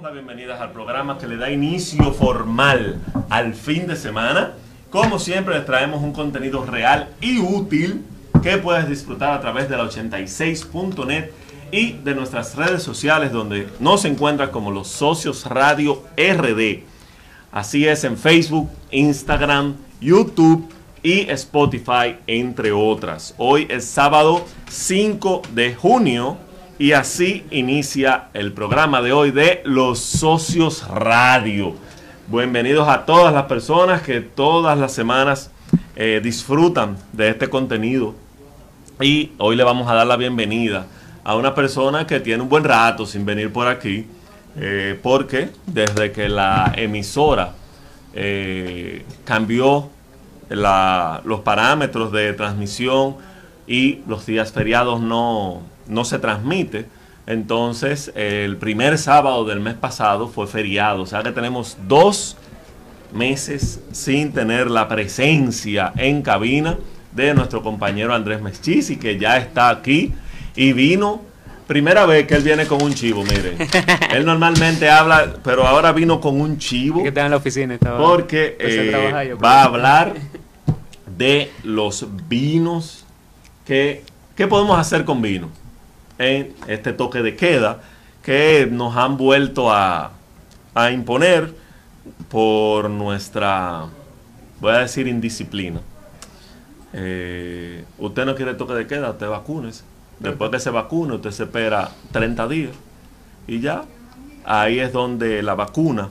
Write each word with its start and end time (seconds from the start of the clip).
damos 0.00 0.14
bienvenidas 0.14 0.58
al 0.62 0.72
programa 0.72 1.18
que 1.18 1.26
le 1.26 1.36
da 1.36 1.50
inicio 1.50 2.12
formal 2.12 2.98
al 3.28 3.52
fin 3.52 3.86
de 3.86 3.96
semana. 3.96 4.52
Como 4.88 5.18
siempre 5.18 5.54
les 5.54 5.66
traemos 5.66 6.02
un 6.02 6.12
contenido 6.12 6.64
real 6.64 7.10
y 7.20 7.38
útil 7.38 8.02
que 8.42 8.56
puedes 8.56 8.88
disfrutar 8.88 9.34
a 9.34 9.40
través 9.42 9.68
de 9.68 9.76
la 9.76 9.84
86.net 9.84 11.32
y 11.70 11.92
de 11.92 12.14
nuestras 12.14 12.56
redes 12.56 12.82
sociales 12.82 13.30
donde 13.30 13.68
nos 13.78 14.06
encuentras 14.06 14.48
como 14.48 14.70
los 14.70 14.88
socios 14.88 15.44
Radio 15.44 16.02
RD. 16.16 16.82
Así 17.52 17.86
es 17.86 18.04
en 18.04 18.16
Facebook, 18.16 18.70
Instagram, 18.90 19.74
YouTube 20.00 20.66
y 21.02 21.28
Spotify, 21.30 22.16
entre 22.26 22.72
otras. 22.72 23.34
Hoy 23.36 23.66
es 23.68 23.84
sábado 23.84 24.46
5 24.70 25.42
de 25.52 25.74
junio 25.74 26.38
y 26.80 26.92
así 26.92 27.44
inicia 27.50 28.28
el 28.32 28.54
programa 28.54 29.02
de 29.02 29.12
hoy 29.12 29.32
de 29.32 29.60
Los 29.66 29.98
Socios 29.98 30.88
Radio. 30.88 31.74
Bienvenidos 32.26 32.88
a 32.88 33.04
todas 33.04 33.34
las 33.34 33.44
personas 33.44 34.00
que 34.00 34.22
todas 34.22 34.78
las 34.78 34.90
semanas 34.90 35.50
eh, 35.94 36.22
disfrutan 36.24 36.96
de 37.12 37.28
este 37.28 37.50
contenido. 37.50 38.14
Y 38.98 39.32
hoy 39.36 39.56
le 39.56 39.62
vamos 39.62 39.90
a 39.90 39.94
dar 39.94 40.06
la 40.06 40.16
bienvenida 40.16 40.86
a 41.22 41.36
una 41.36 41.54
persona 41.54 42.06
que 42.06 42.18
tiene 42.18 42.42
un 42.42 42.48
buen 42.48 42.64
rato 42.64 43.04
sin 43.04 43.26
venir 43.26 43.52
por 43.52 43.68
aquí, 43.68 44.06
eh, 44.56 44.98
porque 45.02 45.50
desde 45.66 46.12
que 46.12 46.30
la 46.30 46.72
emisora 46.74 47.52
eh, 48.14 49.04
cambió 49.26 49.90
los 50.48 51.40
parámetros 51.40 52.10
de 52.10 52.32
transmisión 52.32 53.16
y 53.66 53.98
los 54.06 54.24
días 54.24 54.50
feriados 54.50 55.02
no, 55.02 55.60
no 55.90 56.04
se 56.04 56.18
transmite. 56.18 56.86
Entonces, 57.26 58.10
el 58.14 58.56
primer 58.56 58.96
sábado 58.96 59.44
del 59.44 59.60
mes 59.60 59.74
pasado 59.74 60.28
fue 60.28 60.46
feriado. 60.46 61.02
O 61.02 61.06
sea 61.06 61.22
que 61.22 61.32
tenemos 61.32 61.76
dos 61.86 62.36
meses 63.12 63.80
sin 63.92 64.32
tener 64.32 64.70
la 64.70 64.88
presencia 64.88 65.92
en 65.96 66.22
cabina 66.22 66.78
de 67.12 67.34
nuestro 67.34 67.62
compañero 67.62 68.14
Andrés 68.14 68.40
Meschisi, 68.40 68.96
que 68.96 69.18
ya 69.18 69.36
está 69.36 69.68
aquí 69.68 70.12
y 70.56 70.72
vino. 70.72 71.22
Primera 71.66 72.04
vez 72.04 72.26
que 72.26 72.34
él 72.34 72.42
viene 72.42 72.66
con 72.66 72.82
un 72.82 72.94
chivo, 72.94 73.22
mire. 73.22 73.56
él 74.10 74.24
normalmente 74.24 74.90
habla, 74.90 75.34
pero 75.44 75.66
ahora 75.66 75.92
vino 75.92 76.20
con 76.20 76.40
un 76.40 76.58
chivo. 76.58 77.02
Que 77.02 77.08
está 77.08 77.24
en 77.24 77.30
la 77.30 77.36
oficina. 77.36 77.78
porque 77.78 78.56
eh, 78.58 79.34
va 79.34 79.60
a 79.60 79.64
hablar 79.64 80.14
de 81.16 81.52
los 81.62 82.06
vinos. 82.28 83.04
Que, 83.64 84.02
¿Qué 84.34 84.48
podemos 84.48 84.80
hacer 84.80 85.04
con 85.04 85.22
vino? 85.22 85.48
En 86.20 86.54
este 86.68 86.92
toque 86.92 87.22
de 87.22 87.34
queda 87.34 87.80
que 88.22 88.68
nos 88.70 88.94
han 88.94 89.16
vuelto 89.16 89.72
a, 89.72 90.12
imponer 90.92 91.52
por 92.28 92.88
nuestra, 92.90 93.86
voy 94.60 94.72
a 94.72 94.78
decir, 94.78 95.08
indisciplina. 95.08 95.80
Eh, 96.92 97.84
usted 97.98 98.24
no 98.26 98.34
quiere 98.34 98.54
toque 98.54 98.74
de 98.74 98.86
queda, 98.86 99.10
usted 99.10 99.28
vacúnese. 99.28 99.82
Después 100.18 100.50
que 100.50 100.60
se 100.60 100.70
vacune, 100.70 101.14
usted 101.14 101.30
se 101.30 101.44
espera 101.44 101.90
30 102.12 102.48
días 102.48 102.72
y 103.46 103.60
ya. 103.60 103.84
Ahí 104.44 104.78
es 104.78 104.92
donde 104.92 105.42
la 105.42 105.54
vacuna 105.54 106.10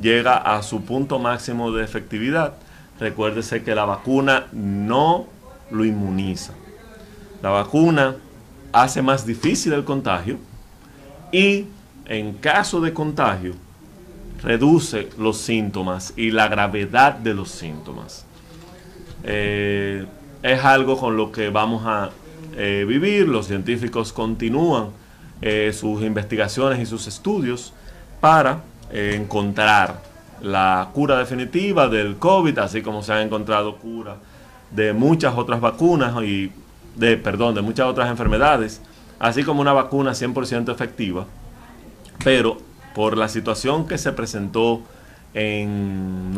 llega 0.00 0.36
a 0.36 0.62
su 0.62 0.84
punto 0.84 1.18
máximo 1.18 1.70
de 1.70 1.84
efectividad. 1.84 2.54
Recuérdese 2.98 3.62
que 3.62 3.74
la 3.74 3.84
vacuna 3.84 4.46
no 4.52 5.26
lo 5.70 5.84
inmuniza. 5.84 6.54
La 7.42 7.50
vacuna 7.50 8.16
hace 8.72 9.02
más 9.02 9.26
difícil 9.26 9.72
el 9.72 9.84
contagio 9.84 10.38
y 11.32 11.66
en 12.06 12.34
caso 12.34 12.80
de 12.80 12.92
contagio 12.92 13.54
reduce 14.42 15.08
los 15.18 15.38
síntomas 15.38 16.12
y 16.16 16.30
la 16.30 16.48
gravedad 16.48 17.14
de 17.14 17.34
los 17.34 17.50
síntomas. 17.50 18.24
Eh, 19.22 20.06
es 20.42 20.64
algo 20.64 20.96
con 20.96 21.16
lo 21.16 21.30
que 21.30 21.50
vamos 21.50 21.82
a 21.86 22.10
eh, 22.56 22.84
vivir, 22.88 23.28
los 23.28 23.46
científicos 23.46 24.12
continúan 24.12 24.88
eh, 25.42 25.72
sus 25.78 26.02
investigaciones 26.02 26.80
y 26.80 26.86
sus 26.86 27.06
estudios 27.06 27.72
para 28.20 28.62
encontrar 28.92 30.02
la 30.42 30.88
cura 30.92 31.16
definitiva 31.16 31.88
del 31.88 32.16
COVID, 32.16 32.58
así 32.58 32.82
como 32.82 33.02
se 33.02 33.12
ha 33.12 33.22
encontrado 33.22 33.76
cura 33.76 34.16
de 34.70 34.92
muchas 34.92 35.36
otras 35.36 35.60
vacunas 35.60 36.20
y 36.24 36.50
de, 36.96 37.16
perdón, 37.16 37.54
de 37.54 37.62
muchas 37.62 37.86
otras 37.86 38.10
enfermedades, 38.10 38.80
así 39.18 39.44
como 39.44 39.60
una 39.60 39.72
vacuna 39.72 40.12
100% 40.12 40.72
efectiva, 40.72 41.26
pero 42.24 42.58
por 42.94 43.16
la 43.16 43.28
situación 43.28 43.86
que 43.86 43.98
se 43.98 44.12
presentó 44.12 44.82
en, 45.34 46.34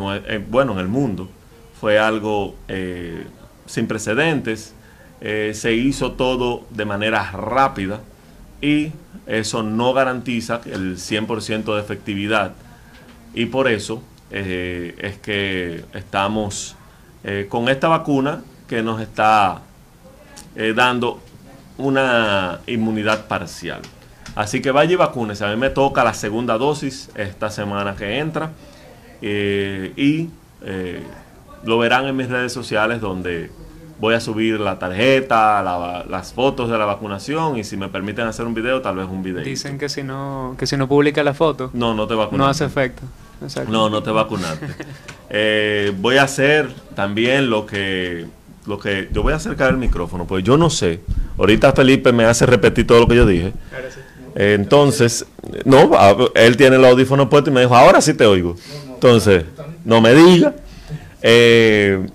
bueno, 0.49 0.73
en 0.73 0.79
el 0.79 0.87
mundo, 0.87 1.29
fue 1.79 1.99
algo 1.99 2.55
eh, 2.67 3.25
sin 3.65 3.87
precedentes, 3.87 4.73
eh, 5.21 5.51
se 5.53 5.73
hizo 5.73 6.13
todo 6.13 6.63
de 6.69 6.85
manera 6.85 7.31
rápida 7.31 8.01
y 8.61 8.91
eso 9.25 9.63
no 9.63 9.93
garantiza 9.93 10.61
el 10.65 10.97
100% 10.97 11.75
de 11.75 11.81
efectividad. 11.81 12.53
Y 13.33 13.47
por 13.47 13.67
eso 13.67 14.01
eh, 14.31 14.95
es 14.99 15.17
que 15.17 15.83
estamos 15.93 16.75
con 17.47 17.69
esta 17.69 17.87
vacuna 17.87 18.43
que 18.67 18.83
nos 18.83 18.99
está 18.99 19.61
eh, 20.55 20.73
dando 20.75 21.19
una 21.77 22.59
inmunidad 22.67 23.27
parcial. 23.27 23.81
Así 24.35 24.61
que 24.61 24.71
vaya 24.71 24.93
y 24.93 24.95
vacúnese. 24.95 25.45
A 25.45 25.49
mí 25.49 25.55
me 25.55 25.69
toca 25.69 26.03
la 26.03 26.13
segunda 26.13 26.57
dosis 26.57 27.09
esta 27.15 27.49
semana 27.49 27.95
que 27.95 28.19
entra. 28.19 28.51
Eh, 29.21 29.93
y 29.95 30.29
eh, 30.63 31.01
lo 31.63 31.77
verán 31.77 32.05
en 32.05 32.15
mis 32.15 32.29
redes 32.29 32.51
sociales 32.51 32.99
donde 33.01 33.51
voy 33.99 34.15
a 34.15 34.19
subir 34.19 34.59
la 34.59 34.77
tarjeta, 34.79 35.63
las 36.07 36.33
fotos 36.33 36.69
de 36.69 36.77
la 36.77 36.85
vacunación 36.85 37.57
y 37.57 37.63
si 37.63 37.77
me 37.77 37.87
permiten 37.87 38.27
hacer 38.27 38.45
un 38.45 38.53
video, 38.53 38.81
tal 38.81 38.97
vez 38.97 39.07
un 39.07 39.23
video. 39.23 39.43
Dicen 39.43 39.77
que 39.77 39.87
si 39.87 40.03
no 40.03 40.55
que 40.57 40.67
si 40.67 40.75
no 40.75 40.87
publica 40.87 41.23
la 41.23 41.33
foto, 41.33 41.69
no, 41.73 41.93
no 41.93 42.05
te 42.05 42.15
vacunas. 42.15 42.37
No 42.37 42.47
hace 42.47 42.65
efecto. 42.65 43.03
No, 43.67 43.89
no 43.89 44.03
te 44.03 44.11
vacunaste. 44.11 44.67
voy 45.99 46.17
a 46.17 46.23
hacer 46.23 46.69
también 46.95 47.49
lo 47.49 47.65
que 47.65 48.27
lo 48.65 48.79
que 48.79 49.09
yo 49.11 49.23
voy 49.23 49.33
a 49.33 49.37
acercar 49.37 49.71
el 49.71 49.77
micrófono, 49.77 50.25
pues 50.25 50.43
yo 50.43 50.57
no 50.57 50.69
sé. 50.69 51.01
Ahorita 51.37 51.73
Felipe 51.73 52.11
me 52.11 52.25
hace 52.25 52.45
repetir 52.45 52.87
todo 52.87 52.99
lo 52.99 53.07
que 53.07 53.15
yo 53.15 53.25
dije. 53.25 53.53
entonces, 54.35 55.25
no, 55.65 55.91
él 56.35 56.57
tiene 56.57 56.77
el 56.77 56.85
audífono 56.85 57.29
puesto 57.29 57.49
y 57.49 57.53
me 57.53 57.61
dijo, 57.61 57.75
ahora 57.75 58.01
sí 58.01 58.13
te 58.13 58.25
oigo. 58.25 58.55
Entonces, 58.87 59.43
no 59.83 60.01
me 60.01 60.13
diga. 60.13 60.53
Eh, 61.21 62.07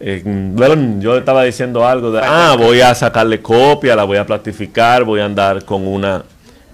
bueno, 0.00 1.00
yo 1.00 1.16
estaba 1.16 1.42
diciendo 1.42 1.86
algo 1.86 2.12
de, 2.12 2.20
ah, 2.22 2.54
voy 2.56 2.80
a 2.80 2.94
sacarle 2.94 3.42
copia, 3.42 3.96
la 3.96 4.04
voy 4.04 4.16
a 4.16 4.24
plastificar, 4.24 5.04
voy 5.04 5.20
a 5.20 5.24
andar 5.24 5.64
con 5.64 5.86
una 5.86 6.24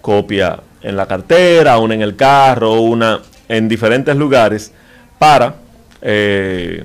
copia 0.02 0.60
en 0.82 0.96
la 0.96 1.06
cartera, 1.06 1.78
una 1.78 1.94
en 1.94 2.02
el 2.02 2.16
carro, 2.16 2.80
una 2.82 3.20
en 3.48 3.66
diferentes 3.68 4.14
lugares 4.14 4.72
para, 5.18 5.54
eh, 6.02 6.84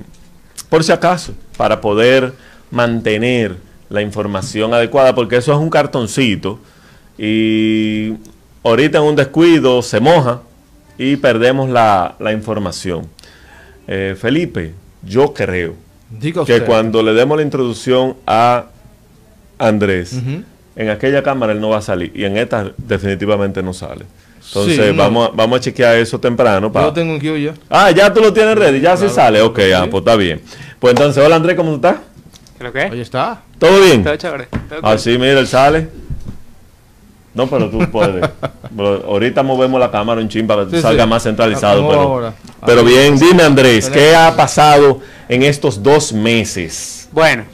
por 0.70 0.82
si 0.82 0.92
acaso 0.92 1.34
para 1.60 1.82
poder 1.82 2.32
mantener 2.70 3.56
la 3.90 4.00
información 4.00 4.72
adecuada, 4.72 5.14
porque 5.14 5.36
eso 5.36 5.52
es 5.52 5.58
un 5.58 5.68
cartoncito 5.68 6.58
y 7.18 8.14
ahorita 8.64 8.96
en 8.96 9.04
un 9.04 9.14
descuido 9.14 9.82
se 9.82 10.00
moja 10.00 10.40
y 10.96 11.16
perdemos 11.16 11.68
la, 11.68 12.16
información. 12.32 13.06
Eh, 13.86 14.16
Felipe, 14.18 14.72
yo 15.02 15.34
creo 15.34 15.74
que 16.46 16.62
cuando 16.62 17.02
le 17.02 17.12
demos 17.12 17.36
la 17.36 17.42
introducción 17.42 18.16
a 18.26 18.64
Andrés, 19.58 20.18
en 20.76 20.88
aquella 20.88 21.22
cámara 21.22 21.52
él 21.52 21.60
no 21.60 21.68
va 21.68 21.76
a 21.76 21.82
salir 21.82 22.10
y 22.14 22.24
en 22.24 22.38
esta 22.38 22.72
definitivamente 22.78 23.62
no 23.62 23.74
sale. 23.74 24.06
Entonces 24.46 24.96
vamos, 24.96 25.28
a, 25.28 25.32
vamos 25.32 25.58
a 25.58 25.60
chequear 25.60 25.96
eso 25.96 26.18
temprano. 26.18 26.72
Para... 26.72 26.86
Yo 26.86 26.92
tengo 26.92 27.14
un 27.14 27.20
ya. 27.20 27.54
Ah, 27.68 27.90
ya 27.90 28.12
tú 28.12 28.20
lo 28.20 28.32
tienes 28.32 28.56
ready, 28.56 28.80
ya 28.80 28.96
se 28.96 29.08
sale. 29.08 29.40
Ok, 29.42 29.60
ah, 29.76 29.86
pues 29.90 30.00
está 30.00 30.16
bien. 30.16 30.40
Pues 30.80 30.92
entonces, 30.92 31.22
hola 31.22 31.36
Andrés, 31.36 31.56
¿cómo 31.56 31.74
estás? 31.74 31.96
¿Pero 32.56 32.72
qué? 32.72 32.88
Oye, 32.90 33.02
está. 33.02 33.42
¿Todo 33.58 33.82
bien? 33.82 34.02
Todo 34.02 34.16
chévere. 34.16 34.48
Ah, 34.82 34.96
sí, 34.96 35.10
mira, 35.18 35.38
él 35.38 35.46
sale. 35.46 35.88
No, 37.34 37.46
pero 37.46 37.68
tú 37.68 37.78
puedes. 37.90 38.28
ahorita 38.78 39.42
movemos 39.42 39.78
la 39.78 39.90
cámara 39.90 40.22
un 40.22 40.28
chin 40.30 40.46
para 40.46 40.66
que 40.66 40.80
salga 40.80 41.04
más 41.04 41.24
centralizado. 41.24 41.86
Pero, 41.86 42.32
pero 42.64 42.82
bien, 42.82 43.18
dime 43.18 43.42
Andrés, 43.42 43.90
¿qué 43.90 44.16
ha 44.16 44.34
pasado 44.34 45.00
en 45.28 45.42
estos 45.42 45.82
dos 45.82 46.14
meses? 46.14 47.10
Bueno, 47.12 47.44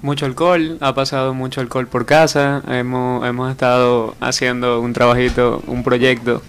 mucho 0.00 0.24
alcohol, 0.24 0.78
ha 0.80 0.94
pasado 0.94 1.34
mucho 1.34 1.60
alcohol 1.60 1.86
por 1.86 2.06
casa, 2.06 2.62
hemos, 2.66 3.26
hemos 3.26 3.50
estado 3.50 4.14
haciendo 4.20 4.80
un 4.80 4.94
trabajito, 4.94 5.62
un 5.66 5.82
proyecto 5.84 6.40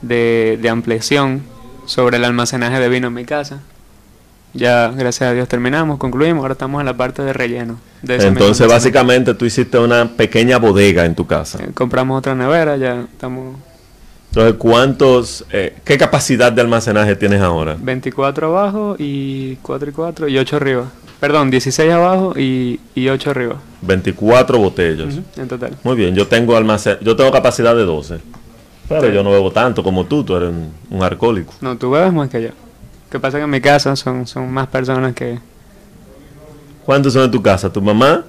de, 0.00 0.58
de 0.60 0.68
ampliación 0.70 1.42
sobre 1.84 2.16
el 2.16 2.24
almacenaje 2.24 2.80
de 2.80 2.88
vino 2.88 3.08
en 3.08 3.14
mi 3.14 3.26
casa. 3.26 3.60
Ya, 4.52 4.88
gracias 4.88 5.30
a 5.30 5.32
Dios, 5.32 5.48
terminamos, 5.48 5.98
concluimos. 5.98 6.42
Ahora 6.42 6.52
estamos 6.52 6.80
en 6.80 6.86
la 6.86 6.96
parte 6.96 7.22
de 7.22 7.32
relleno. 7.32 7.78
Entonces, 8.02 8.66
básicamente, 8.66 9.34
tú 9.34 9.44
hiciste 9.44 9.78
una 9.78 10.06
pequeña 10.08 10.58
bodega 10.58 11.04
en 11.04 11.14
tu 11.14 11.26
casa. 11.26 11.58
Eh, 11.62 11.70
compramos 11.72 12.18
otra 12.18 12.34
nevera, 12.34 12.76
ya 12.76 13.02
estamos 13.12 13.56
Entonces, 14.30 14.54
¿cuántos, 14.58 15.44
eh, 15.52 15.76
qué 15.84 15.96
capacidad 15.98 16.50
de 16.52 16.60
almacenaje 16.62 17.14
tienes 17.16 17.40
ahora? 17.40 17.76
24 17.80 18.46
abajo 18.48 18.96
y 18.98 19.56
4 19.56 19.90
y 19.90 19.92
4 19.92 20.28
y 20.28 20.38
8 20.38 20.56
arriba. 20.56 20.84
Perdón, 21.20 21.50
16 21.50 21.92
abajo 21.92 22.32
y, 22.36 22.80
y 22.94 23.08
8 23.08 23.30
arriba. 23.30 23.56
24 23.82 24.58
botellas. 24.58 25.14
En 25.36 25.46
total. 25.48 25.76
Muy 25.84 25.94
bien, 25.94 26.14
yo 26.14 26.26
tengo 26.26 26.56
almacén, 26.56 26.96
yo 27.02 27.14
tengo 27.14 27.30
capacidad 27.30 27.76
de 27.76 27.84
12. 27.84 28.18
Pero 28.88 29.02
Sí. 29.06 29.12
yo 29.12 29.22
no 29.22 29.30
bebo 29.30 29.52
tanto 29.52 29.84
como 29.84 30.06
tú, 30.06 30.24
tú 30.24 30.34
eres 30.36 30.48
un, 30.48 30.72
un 30.90 31.02
alcohólico. 31.04 31.52
No, 31.60 31.76
tú 31.76 31.90
bebes 31.90 32.12
más 32.12 32.28
que 32.28 32.42
yo. 32.42 32.48
Que 33.10 33.18
pasa 33.18 33.38
que 33.38 33.44
en 33.44 33.50
mi 33.50 33.60
casa 33.60 33.96
son, 33.96 34.26
son 34.26 34.50
más 34.52 34.68
personas 34.68 35.14
que... 35.14 35.38
¿Cuántos 36.84 37.12
son 37.12 37.24
en 37.24 37.30
tu 37.30 37.42
casa? 37.42 37.72
Tu 37.72 37.82
mamá, 37.82 38.24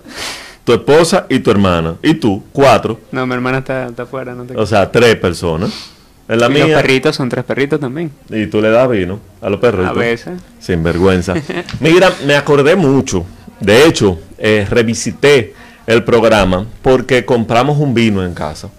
tu 0.63 0.73
esposa 0.73 1.25
y 1.29 1.39
tu 1.39 1.51
hermana. 1.51 1.95
Y 2.01 2.15
tú, 2.15 2.43
cuatro. 2.51 2.99
No, 3.11 3.25
mi 3.25 3.33
hermana 3.33 3.59
está, 3.59 3.87
está 3.87 4.03
afuera, 4.03 4.33
no 4.33 4.43
te... 4.43 4.57
O 4.57 4.65
sea, 4.65 4.91
tres 4.91 5.15
personas. 5.15 5.91
En 6.27 6.39
la 6.39 6.47
y 6.47 6.57
los 6.59 6.67
mía. 6.67 6.75
perritos 6.77 7.15
son 7.15 7.29
tres 7.29 7.43
perritos 7.43 7.79
también. 7.79 8.11
Y 8.29 8.47
tú 8.47 8.61
le 8.61 8.69
das 8.69 8.89
vino 8.89 9.19
a 9.41 9.49
los 9.49 9.59
perros. 9.59 9.87
A 9.87 9.93
veces. 9.93 10.39
Sin 10.59 10.81
vergüenza. 10.83 11.33
Mira, 11.79 12.11
me 12.25 12.35
acordé 12.35 12.75
mucho. 12.75 13.25
De 13.59 13.85
hecho, 13.85 14.19
eh, 14.37 14.65
revisité 14.69 15.53
el 15.85 16.03
programa 16.03 16.65
porque 16.81 17.25
compramos 17.25 17.77
un 17.77 17.93
vino 17.93 18.23
en 18.23 18.33
casa. 18.33 18.69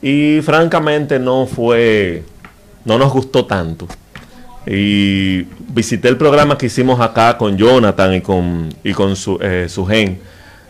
Y 0.00 0.40
francamente 0.42 1.18
no 1.18 1.46
fue, 1.46 2.22
no 2.84 2.98
nos 2.98 3.12
gustó 3.12 3.44
tanto. 3.44 3.88
Y 4.66 5.42
visité 5.68 6.08
el 6.08 6.16
programa 6.16 6.56
que 6.56 6.66
hicimos 6.66 7.00
acá 7.00 7.36
con 7.36 7.56
Jonathan 7.56 8.14
y 8.14 8.20
con, 8.20 8.74
y 8.82 8.92
con 8.92 9.14
su, 9.16 9.38
eh, 9.40 9.66
su 9.68 9.84
gen 9.86 10.20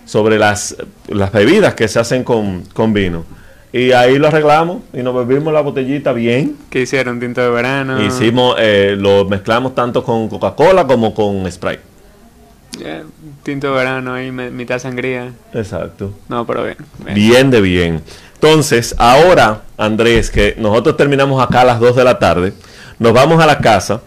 sobre 0.05 0.39
las, 0.39 0.77
las 1.09 1.33
bebidas 1.33 1.75
que 1.75 1.89
se 1.89 1.99
hacen 1.99 2.25
con, 2.25 2.63
con 2.73 2.93
vino. 2.93 3.25
Y 3.73 3.91
ahí 3.91 4.19
lo 4.19 4.29
arreglamos 4.29 4.83
y 4.93 4.99
nos 5.03 5.15
bebimos 5.27 5.53
la 5.53 5.61
botellita 5.61 6.13
bien. 6.13 6.57
¿Qué 6.71 6.83
hicieron? 6.83 7.19
Tinto 7.19 7.41
de 7.41 7.51
verano. 7.51 8.01
Hicimos, 8.05 8.55
eh, 8.59 8.95
lo 8.97 9.25
mezclamos 9.25 9.75
tanto 9.75 10.05
con 10.05 10.29
Coca-Cola 10.29 10.87
como 10.87 11.13
con 11.13 11.51
Sprite. 11.51 11.83
Tinto 13.43 13.69
de 13.69 13.73
verano 13.73 14.15
ahí, 14.15 14.31
mitad 14.31 14.79
sangría. 14.79 15.33
Exacto. 15.53 16.13
No, 16.29 16.47
pero 16.47 16.65
bien. 16.65 16.77
bien. 17.05 17.15
Bien 17.15 17.51
de 17.51 17.61
bien. 17.61 18.03
Entonces, 18.35 18.95
ahora, 18.99 19.63
Andrés, 19.77 20.31
que 20.31 20.55
nosotros 20.59 20.97
terminamos 20.97 21.43
acá 21.43 21.63
a 21.63 21.65
las 21.65 21.81
2 21.81 21.97
de 21.97 22.05
la 22.05 22.19
tarde, 22.19 22.53
nos 22.99 23.13
vamos 23.13 23.43
a 23.43 23.47
la 23.47 23.59
casa, 23.59 24.01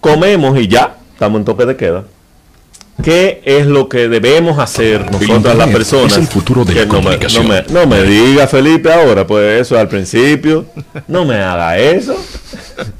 comemos 0.00 0.58
y 0.58 0.68
ya, 0.68 0.96
estamos 1.12 1.38
en 1.40 1.44
toque 1.44 1.66
de 1.66 1.76
queda. 1.76 2.04
¿Qué 3.02 3.42
es 3.44 3.66
lo 3.66 3.88
que 3.88 4.08
debemos 4.08 4.58
hacer 4.58 5.08
nosotros 5.12 5.56
las 5.56 5.68
personas? 5.68 6.12
es 6.12 6.18
el 6.18 6.26
futuro 6.26 6.64
de 6.64 6.74
la 6.74 6.84
no 6.84 6.86
me, 6.86 6.92
no, 6.94 6.98
comunicación. 7.04 7.48
me, 7.48 7.62
no 7.68 7.86
me 7.86 8.02
diga, 8.02 8.48
Felipe, 8.48 8.92
ahora, 8.92 9.24
pues 9.24 9.60
eso 9.60 9.78
al 9.78 9.88
principio. 9.88 10.66
No 11.06 11.24
me 11.24 11.36
haga 11.36 11.78
eso. 11.78 12.16
Aquí 12.16 12.98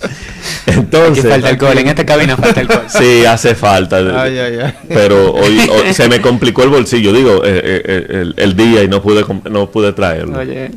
Entonces, 0.67 1.26
falta 1.26 1.49
alcohol. 1.49 1.79
En 1.79 1.88
esta 1.88 2.06
cabina 2.06 2.37
falta 2.37 2.61
alcohol. 2.61 2.84
sí, 2.88 3.25
hace 3.25 3.56
falta. 3.56 3.96
Ay, 4.23 4.38
ay, 4.38 4.58
ay. 4.62 4.75
Pero 4.88 5.32
hoy, 5.32 5.58
hoy 5.69 5.93
se 5.93 6.08
me 6.08 6.20
complicó 6.20 6.62
el 6.62 6.70
bolsillo, 6.70 7.12
digo, 7.12 7.44
eh, 7.44 7.61
eh, 7.64 7.82
eh, 7.84 8.06
el, 8.11 8.34
el 8.37 8.56
día 8.56 8.84
y 8.84 8.88
no 8.88 9.02
pude 9.02 9.25
no 9.50 9.69
pude 9.70 9.93
traerlo. 9.93 10.38
Oye, 10.38 10.70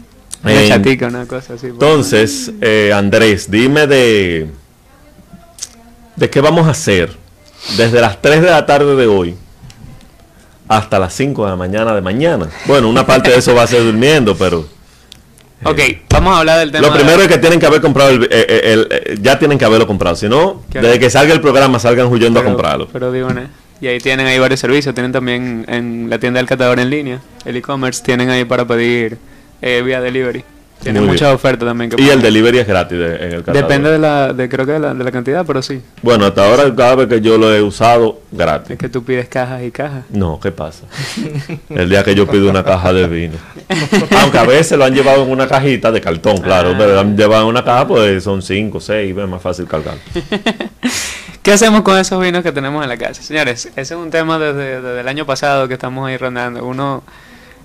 una 0.43 0.67
chatica, 0.67 1.07
una 1.07 1.25
cosa 1.25 1.53
así. 1.53 1.67
pues. 1.67 1.73
Entonces, 1.73 2.51
eh, 2.61 2.91
Andrés, 2.93 3.49
dime 3.49 3.87
de 3.87 4.47
de 6.15 6.29
qué 6.29 6.41
vamos 6.41 6.67
a 6.67 6.71
hacer 6.71 7.11
desde 7.77 7.99
las 8.01 8.21
3 8.21 8.41
de 8.41 8.49
la 8.49 8.65
tarde 8.65 8.95
de 8.95 9.07
hoy 9.07 9.35
hasta 10.67 10.99
las 10.99 11.13
5 11.13 11.43
de 11.45 11.49
la 11.51 11.55
mañana 11.55 11.93
de 11.93 12.01
mañana. 12.01 12.47
Bueno, 12.65 12.89
una 12.89 13.05
parte 13.05 13.29
de 13.31 13.37
eso 13.37 13.53
va 13.55 13.63
a 13.63 13.67
ser 13.67 13.83
durmiendo, 13.83 14.35
pero 14.37 14.65
Ok, 15.63 15.79
vamos 16.09 16.33
a 16.35 16.39
hablar 16.39 16.59
del 16.59 16.71
tema. 16.71 16.87
lo 16.87 16.93
primero 16.93 17.21
es 17.21 17.27
que 17.27 17.37
tienen 17.37 17.59
que 17.59 17.65
haber 17.65 17.81
comprado 17.81 18.09
el, 18.11 18.23
eh, 18.23 18.27
eh, 18.31 18.61
el- 18.73 18.87
eh, 18.89 19.17
ya 19.21 19.37
tienen 19.37 19.57
que 19.57 19.65
haberlo 19.65 19.85
comprado, 19.85 20.15
si 20.15 20.27
no, 20.27 20.63
¿Qué? 20.71 20.79
desde 20.79 20.99
que 20.99 21.09
salga 21.09 21.33
el 21.33 21.41
programa 21.41 21.77
salgan 21.79 22.07
huyendo 22.07 22.39
a 22.39 22.43
comprarlo. 22.43 22.87
Pero 22.91 23.11
digo, 23.11 23.29
¿no? 23.31 23.41
Y 23.79 23.87
ahí 23.87 23.99
tienen 23.99 24.27
ahí 24.27 24.37
varios 24.37 24.59
servicios. 24.59 24.93
Tienen 24.93 25.11
también 25.11 25.65
en 25.67 26.07
la 26.09 26.19
tienda 26.19 26.37
del 26.39 26.47
catador 26.47 26.79
en 26.79 26.89
línea, 26.89 27.19
el 27.45 27.55
e-commerce, 27.57 28.03
tienen 28.03 28.29
ahí 28.29 28.45
para 28.45 28.65
pedir 28.65 29.17
eh, 29.61 29.81
vía 29.83 30.01
delivery. 30.01 30.43
Tienen 30.81 31.03
Muy 31.03 31.11
muchas 31.11 31.27
bien. 31.27 31.35
ofertas 31.35 31.67
también. 31.67 31.91
Que 31.91 32.01
Y 32.01 32.09
el 32.09 32.23
delivery 32.23 32.57
es 32.57 32.67
gratis 32.67 32.97
de- 32.97 33.15
en 33.17 33.31
el 33.33 33.43
catador. 33.43 33.61
Depende 33.61 33.91
de 33.91 33.99
la, 33.99 34.33
de, 34.33 34.49
creo 34.49 34.65
que 34.65 34.71
de 34.71 34.79
la, 34.79 34.95
de 34.95 35.03
la 35.03 35.11
cantidad, 35.11 35.45
pero 35.45 35.61
sí. 35.61 35.79
Bueno, 36.01 36.25
hasta 36.25 36.43
ahora 36.43 36.73
cada 36.75 36.95
vez 36.95 37.07
que 37.07 37.21
yo 37.21 37.37
lo 37.37 37.53
he 37.53 37.61
usado, 37.61 38.21
gratis. 38.31 38.71
Es 38.71 38.77
que 38.79 38.89
tú 38.89 39.03
pides 39.03 39.29
cajas 39.29 39.61
y 39.61 39.69
cajas. 39.69 40.05
No, 40.09 40.39
¿qué 40.39 40.51
pasa? 40.51 40.85
El 41.69 41.87
día 41.87 42.03
que 42.03 42.15
yo 42.15 42.25
pido 42.25 42.49
una 42.49 42.63
caja 42.63 42.91
de 42.93 43.05
vino. 43.07 43.35
Aunque 44.21 44.39
a 44.39 44.43
veces 44.43 44.75
lo 44.75 44.83
han 44.85 44.95
llevado 44.95 45.21
en 45.23 45.29
una 45.29 45.47
cajita 45.47 45.91
de 45.91 46.01
cartón, 46.01 46.37
claro. 46.39 46.71
Ah. 46.71 46.75
Pero 46.75 46.93
lo 46.95 46.99
han 47.01 47.15
llevado 47.15 47.43
en 47.43 47.49
una 47.49 47.63
caja, 47.63 47.87
pues 47.87 48.23
son 48.23 48.41
cinco, 48.41 48.79
seis, 48.79 49.15
es 49.15 49.27
más 49.27 49.39
fácil 49.41 49.67
cargar. 49.67 49.97
¿Qué 51.43 51.51
hacemos 51.51 51.81
con 51.81 51.97
esos 51.97 52.19
vinos 52.21 52.43
que 52.43 52.51
tenemos 52.51 52.81
en 52.83 52.89
la 52.89 52.97
casa? 52.97 53.21
Señores, 53.21 53.65
ese 53.67 53.81
es 53.81 53.91
un 53.91 54.09
tema 54.11 54.37
desde, 54.37 54.81
desde 54.81 54.99
el 55.01 55.07
año 55.07 55.25
pasado 55.27 55.67
que 55.67 55.73
estamos 55.75 56.07
ahí 56.07 56.17
rondando. 56.17 56.63
Uno, 56.65 57.03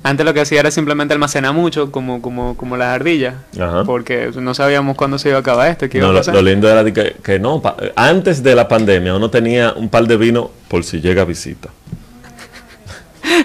antes 0.08 0.24
lo 0.24 0.32
que 0.34 0.40
hacía 0.40 0.60
era 0.60 0.70
simplemente 0.70 1.12
almacenar 1.14 1.52
mucho, 1.52 1.90
como, 1.90 2.22
como, 2.22 2.56
como 2.56 2.76
las 2.76 2.88
ardillas, 2.94 3.34
Ajá. 3.60 3.84
porque 3.84 4.30
no 4.34 4.54
sabíamos 4.54 4.96
cuándo 4.96 5.18
se 5.18 5.28
iba 5.30 5.38
a 5.38 5.40
acabar 5.40 5.70
esto, 5.70 5.88
qué 5.88 5.98
iba 5.98 6.06
No, 6.06 6.10
a 6.10 6.14
lo, 6.14 6.20
pasar. 6.20 6.34
lo 6.34 6.42
lindo 6.42 6.68
era 6.70 6.84
que, 6.92 7.16
que 7.22 7.38
no, 7.38 7.60
pa- 7.60 7.76
antes 7.96 8.42
de 8.42 8.54
la 8.54 8.68
pandemia 8.68 9.14
uno 9.14 9.30
tenía 9.30 9.72
un 9.72 9.88
par 9.88 10.06
de 10.06 10.16
vino 10.16 10.50
por 10.68 10.84
si 10.84 11.00
llega 11.00 11.24
visita. 11.24 11.70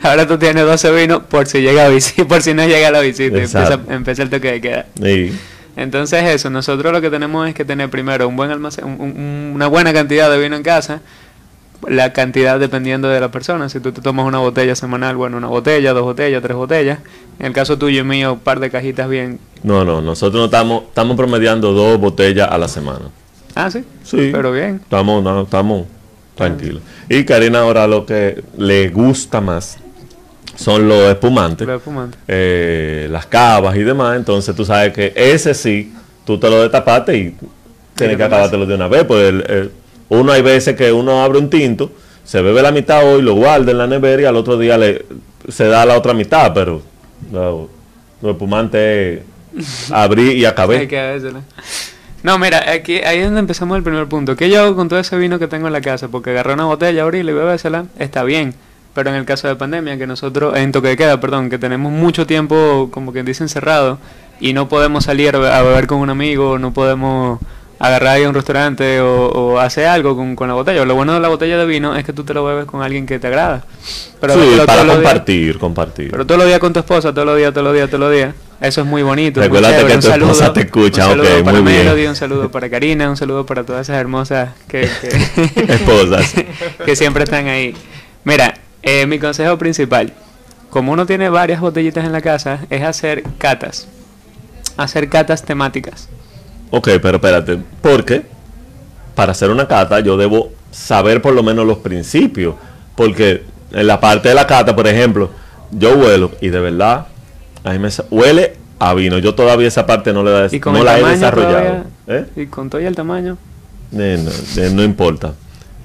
Ahora 0.03 0.27
tú 0.27 0.37
tienes 0.37 0.63
12 0.63 0.91
vinos 0.91 1.23
por 1.27 1.47
si 1.47 1.61
llega 1.61 1.87
visita, 1.89 2.25
por 2.27 2.41
si 2.41 2.53
no 2.53 2.65
llega 2.65 2.91
la 2.91 2.99
visita, 3.01 3.35
empieza, 3.37 3.79
empieza 3.89 4.23
el 4.23 4.29
toque 4.29 4.51
de 4.51 4.61
queda. 4.61 4.85
Entonces 5.75 6.23
eso, 6.25 6.49
nosotros 6.49 6.91
lo 6.91 7.01
que 7.01 7.09
tenemos 7.09 7.47
es 7.47 7.55
que 7.55 7.65
tener 7.65 7.89
primero 7.89 8.27
un 8.27 8.35
buen 8.35 8.51
almacén, 8.51 8.85
un- 8.85 9.01
un- 9.01 9.51
una 9.55 9.67
buena 9.67 9.93
cantidad 9.93 10.29
de 10.29 10.37
vino 10.37 10.55
en 10.55 10.63
casa, 10.63 11.01
la 11.87 12.13
cantidad 12.13 12.59
dependiendo 12.59 13.07
de 13.09 13.19
la 13.19 13.31
persona. 13.31 13.69
Si 13.69 13.79
tú 13.79 13.91
te 13.91 14.01
tomas 14.01 14.25
una 14.25 14.39
botella 14.39 14.75
semanal, 14.75 15.15
bueno, 15.15 15.37
una 15.37 15.47
botella, 15.47 15.93
dos 15.93 16.03
botellas, 16.03 16.41
tres 16.41 16.55
botellas. 16.55 16.99
En 17.39 17.47
el 17.47 17.53
caso 17.53 17.77
tuyo 17.77 18.01
y 18.01 18.03
mío, 18.03 18.33
un 18.33 18.39
par 18.39 18.59
de 18.59 18.69
cajitas 18.69 19.09
bien. 19.09 19.39
no, 19.63 19.83
no, 19.85 20.01
nosotros 20.01 20.39
no 20.39 20.45
estamos, 20.45 20.83
estamos 20.89 21.17
promediando 21.17 21.73
dos 21.73 21.99
botellas 21.99 22.47
a 22.51 22.57
la 22.57 22.67
semana. 22.67 23.05
Ah, 23.55 23.69
sí. 23.71 23.83
Sí. 24.03 24.29
Pero 24.31 24.51
bien. 24.51 24.79
Estamos, 24.83 25.23
no, 25.23 25.41
estamos 25.41 25.85
tranquilos. 26.35 26.81
Y 27.09 27.25
Karina 27.25 27.59
ahora 27.61 27.87
lo 27.87 28.05
que 28.05 28.43
le 28.57 28.89
gusta 28.89 29.41
más 29.41 29.77
son 30.55 30.87
los 30.87 31.09
espumantes. 31.09 31.67
Lo 31.67 31.75
espumante. 31.75 32.17
eh, 32.27 33.07
las 33.11 33.25
cavas 33.25 33.75
y 33.75 33.79
demás. 33.83 34.15
Entonces 34.17 34.55
tú 34.55 34.63
sabes 34.63 34.93
que 34.93 35.11
ese 35.15 35.53
sí, 35.53 35.93
tú 36.25 36.39
te 36.39 36.49
lo 36.49 36.61
destapaste 36.61 37.17
y 37.17 37.35
tienes 37.95 38.17
que 38.17 38.23
acabártelo 38.23 38.65
de 38.65 38.75
una 38.75 38.87
vez. 38.87 39.03
Pues 39.05 39.27
el- 39.29 39.43
el- 39.49 39.71
uno 40.11 40.33
hay 40.33 40.41
veces 40.41 40.75
que 40.75 40.91
uno 40.91 41.23
abre 41.23 41.39
un 41.39 41.49
tinto, 41.49 41.89
se 42.25 42.41
bebe 42.41 42.61
la 42.61 42.73
mitad 42.73 43.05
hoy, 43.05 43.21
lo 43.21 43.33
guarda 43.33 43.71
en 43.71 43.77
la 43.77 43.87
nevera 43.87 44.21
y 44.21 44.25
al 44.25 44.35
otro 44.35 44.57
día 44.57 44.77
le, 44.77 45.05
se 45.47 45.67
da 45.67 45.85
la 45.85 45.97
otra 45.97 46.13
mitad. 46.13 46.53
Pero 46.53 46.81
lo, 47.31 47.69
espumante 48.29 49.13
es 49.13 49.89
abrir 49.89 50.35
y 50.35 50.43
acabé. 50.43 50.79
No, 52.23 52.37
mira, 52.37 52.71
aquí, 52.71 52.97
ahí 52.97 53.19
es 53.19 53.25
donde 53.25 53.39
empezamos 53.39 53.77
el 53.77 53.83
primer 53.83 54.05
punto. 54.07 54.35
¿Qué 54.35 54.49
yo 54.49 54.61
hago 54.61 54.75
con 54.75 54.89
todo 54.89 54.99
ese 54.99 55.17
vino 55.17 55.39
que 55.39 55.47
tengo 55.47 55.67
en 55.67 55.73
la 55.73 55.81
casa? 55.81 56.09
Porque 56.09 56.31
agarré 56.31 56.53
una 56.53 56.65
botella, 56.65 57.03
abrirla 57.03 57.31
y 57.31 57.35
bebésela, 57.35 57.85
está 57.97 58.23
bien. 58.23 58.53
Pero 58.93 59.11
en 59.11 59.15
el 59.15 59.23
caso 59.23 59.47
de 59.47 59.55
pandemia, 59.55 59.97
que 59.97 60.07
nosotros, 60.07 60.57
en 60.57 60.73
toque 60.73 60.89
de 60.89 60.97
queda, 60.97 61.21
perdón, 61.21 61.49
que 61.49 61.57
tenemos 61.57 61.89
mucho 61.91 62.27
tiempo, 62.27 62.89
como 62.91 63.13
que 63.13 63.23
dicen, 63.23 63.45
encerrado, 63.45 63.97
y 64.41 64.51
no 64.51 64.67
podemos 64.67 65.05
salir 65.05 65.33
a 65.35 65.61
beber 65.61 65.87
con 65.87 65.99
un 65.99 66.09
amigo, 66.09 66.59
no 66.59 66.73
podemos 66.73 67.39
agarrar 67.81 68.09
ahí 68.15 68.23
a 68.23 68.29
un 68.29 68.35
restaurante 68.35 69.01
o, 69.01 69.27
o 69.29 69.59
hacer 69.59 69.87
algo 69.87 70.15
con, 70.15 70.35
con 70.35 70.47
la 70.47 70.53
botella. 70.53 70.85
Lo 70.85 70.93
bueno 70.95 71.13
de 71.13 71.19
la 71.19 71.27
botella 71.29 71.57
de 71.57 71.65
vino 71.65 71.95
es 71.95 72.03
que 72.05 72.13
tú 72.13 72.23
te 72.23 72.33
lo 72.33 72.45
bebes 72.45 72.65
con 72.65 72.81
alguien 72.83 73.05
que 73.05 73.17
te 73.19 73.27
agrada. 73.27 73.63
Pero 74.19 74.33
Sí, 74.35 74.39
para 74.65 74.83
días. 74.83 74.95
compartir, 74.95 75.57
compartir. 75.57 76.11
Pero 76.11 76.25
todos 76.25 76.37
los 76.39 76.47
días 76.47 76.59
con 76.59 76.71
tu 76.73 76.79
esposa, 76.79 77.11
todos 77.11 77.25
los 77.25 77.37
días, 77.37 77.51
todos 77.51 77.65
los 77.65 77.73
días, 77.73 77.87
todos 77.89 77.99
los 78.01 78.11
días. 78.13 78.35
Eso 78.61 78.81
es 78.81 78.87
muy 78.87 79.01
bonito. 79.01 79.41
chévere. 79.41 79.87
que 79.87 79.93
Un 79.95 80.01
tu 80.01 80.07
esposa 80.11 80.53
te 80.53 80.59
escucha, 80.61 81.05
Un 81.07 81.11
saludo 81.13 81.37
ok, 81.39 81.43
para 81.43 81.61
muy 81.61 81.71
bien. 81.71 81.83
Melody, 81.85 82.05
un 82.07 82.15
saludo 82.15 82.51
para 82.51 82.69
Karina, 82.69 83.09
un 83.09 83.17
saludo 83.17 83.45
para 83.47 83.63
todas 83.63 83.81
esas 83.89 83.99
hermosas 83.99 84.49
que, 84.67 84.87
que, 85.01 85.07
Esposas. 85.73 86.33
que 86.85 86.95
siempre 86.95 87.23
están 87.23 87.47
ahí. 87.47 87.73
Mira, 88.23 88.53
eh, 88.83 89.07
mi 89.07 89.17
consejo 89.17 89.57
principal, 89.57 90.13
como 90.69 90.91
uno 90.91 91.07
tiene 91.07 91.29
varias 91.29 91.59
botellitas 91.59 92.05
en 92.05 92.11
la 92.11 92.21
casa, 92.21 92.59
es 92.69 92.83
hacer 92.83 93.23
catas. 93.39 93.87
Hacer 94.77 95.09
catas 95.09 95.43
temáticas. 95.43 96.07
Ok, 96.71 96.89
pero 97.01 97.17
espérate, 97.17 97.57
porque 97.81 98.23
para 99.15 99.33
hacer 99.33 99.49
una 99.49 99.67
cata 99.67 99.99
yo 99.99 100.17
debo 100.17 100.51
saber 100.71 101.21
por 101.21 101.33
lo 101.33 101.43
menos 101.43 101.65
los 101.67 101.77
principios, 101.79 102.55
porque 102.95 103.43
en 103.73 103.87
la 103.87 103.99
parte 103.99 104.29
de 104.29 104.35
la 104.35 104.47
cata, 104.47 104.75
por 104.75 104.87
ejemplo, 104.87 105.29
yo 105.71 105.95
huelo 105.97 106.31
y 106.41 106.49
de 106.49 106.59
verdad 106.59 107.07
a 107.63 107.71
mí 107.73 107.79
me 107.79 107.89
huele 108.09 108.55
a 108.79 108.93
vino. 108.93 109.19
Yo 109.19 109.35
todavía 109.35 109.67
esa 109.67 109.85
parte 109.85 110.11
no, 110.13 110.23
le 110.23 110.31
da- 110.31 110.47
Y 110.51 110.59
no 110.59 110.83
la 110.83 110.97
he 110.99 111.03
desarrollado. 111.03 111.53
todavía- 111.53 111.83
¿Eh? 112.07 112.25
Y 112.35 112.45
con 112.47 112.69
todo 112.69 112.81
y 112.81 112.85
el 112.85 112.95
tamaño. 112.95 113.37
Eh, 113.93 114.17
no, 114.23 114.31
eh, 114.63 114.69
no 114.73 114.83
importa. 114.83 115.33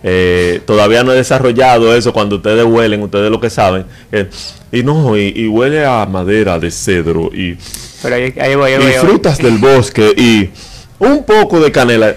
eh, 0.09 0.61
todavía 0.67 1.03
no 1.03 1.13
he 1.13 1.17
desarrollado 1.17 1.95
eso 1.97 2.13
cuando 2.13 2.37
ustedes 2.37 2.65
huelen, 2.65 3.03
ustedes 3.03 3.29
lo 3.31 3.41
que 3.41 3.51
saben. 3.51 3.85
eh, 4.13 4.29
y 4.71 4.83
no, 4.85 5.17
y, 5.17 5.33
y 5.35 5.49
huele 5.49 5.85
a 5.85 6.07
madera 6.07 6.59
de 6.61 6.71
cedro 6.71 7.31
y, 7.35 7.57
Pero 8.03 8.15
ahí, 8.15 8.35
ahí 8.41 8.55
voy, 8.55 8.73
ahí 8.73 8.75
y 8.75 8.85
voy, 8.85 8.93
ahí 8.93 8.99
frutas 9.01 9.39
del 9.39 9.59
bosque 9.59 10.13
y 10.17 10.51
un 10.99 11.25
poco 11.25 11.61
de 11.61 11.71
canela. 11.73 12.15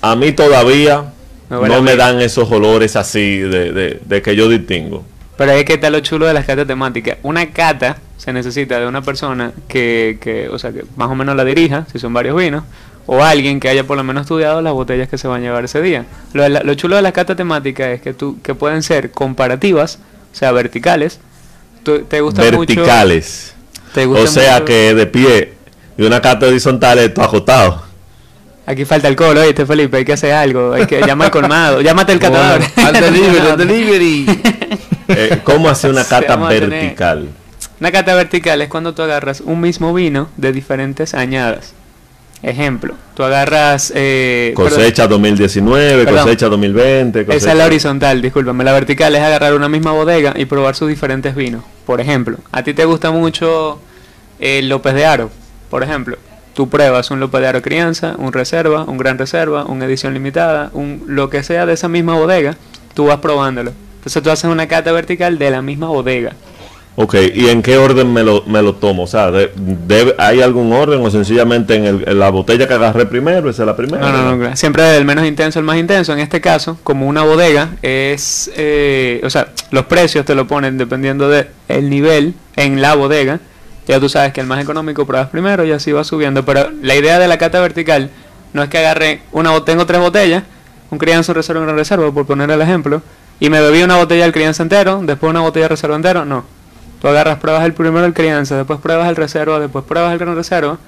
A 0.00 0.16
mí 0.16 0.32
todavía 0.32 1.04
no 1.50 1.82
me 1.82 1.96
dan 1.96 2.20
esos 2.20 2.50
olores 2.50 2.96
así 2.96 3.38
de, 3.38 3.72
de- 3.72 4.00
de 4.04 4.22
que 4.22 4.36
yo 4.36 4.48
distingo. 4.48 5.04
Pero 5.36 5.52
es 5.52 5.64
que 5.64 5.74
está 5.74 5.88
lo 5.90 6.00
chulo 6.00 6.26
de 6.26 6.34
las 6.34 6.44
catas 6.46 6.66
temáticas. 6.66 7.18
Una 7.22 7.50
cata 7.50 7.98
se 8.16 8.32
necesita 8.32 8.80
de 8.80 8.86
una 8.86 9.02
persona 9.02 9.52
que, 9.68 10.18
que, 10.20 10.48
o 10.48 10.58
sea, 10.58 10.72
que 10.72 10.84
más 10.96 11.08
o 11.10 11.14
menos 11.14 11.36
la 11.36 11.44
dirija, 11.44 11.86
si 11.92 11.98
son 12.00 12.12
varios 12.12 12.36
vinos, 12.36 12.64
o 13.06 13.22
alguien 13.22 13.60
que 13.60 13.68
haya 13.68 13.84
por 13.84 13.96
lo 13.96 14.02
menos 14.04 14.22
estudiado 14.22 14.60
las 14.60 14.72
botellas 14.72 15.08
que 15.08 15.16
se 15.16 15.28
van 15.28 15.40
a 15.40 15.44
llevar 15.44 15.64
ese 15.64 15.80
día. 15.80 16.06
Lo, 16.32 16.46
la- 16.48 16.62
lo 16.64 16.74
chulo 16.74 16.96
de 16.96 17.02
las 17.02 17.12
catas 17.12 17.36
temáticas 17.36 17.88
es 17.88 18.00
que, 18.00 18.14
tú, 18.14 18.38
que 18.42 18.54
pueden 18.54 18.82
ser 18.82 19.12
comparativas, 19.12 20.00
o 20.32 20.36
sea, 20.36 20.50
verticales. 20.52 21.20
Tú- 21.84 22.00
¿Te 22.02 22.20
gusta 22.20 22.42
Verticales. 22.42 23.54
O 24.06 24.26
sea 24.26 24.54
mucho- 24.54 24.64
que 24.66 24.94
de 24.94 25.06
pie 25.06 25.52
y 25.96 26.02
una 26.02 26.20
cata 26.20 26.46
horizontal 26.46 26.98
esto 26.98 27.22
acotado. 27.22 27.84
Aquí 28.70 28.84
falta 28.84 29.08
alcohol, 29.08 29.38
oíste 29.38 29.64
Felipe, 29.64 29.96
hay 29.96 30.04
que 30.04 30.12
hacer 30.12 30.32
algo, 30.32 30.74
hay 30.74 30.84
que 30.86 31.00
llamar 31.00 31.26
al 31.28 31.30
colmado, 31.32 31.80
llámate 31.80 32.12
el 32.12 32.18
catador. 32.18 32.60
al 32.76 32.92
delivery, 32.92 33.38
al 33.48 33.56
delivery. 33.56 34.26
Eh, 35.10 35.38
¿Cómo 35.42 35.70
hacer 35.70 35.90
una 35.90 36.04
cata 36.04 36.36
vertical? 36.36 37.30
Una 37.80 37.90
cata 37.90 38.14
vertical 38.14 38.60
es 38.60 38.68
cuando 38.68 38.92
tú 38.92 39.00
agarras 39.00 39.40
un 39.40 39.58
mismo 39.58 39.94
vino 39.94 40.28
de 40.36 40.52
diferentes 40.52 41.14
añadas. 41.14 41.72
Ejemplo, 42.42 42.94
tú 43.14 43.22
agarras... 43.24 43.90
Eh, 43.96 44.52
Cosecha 44.54 45.08
2019, 45.08 46.04
Perdón. 46.04 46.24
cosecha 46.24 46.48
2020. 46.48 47.20
perdón, 47.20 47.36
esa 47.36 47.46
cosecha- 47.46 47.52
es 47.52 47.58
la 47.58 47.64
horizontal, 47.64 48.20
discúlpame. 48.20 48.64
La 48.64 48.72
vertical 48.72 49.14
es 49.16 49.22
agarrar 49.22 49.54
una 49.54 49.70
misma 49.70 49.92
bodega 49.92 50.34
y 50.36 50.44
probar 50.44 50.76
sus 50.76 50.90
diferentes 50.90 51.34
vinos. 51.34 51.64
Por 51.86 52.02
ejemplo, 52.02 52.36
a 52.52 52.62
ti 52.62 52.74
te 52.74 52.84
gusta 52.84 53.10
mucho 53.10 53.80
el 54.38 54.68
López 54.68 54.92
de 54.92 55.06
Aro. 55.06 55.30
Por 55.70 55.82
ejemplo, 55.82 56.18
tú 56.58 56.68
pruebas 56.68 57.12
un 57.12 57.20
López 57.20 57.40
de 57.40 57.46
Aro 57.46 57.62
crianza, 57.62 58.16
un 58.18 58.32
reserva, 58.32 58.82
un 58.82 58.98
gran 58.98 59.16
reserva, 59.16 59.64
una 59.64 59.84
edición 59.84 60.12
limitada, 60.12 60.70
un 60.72 61.04
lo 61.06 61.30
que 61.30 61.44
sea 61.44 61.66
de 61.66 61.74
esa 61.74 61.86
misma 61.86 62.16
bodega, 62.16 62.56
tú 62.94 63.06
vas 63.06 63.18
probándolo. 63.18 63.70
Entonces 63.98 64.20
tú 64.24 64.28
haces 64.28 64.50
una 64.50 64.66
cata 64.66 64.90
vertical 64.90 65.38
de 65.38 65.52
la 65.52 65.62
misma 65.62 65.86
bodega. 65.86 66.32
Ok, 66.96 67.14
¿y 67.32 67.46
en 67.48 67.62
qué 67.62 67.78
orden 67.78 68.12
me 68.12 68.24
lo, 68.24 68.42
me 68.48 68.60
lo 68.60 68.74
tomo? 68.74 69.04
O 69.04 69.06
sea, 69.06 69.30
de- 69.30 69.52
¿hay 70.18 70.42
algún 70.42 70.72
orden 70.72 71.00
o 71.06 71.08
sencillamente 71.12 71.76
en, 71.76 71.84
el- 71.84 72.04
en 72.08 72.18
la 72.18 72.28
botella 72.30 72.66
que 72.66 72.74
agarré 72.74 73.06
primero, 73.06 73.48
esa 73.48 73.62
es 73.62 73.66
la 73.68 73.76
primera? 73.76 74.00
No, 74.10 74.34
no, 74.34 74.36
no, 74.36 74.56
siempre 74.56 74.82
del 74.82 75.04
menos 75.04 75.24
intenso 75.24 75.60
al 75.60 75.64
más 75.64 75.76
intenso. 75.76 76.12
En 76.12 76.18
este 76.18 76.40
caso, 76.40 76.76
como 76.82 77.06
una 77.06 77.22
bodega 77.22 77.68
es, 77.82 78.50
eh, 78.56 79.20
o 79.22 79.30
sea, 79.30 79.46
los 79.70 79.84
precios 79.84 80.24
te 80.24 80.34
lo 80.34 80.48
ponen 80.48 80.76
dependiendo 80.76 81.28
del 81.28 81.46
el 81.68 81.88
nivel 81.88 82.34
en 82.56 82.82
la 82.82 82.96
bodega. 82.96 83.38
Ya 83.88 83.98
tú 83.98 84.08
sabes 84.08 84.32
que 84.32 84.40
el 84.40 84.46
más 84.46 84.62
económico 84.62 85.06
pruebas 85.06 85.28
primero 85.30 85.64
y 85.64 85.72
así 85.72 85.90
va 85.92 86.04
subiendo. 86.04 86.44
Pero 86.44 86.70
la 86.82 86.94
idea 86.94 87.18
de 87.18 87.26
la 87.26 87.38
cata 87.38 87.58
vertical 87.60 88.10
no 88.52 88.62
es 88.62 88.68
que 88.68 88.78
agarre 88.78 89.22
una, 89.32 89.50
bo- 89.50 89.62
tengo 89.64 89.86
tres 89.86 90.00
botellas, 90.00 90.44
un 90.90 90.98
crianza, 90.98 91.32
un 91.32 91.36
reserva, 91.36 91.62
una 91.62 91.72
reserva, 91.72 92.10
por 92.12 92.26
poner 92.26 92.50
el 92.50 92.60
ejemplo, 92.60 93.02
y 93.40 93.50
me 93.50 93.60
bebí 93.60 93.82
una 93.82 93.96
botella 93.96 94.24
del 94.24 94.32
crianza 94.32 94.62
entero, 94.62 95.00
después 95.02 95.30
una 95.30 95.40
botella 95.40 95.64
de 95.64 95.68
reserva 95.70 95.96
entero. 95.96 96.24
No. 96.24 96.44
Tú 97.00 97.08
agarras, 97.08 97.38
pruebas 97.38 97.64
el 97.64 97.72
primero 97.74 98.04
el 98.06 98.12
crianza, 98.14 98.56
después 98.56 98.78
pruebas 98.80 99.08
el 99.08 99.16
reserva, 99.16 99.58
después 99.60 99.84
pruebas 99.84 100.12
el 100.12 100.18
gran 100.18 100.34
reserva 100.36 100.78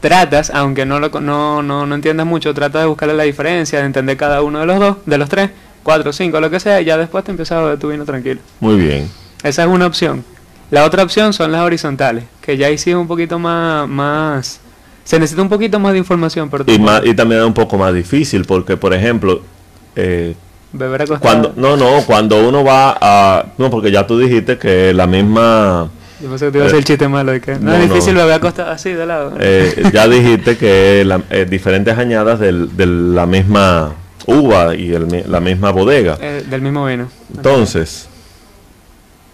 tratas, 0.00 0.50
aunque 0.54 0.86
no, 0.86 0.98
lo, 0.98 1.08
no, 1.20 1.62
no, 1.62 1.84
no 1.86 1.94
entiendas 1.94 2.26
mucho, 2.26 2.54
tratas 2.54 2.82
de 2.82 2.88
buscarle 2.88 3.14
la 3.14 3.24
diferencia, 3.24 3.80
de 3.80 3.84
entender 3.86 4.16
cada 4.16 4.42
uno 4.42 4.60
de 4.60 4.66
los 4.66 4.78
dos, 4.80 4.96
de 5.04 5.18
los 5.18 5.28
tres, 5.28 5.50
cuatro, 5.82 6.12
cinco, 6.12 6.40
lo 6.40 6.48
que 6.50 6.58
sea, 6.58 6.80
y 6.80 6.86
ya 6.86 6.96
después 6.96 7.22
te 7.22 7.30
empiezas 7.30 7.58
a 7.58 7.62
beber 7.62 7.78
tu 7.78 7.88
vino 7.88 8.04
tranquilo. 8.06 8.40
Muy 8.60 8.76
bien. 8.76 9.10
Esa 9.42 9.62
es 9.62 9.68
una 9.68 9.86
opción. 9.86 10.24
La 10.70 10.84
otra 10.84 11.02
opción 11.02 11.32
son 11.32 11.50
las 11.52 11.62
horizontales, 11.62 12.24
que 12.40 12.56
ya 12.56 12.68
ahí 12.68 12.78
sí 12.78 12.90
es 12.90 12.96
un 12.96 13.08
poquito 13.08 13.38
más, 13.38 13.88
más... 13.88 14.60
Se 15.04 15.18
necesita 15.18 15.42
un 15.42 15.48
poquito 15.48 15.80
más 15.80 15.92
de 15.92 15.98
información, 15.98 16.48
pero 16.50 16.64
Y, 16.68 16.78
más, 16.78 17.02
y 17.04 17.14
también 17.14 17.40
es 17.40 17.46
un 17.46 17.54
poco 17.54 17.76
más 17.76 17.92
difícil 17.92 18.44
porque, 18.44 18.76
por 18.76 18.94
ejemplo, 18.94 19.42
eh, 19.96 20.36
beber 20.72 21.08
cuando 21.18 21.52
no, 21.56 21.76
no, 21.76 22.02
cuando 22.06 22.46
uno 22.48 22.62
va 22.62 22.96
a... 23.00 23.46
No, 23.58 23.70
porque 23.70 23.90
ya 23.90 24.06
tú 24.06 24.18
dijiste 24.18 24.56
que 24.58 24.92
la 24.94 25.06
misma... 25.08 25.88
Yo 26.22 26.28
pensé 26.28 26.44
que 26.46 26.52
te 26.52 26.58
iba 26.58 26.64
a 26.64 26.68
hacer 26.68 26.78
el 26.78 26.84
chiste 26.84 27.08
malo 27.08 27.32
de 27.32 27.40
que 27.40 27.54
no, 27.54 27.60
No, 27.70 27.74
es 27.74 27.88
no. 27.88 27.94
difícil 27.94 28.14
beber 28.14 28.34
acostado 28.34 28.70
así 28.70 28.92
de 28.92 29.06
lado. 29.06 29.32
eh, 29.40 29.90
ya 29.92 30.06
dijiste 30.06 30.56
que 30.58 31.02
la- 31.04 31.22
eh, 31.30 31.46
diferentes 31.48 31.96
añadas 31.98 32.38
del- 32.38 32.76
de 32.76 32.86
la 32.86 33.26
misma 33.26 33.94
uva 34.26 34.76
y 34.76 34.92
el 34.92 35.24
la 35.26 35.40
misma 35.40 35.70
bodega. 35.72 36.18
Eh, 36.20 36.44
del 36.48 36.60
mismo 36.60 36.84
vino. 36.86 37.08
Entonces, 37.34 38.06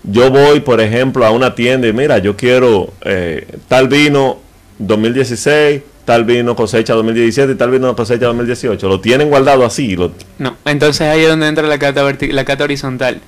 yo 0.06 0.30
voy, 0.30 0.60
por 0.60 0.80
ejemplo, 0.80 1.26
a 1.26 1.30
una 1.30 1.54
tienda 1.54 1.88
y 1.88 1.92
mira, 1.92 2.18
yo 2.18 2.36
quiero 2.36 2.92
eh, 3.02 3.46
tal 3.68 3.88
vino 3.88 4.38
2016, 4.78 5.82
tal 6.04 6.24
vino 6.24 6.54
cosecha 6.54 6.94
2017 6.94 7.52
y 7.52 7.54
tal 7.56 7.70
vino 7.70 7.94
cosecha 7.96 8.26
2018. 8.26 8.88
Lo 8.88 9.00
tienen 9.00 9.28
guardado 9.28 9.66
así. 9.66 9.96
Lo, 9.96 10.12
No, 10.38 10.56
entonces 10.64 11.08
ahí 11.08 11.22
es 11.22 11.28
donde 11.28 11.48
entra 11.48 11.66
la 11.66 11.78
cata, 11.78 12.02
la 12.02 12.64
horizontal. 12.64 13.20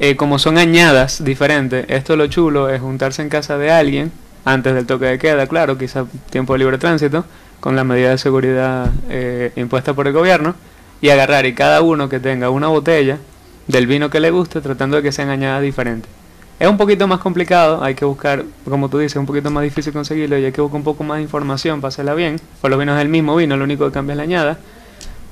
Eh, 0.00 0.16
como 0.16 0.38
son 0.38 0.58
añadas 0.58 1.24
diferentes, 1.24 1.86
esto 1.88 2.14
lo 2.14 2.28
chulo 2.28 2.68
es 2.68 2.80
juntarse 2.80 3.22
en 3.22 3.30
casa 3.30 3.58
de 3.58 3.72
alguien 3.72 4.12
antes 4.44 4.74
del 4.74 4.86
toque 4.86 5.06
de 5.06 5.18
queda, 5.18 5.46
claro, 5.46 5.76
quizá 5.76 6.06
tiempo 6.30 6.52
de 6.52 6.60
libre 6.60 6.78
tránsito, 6.78 7.24
con 7.58 7.74
la 7.74 7.82
medida 7.82 8.10
de 8.10 8.18
seguridad 8.18 8.90
eh, 9.10 9.50
impuesta 9.56 9.94
por 9.94 10.06
el 10.06 10.12
gobierno, 10.12 10.54
y 11.00 11.08
agarrar 11.08 11.46
y 11.46 11.54
cada 11.54 11.82
uno 11.82 12.08
que 12.08 12.20
tenga 12.20 12.48
una 12.50 12.68
botella 12.68 13.18
del 13.66 13.86
vino 13.86 14.08
que 14.08 14.20
le 14.20 14.30
guste, 14.30 14.60
tratando 14.60 14.96
de 14.96 15.02
que 15.02 15.12
sean 15.12 15.30
añadas 15.30 15.62
diferentes. 15.62 16.17
Es 16.60 16.66
un 16.68 16.76
poquito 16.76 17.06
más 17.06 17.20
complicado, 17.20 17.82
hay 17.84 17.94
que 17.94 18.04
buscar, 18.04 18.44
como 18.68 18.88
tú 18.88 18.98
dices, 18.98 19.16
un 19.16 19.26
poquito 19.26 19.48
más 19.50 19.62
difícil 19.62 19.92
conseguirlo 19.92 20.36
y 20.38 20.44
hay 20.46 20.52
que 20.52 20.60
buscar 20.60 20.76
un 20.78 20.84
poco 20.84 21.04
más 21.04 21.18
de 21.18 21.22
información 21.22 21.80
para 21.80 21.90
hacerla 21.90 22.14
bien. 22.14 22.40
Por 22.60 22.70
los 22.70 22.78
vinos 22.80 22.98
del 22.98 23.08
mismo 23.08 23.36
vino, 23.36 23.56
lo 23.56 23.62
único 23.64 23.86
que 23.86 23.92
cambia 23.92 24.14
es 24.14 24.16
la 24.16 24.22
añada. 24.24 24.58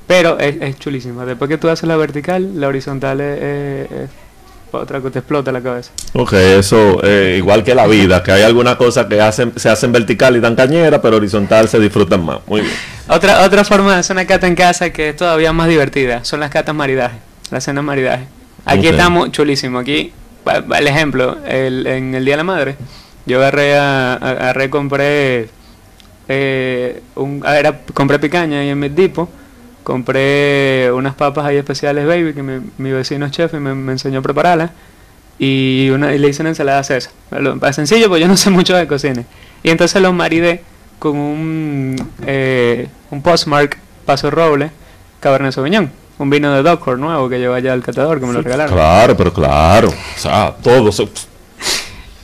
Pero 0.07 0.39
es, 0.39 0.55
es 0.61 0.79
chulísima. 0.79 1.25
Después 1.25 1.49
que 1.49 1.57
tú 1.57 1.67
haces 1.69 1.85
la 1.87 1.97
vertical, 1.97 2.59
la 2.59 2.67
horizontal 2.69 3.19
es, 3.19 3.41
es- 3.41 3.91
es 3.91 4.09
otra 4.71 5.01
que 5.01 5.09
te 5.09 5.19
explota 5.19 5.51
la 5.51 5.61
cabeza. 5.61 5.91
ok, 6.13 6.33
eso 6.33 6.99
eh, 7.03 7.35
igual 7.37 7.63
que 7.63 7.73
la 7.75 7.87
vida, 7.87 8.21
que 8.23 8.31
hay 8.33 8.43
algunas 8.43 8.75
cosas 8.75 9.07
que 9.07 9.19
hacen, 9.19 9.53
se 9.55 9.69
hacen 9.69 9.91
vertical 9.93 10.35
y 10.35 10.39
dan 10.41 10.55
cañera, 10.55 11.01
pero 11.01 11.17
horizontal 11.17 11.67
se 11.69 11.79
disfrutan 11.79 12.23
más. 12.23 12.39
Muy 12.47 12.61
bien. 12.61 12.73
Otra, 13.09 13.43
otra 13.45 13.63
forma 13.65 13.93
de 13.93 13.99
hacer 13.99 14.15
una 14.15 14.27
cata 14.27 14.45
en 14.47 14.55
casa 14.55 14.91
que 14.91 15.09
es 15.09 15.15
todavía 15.15 15.51
más 15.53 15.67
divertida 15.69 16.23
son 16.25 16.39
las 16.41 16.51
catas 16.51 16.75
maridaje, 16.75 17.17
las 17.49 17.63
cenas 17.63 17.83
maridaje. 17.83 18.27
Aquí 18.65 18.87
estamos 18.87 19.31
chulísimo. 19.31 19.79
Aquí, 19.79 20.11
el 20.49 20.87
ejemplo, 20.87 21.37
en 21.45 22.15
el 22.15 22.25
Día 22.25 22.33
de 22.33 22.37
la 22.37 22.43
Madre, 22.43 22.75
yo 23.25 23.37
agarré, 23.39 23.77
a, 23.77 24.53
compré, 24.69 25.49
eh, 26.27 27.01
un, 27.15 27.41
ah, 27.45 27.57
era, 27.57 27.79
compré 27.93 28.19
picaña 28.19 28.59
ahí 28.59 28.69
en 28.69 28.79
mi 28.79 28.89
tipo, 28.89 29.29
compré 29.83 30.91
unas 30.93 31.15
papas 31.15 31.45
ahí 31.45 31.57
especiales 31.57 32.05
baby 32.05 32.33
que 32.33 32.43
mi, 32.43 32.91
vecino 32.91 33.29
chef 33.29 33.53
y 33.53 33.57
me, 33.57 33.91
enseñó 33.91 34.19
a 34.19 34.21
prepararlas 34.21 34.71
y, 35.39 35.89
una, 35.91 36.13
y 36.13 36.17
le 36.19 36.29
hice 36.29 36.41
una 36.41 36.49
ensalada. 36.49 36.81
Lo- 37.31 37.65
Es 37.67 37.75
sencillo, 37.75 38.09
pues 38.09 38.21
yo 38.21 38.27
no 38.27 38.37
sé 38.37 38.49
mucho 38.51 38.75
de 38.75 38.87
cocina. 38.87 39.23
Y 39.63 39.69
entonces 39.69 40.01
los 40.01 40.13
maridé 40.13 40.61
con 40.99 41.17
un, 41.17 41.95
eh, 42.25 42.87
un 43.11 43.21
postmark 43.21 43.77
Paso 44.05 44.31
Roble 44.31 44.71
Cabernet 45.19 45.51
Sauvignon. 45.53 45.91
Un 46.19 46.29
vino 46.29 46.51
de 46.53 46.63
Dockhorn 46.63 46.99
nuevo 46.99 47.29
que 47.29 47.37
lleva 47.37 47.57
allá 47.57 47.73
al 47.73 47.83
catador, 47.83 48.19
que 48.19 48.25
me 48.25 48.33
lo 48.33 48.41
regalaron. 48.41 48.73
Claro, 48.73 49.15
pero 49.15 49.33
claro. 49.33 49.89
O 49.89 50.19
sea, 50.19 50.55
todo. 50.63 50.89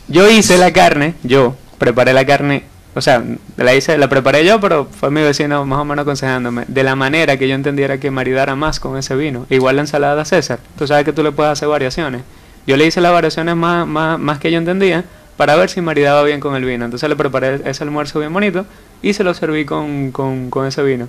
Yo 0.08 0.30
hice 0.30 0.58
la 0.58 0.74
carne, 0.74 1.16
yo 1.24 1.56
preparé 1.78 2.14
la 2.14 2.26
carne, 2.26 2.64
o 2.96 3.02
sea, 3.02 3.24
la 3.58 3.74
hice, 3.74 3.98
la 3.98 4.10
preparé 4.10 4.46
yo, 4.46 4.60
pero 4.60 4.86
fue 4.86 5.10
mi 5.10 5.22
vecino 5.22 5.66
más 5.66 5.80
o 5.80 5.86
menos 5.86 6.04
aconsejándome 6.04 6.66
de 6.68 6.84
la 6.84 6.96
manera 6.96 7.38
que 7.38 7.48
yo 7.48 7.56
entendiera 7.56 8.00
que 8.00 8.12
maridara 8.12 8.56
más 8.56 8.80
con 8.80 8.98
ese 8.98 9.16
vino. 9.16 9.46
Igual 9.50 9.78
la 9.78 9.82
ensalada 9.84 10.26
César, 10.26 10.60
tú 10.78 10.88
sabes 10.88 11.06
que 11.06 11.14
tú 11.14 11.24
le 11.24 11.32
puedes 11.32 11.52
hacer 11.52 11.68
variaciones. 11.68 12.22
Yo 12.66 12.78
le 12.78 12.86
hice 12.86 13.02
las 13.02 13.12
variaciones 13.12 13.56
más, 13.56 13.88
más, 13.88 14.20
más 14.20 14.40
que 14.40 14.52
yo 14.52 14.58
entendía 14.58 15.04
para 15.38 15.56
ver 15.56 15.70
si 15.70 15.82
maridaba 15.82 16.24
bien 16.24 16.40
con 16.40 16.56
el 16.56 16.66
vino. 16.66 16.86
Entonces 16.86 17.10
le 17.10 17.16
preparé 17.16 17.62
ese 17.66 17.84
almuerzo 17.84 18.20
bien 18.20 18.34
bonito 18.34 18.66
y 19.02 19.14
se 19.14 19.24
lo 19.24 19.34
serví 19.34 19.66
con, 19.66 20.12
con, 20.12 20.50
con 20.50 20.66
ese 20.66 20.84
vino. 20.84 21.08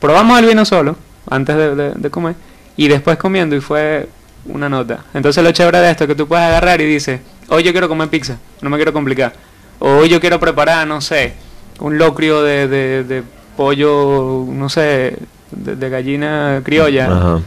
Probamos 0.00 0.38
el 0.38 0.46
vino 0.46 0.64
solo 0.64 0.96
antes 1.30 1.56
de, 1.56 1.74
de- 1.74 1.92
de 1.94 2.10
comer 2.10 2.34
y 2.76 2.88
después 2.88 3.16
comiendo 3.18 3.56
y 3.56 3.60
fue 3.60 4.08
una 4.46 4.68
nota. 4.68 5.04
Entonces 5.14 5.42
lo 5.42 5.50
chévere 5.52 5.78
de 5.78 5.90
esto 5.90 6.04
es 6.04 6.08
que 6.08 6.14
tú 6.14 6.26
puedes 6.28 6.44
agarrar 6.44 6.80
y 6.80 6.84
dices, 6.86 7.20
hoy 7.48 7.62
yo 7.62 7.72
quiero 7.72 7.88
comer 7.88 8.08
pizza, 8.08 8.38
no 8.60 8.70
me 8.70 8.76
quiero 8.76 8.92
complicar. 8.92 9.32
O 9.78 9.96
hoy 9.98 10.08
yo 10.08 10.20
quiero 10.20 10.38
preparar, 10.40 10.86
no 10.86 11.00
sé, 11.00 11.34
un 11.80 11.98
locrio 11.98 12.42
de, 12.42 12.68
de, 12.68 13.04
de 13.04 13.22
pollo, 13.56 14.44
no 14.48 14.68
sé, 14.68 15.18
de, 15.50 15.88
gallina 15.90 16.60
criolla, 16.64 17.06
Ajá. 17.06 17.40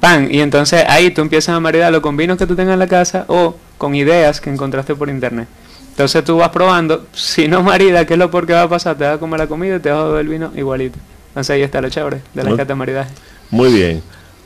pan. 0.00 0.28
Y 0.30 0.40
entonces 0.40 0.84
ahí 0.88 1.10
tú 1.10 1.20
empiezas 1.22 1.54
a 1.54 1.60
maridarlo 1.60 2.02
con 2.02 2.16
vinos 2.16 2.36
que 2.38 2.46
tú 2.46 2.56
tengas 2.56 2.72
en 2.74 2.78
la 2.78 2.86
casa 2.88 3.24
o 3.28 3.56
con 3.78 3.94
ideas 3.94 4.40
que 4.40 4.50
encontraste 4.50 4.94
por 4.94 5.08
internet. 5.08 5.48
Entonces 5.90 6.24
tú 6.24 6.38
vas 6.38 6.48
probando, 6.48 7.06
si 7.12 7.48
no 7.48 7.62
marida, 7.62 8.06
¿qué 8.06 8.14
es 8.14 8.18
lo 8.18 8.30
peor 8.30 8.46
que 8.46 8.52
va 8.54 8.62
a 8.62 8.68
pasar? 8.68 8.96
Te 8.96 9.04
vas 9.04 9.16
a 9.16 9.18
comer 9.18 9.40
la 9.40 9.46
comida 9.46 9.76
y 9.76 9.80
te 9.80 9.90
vas 9.90 10.00
a 10.00 10.04
beber 10.08 10.20
el 10.22 10.28
vino 10.28 10.52
igualito. 10.56 10.98
Entonces 11.32 11.50
ahí 11.54 11.62
está 11.62 11.80
lo 11.80 11.88
chévere 11.88 12.20
de 12.34 12.42
la 12.44 12.50
Ok. 12.50 12.56
cata 12.58 12.68
de 12.68 12.74
maridaje. 12.74 13.10
Muy 13.50 13.72
bien. 13.72 14.02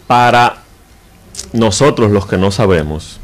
Para 0.06 0.58
nosotros 1.52 2.10
los 2.10 2.26
que 2.26 2.36
no 2.38 2.50
sabemos, 2.50 3.18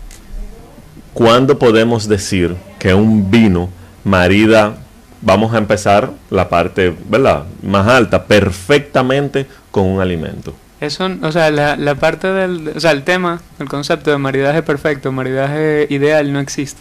¿cuándo 1.14 1.58
podemos 1.58 2.08
decir 2.08 2.56
que 2.78 2.94
un 2.94 3.30
vino 3.30 3.68
marida, 4.04 4.76
vamos 5.20 5.54
a 5.54 5.58
empezar 5.58 6.10
la 6.30 6.48
parte, 6.48 6.94
¿verdad? 7.08 7.44
Más 7.62 7.86
alta, 7.86 8.24
perfectamente 8.24 9.46
con 9.70 9.86
un 9.86 10.00
alimento? 10.00 10.54
Eso, 10.80 11.08
o 11.22 11.30
sea, 11.30 11.50
la, 11.52 11.76
la 11.76 11.94
parte 11.94 12.26
del, 12.32 12.72
o 12.74 12.80
sea, 12.80 12.90
el 12.90 13.04
tema, 13.04 13.40
el 13.60 13.68
concepto 13.68 14.10
de 14.10 14.18
maridaje 14.18 14.62
perfecto, 14.64 15.12
maridaje 15.12 15.86
ideal 15.90 16.32
no 16.32 16.40
existe. 16.40 16.80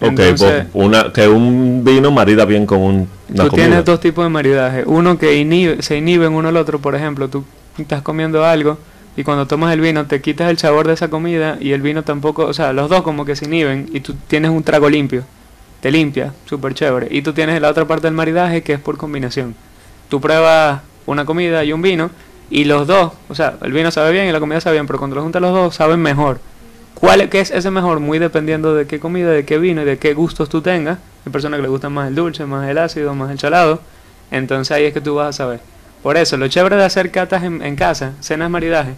Ok, 0.00 0.20
Entonces, 0.20 0.36
pues, 0.40 0.66
una, 0.74 1.12
que 1.12 1.28
un 1.28 1.82
vino 1.84 2.10
marida 2.10 2.44
bien 2.44 2.66
con 2.66 2.80
un, 2.80 3.08
una 3.30 3.44
tú 3.44 3.50
comida. 3.50 3.66
tienes 3.66 3.84
dos 3.84 4.00
tipos 4.00 4.24
de 4.24 4.28
maridaje. 4.30 4.84
Uno 4.86 5.18
que 5.18 5.36
inhibe, 5.36 5.82
se 5.82 5.96
inhiben 5.96 6.32
uno 6.32 6.48
al 6.48 6.56
otro, 6.56 6.78
por 6.78 6.94
ejemplo, 6.94 7.28
tú 7.28 7.44
estás 7.78 8.02
comiendo 8.02 8.44
algo 8.44 8.78
y 9.16 9.24
cuando 9.24 9.46
tomas 9.46 9.72
el 9.72 9.80
vino 9.80 10.06
te 10.06 10.20
quitas 10.20 10.50
el 10.50 10.58
sabor 10.58 10.86
de 10.86 10.94
esa 10.94 11.08
comida 11.08 11.58
y 11.60 11.72
el 11.72 11.82
vino 11.82 12.04
tampoco, 12.04 12.44
o 12.44 12.54
sea, 12.54 12.72
los 12.72 12.88
dos 12.88 13.02
como 13.02 13.24
que 13.24 13.34
se 13.34 13.46
inhiben 13.46 13.88
y 13.92 14.00
tú 14.00 14.14
tienes 14.28 14.50
un 14.52 14.62
trago 14.62 14.88
limpio. 14.88 15.24
Te 15.80 15.90
limpia, 15.90 16.32
súper 16.46 16.74
chévere. 16.74 17.08
Y 17.10 17.22
tú 17.22 17.32
tienes 17.32 17.60
la 17.60 17.68
otra 17.68 17.86
parte 17.86 18.06
del 18.06 18.14
maridaje 18.14 18.62
que 18.62 18.74
es 18.74 18.80
por 18.80 18.96
combinación. 18.96 19.54
Tú 20.08 20.20
pruebas 20.20 20.80
una 21.06 21.24
comida 21.24 21.64
y 21.64 21.72
un 21.72 21.82
vino 21.82 22.10
y 22.50 22.64
los 22.64 22.86
dos, 22.86 23.12
o 23.28 23.34
sea, 23.34 23.56
el 23.62 23.72
vino 23.72 23.90
sabe 23.90 24.12
bien 24.12 24.28
y 24.28 24.32
la 24.32 24.40
comida 24.40 24.60
sabe 24.60 24.76
bien, 24.76 24.86
pero 24.86 24.98
cuando 24.98 25.16
los 25.16 25.24
juntas 25.24 25.42
los 25.42 25.52
dos 25.52 25.74
saben 25.74 26.00
mejor. 26.00 26.40
¿Cuál 27.00 27.28
qué 27.28 27.40
es 27.40 27.52
ese 27.52 27.70
mejor? 27.70 28.00
Muy 28.00 28.18
dependiendo 28.18 28.74
de 28.74 28.86
qué 28.86 28.98
comida, 28.98 29.30
de 29.30 29.44
qué 29.44 29.58
vino 29.58 29.82
y 29.82 29.84
de 29.84 29.98
qué 29.98 30.14
gustos 30.14 30.48
tú 30.48 30.62
tengas. 30.62 30.98
Hay 31.24 31.30
personas 31.30 31.58
que 31.58 31.62
les 31.62 31.70
gustan 31.70 31.92
más 31.92 32.08
el 32.08 32.14
dulce, 32.16 32.44
más 32.44 32.68
el 32.68 32.76
ácido, 32.76 33.14
más 33.14 33.30
el 33.30 33.38
salado. 33.38 33.80
Entonces 34.32 34.72
ahí 34.72 34.84
es 34.84 34.92
que 34.92 35.00
tú 35.00 35.14
vas 35.14 35.28
a 35.28 35.32
saber. 35.32 35.60
Por 36.02 36.16
eso, 36.16 36.36
lo 36.36 36.48
chévere 36.48 36.76
de 36.76 36.84
hacer 36.84 37.12
catas 37.12 37.44
en, 37.44 37.62
en 37.62 37.76
casa, 37.76 38.14
cenas 38.20 38.50
maridaje, 38.50 38.94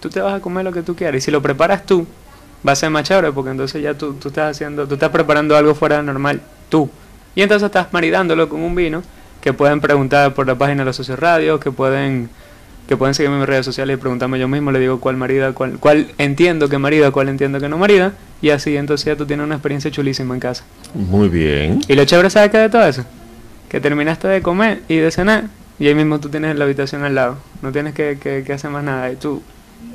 tú 0.00 0.08
te 0.08 0.20
vas 0.20 0.34
a 0.34 0.40
comer 0.40 0.64
lo 0.64 0.72
que 0.72 0.82
tú 0.82 0.96
quieras. 0.96 1.18
Y 1.18 1.20
si 1.20 1.30
lo 1.30 1.42
preparas 1.42 1.84
tú, 1.84 2.06
va 2.66 2.72
a 2.72 2.76
ser 2.76 2.90
más 2.90 3.04
chévere 3.04 3.32
porque 3.32 3.50
entonces 3.50 3.82
ya 3.82 3.94
tú, 3.94 4.14
tú 4.14 4.28
estás 4.28 4.56
haciendo, 4.56 4.86
tú 4.86 4.94
estás 4.94 5.10
preparando 5.10 5.56
algo 5.56 5.74
fuera 5.74 5.98
de 5.98 6.02
normal, 6.02 6.40
tú. 6.70 6.88
Y 7.34 7.42
entonces 7.42 7.66
estás 7.66 7.92
maridándolo 7.92 8.48
con 8.48 8.62
un 8.62 8.74
vino 8.74 9.02
que 9.40 9.52
pueden 9.52 9.80
preguntar 9.80 10.32
por 10.34 10.46
la 10.46 10.54
página 10.54 10.82
de 10.82 10.86
los 10.86 10.96
socios 10.96 11.18
radio, 11.18 11.60
que 11.60 11.70
pueden 11.70 12.30
que 12.90 12.96
pueden 12.96 13.14
seguirme 13.14 13.36
en 13.36 13.42
mis 13.42 13.48
redes 13.48 13.64
sociales 13.64 13.96
y 13.96 14.00
preguntarme 14.00 14.36
yo 14.40 14.48
mismo, 14.48 14.72
le 14.72 14.80
digo 14.80 14.98
cuál 14.98 15.16
marida, 15.16 15.52
cuál, 15.52 15.78
cuál 15.78 16.08
entiendo 16.18 16.68
que 16.68 16.76
marida, 16.76 17.12
cuál 17.12 17.28
entiendo 17.28 17.60
que 17.60 17.68
no 17.68 17.78
marida, 17.78 18.14
y 18.42 18.50
así 18.50 18.76
entonces 18.76 19.06
ya 19.06 19.14
tú 19.14 19.26
tienes 19.26 19.46
una 19.46 19.54
experiencia 19.54 19.92
chulísima 19.92 20.34
en 20.34 20.40
casa. 20.40 20.64
Muy 20.92 21.28
bien. 21.28 21.80
Y 21.86 21.94
lo 21.94 22.04
chévere, 22.04 22.30
¿sabes 22.30 22.50
qué 22.50 22.58
de 22.58 22.68
todo 22.68 22.84
eso? 22.84 23.04
Que 23.68 23.80
terminaste 23.80 24.26
de 24.26 24.42
comer 24.42 24.80
y 24.88 24.96
de 24.96 25.12
cenar, 25.12 25.44
y 25.78 25.86
ahí 25.86 25.94
mismo 25.94 26.18
tú 26.18 26.30
tienes 26.30 26.56
la 26.56 26.64
habitación 26.64 27.04
al 27.04 27.14
lado. 27.14 27.38
No 27.62 27.70
tienes 27.70 27.94
que, 27.94 28.18
que- 28.20 28.42
que 28.44 28.52
hacer 28.52 28.70
más 28.72 28.82
nada, 28.82 29.12
y 29.12 29.14
tú 29.14 29.40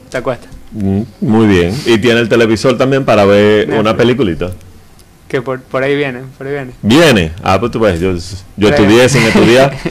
te 0.09 0.15
acuestas. 0.15 0.49
Mm, 0.71 1.01
Muy 1.19 1.47
bien. 1.47 1.75
Y 1.85 1.97
tiene 1.97 2.21
el 2.21 2.29
televisor 2.29 2.77
también 2.77 3.03
para 3.03 3.25
ver 3.25 3.67
Netflix. 3.67 3.79
una 3.81 3.97
peliculita. 3.97 4.51
Que 5.27 5.41
por, 5.41 5.59
por 5.59 5.83
ahí 5.83 5.97
viene, 5.97 6.21
por 6.37 6.47
ahí 6.47 6.53
viene. 6.53 6.71
Viene. 6.81 7.33
Ah, 7.43 7.59
pues 7.59 7.73
tú 7.73 7.79
ves, 7.81 7.99
yo, 7.99 8.13
yo 8.55 8.69
estudié 8.69 9.09
sin 9.09 9.23
estudiar. 9.23 9.75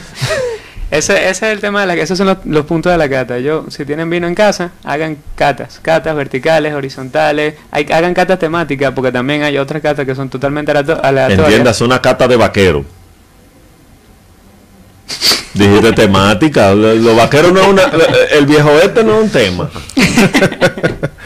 Ese, 0.91 1.13
ese 1.29 1.47
es 1.47 1.53
el 1.53 1.59
tema 1.59 1.81
de 1.81 1.87
la 1.87 1.93
esos 1.95 2.17
son 2.17 2.27
los, 2.27 2.37
los 2.45 2.65
puntos 2.65 2.91
de 2.91 2.97
la 2.97 3.09
cata. 3.09 3.39
Yo, 3.39 3.65
si 3.69 3.85
tienen 3.85 4.09
vino 4.09 4.27
en 4.27 4.35
casa, 4.35 4.71
hagan 4.83 5.17
catas, 5.35 5.79
catas 5.81 6.15
verticales, 6.15 6.73
horizontales, 6.73 7.55
hay, 7.71 7.85
hagan 7.91 8.13
catas 8.13 8.37
temáticas, 8.39 8.91
porque 8.93 9.11
también 9.11 9.43
hay 9.43 9.57
otras 9.57 9.81
catas 9.81 10.05
que 10.05 10.13
son 10.15 10.29
totalmente 10.29 10.71
aleato- 10.71 10.99
aleatorias. 11.03 11.39
Entiendas, 11.47 11.81
una 11.81 12.01
cata 12.01 12.27
de 12.27 12.35
vaquero. 12.35 12.85
Dijiste 15.53 15.93
temática. 15.93 16.73
Lo- 16.73 16.93
Los 16.95 17.15
vaqueros 17.15 17.51
no 17.53 17.61
es 17.61 17.67
una. 17.67 17.83
El 18.31 18.45
viejo 18.45 18.71
este 18.83 19.03
no 19.03 19.17
es 19.19 19.23
un 19.23 19.29
tema. 19.29 19.69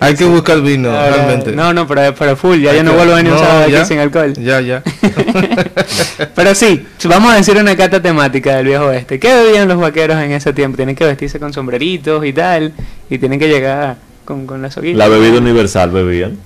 Hay 0.00 0.14
que 0.14 0.24
buscar 0.24 0.60
vino, 0.60 0.90
Ah, 0.90 1.08
realmente. 1.10 1.52
No, 1.52 1.72
no, 1.72 1.86
pero, 1.86 2.14
pero 2.14 2.36
full, 2.36 2.60
ya 2.60 2.70
Hay 2.72 2.78
yo 2.78 2.82
no 2.84 2.90
que- 2.92 2.96
vuelvo 2.96 3.12
a 3.14 3.16
venir 3.16 3.32
un 3.32 3.38
no, 3.40 3.44
aquí 3.62 3.72
ya. 3.72 3.84
sin 3.84 3.98
alcohol. 3.98 4.32
Ya, 4.34 4.60
ya. 4.60 4.82
Pero 6.34 6.54
sí, 6.54 6.86
vamos 7.08 7.32
a 7.32 7.36
decir 7.36 7.56
una 7.56 7.76
cata 7.76 8.00
temática 8.00 8.56
del 8.56 8.66
viejo 8.66 8.86
oeste. 8.86 9.18
¿Qué 9.18 9.32
bebían 9.34 9.68
los 9.68 9.78
vaqueros 9.78 10.18
en 10.22 10.32
ese 10.32 10.52
tiempo? 10.52 10.76
Tienen 10.76 10.94
que 10.94 11.04
vestirse 11.04 11.38
con 11.40 11.52
sombreritos 11.52 12.24
y 12.24 12.32
tal, 12.32 12.72
y 13.08 13.18
tienen 13.18 13.38
que 13.38 13.48
llegar 13.48 13.96
con, 14.24 14.46
con 14.46 14.60
la 14.62 14.70
soguita. 14.70 14.98
La 14.98 15.08
bebida 15.08 15.38
universal 15.38 15.90
bebían. 15.90 16.36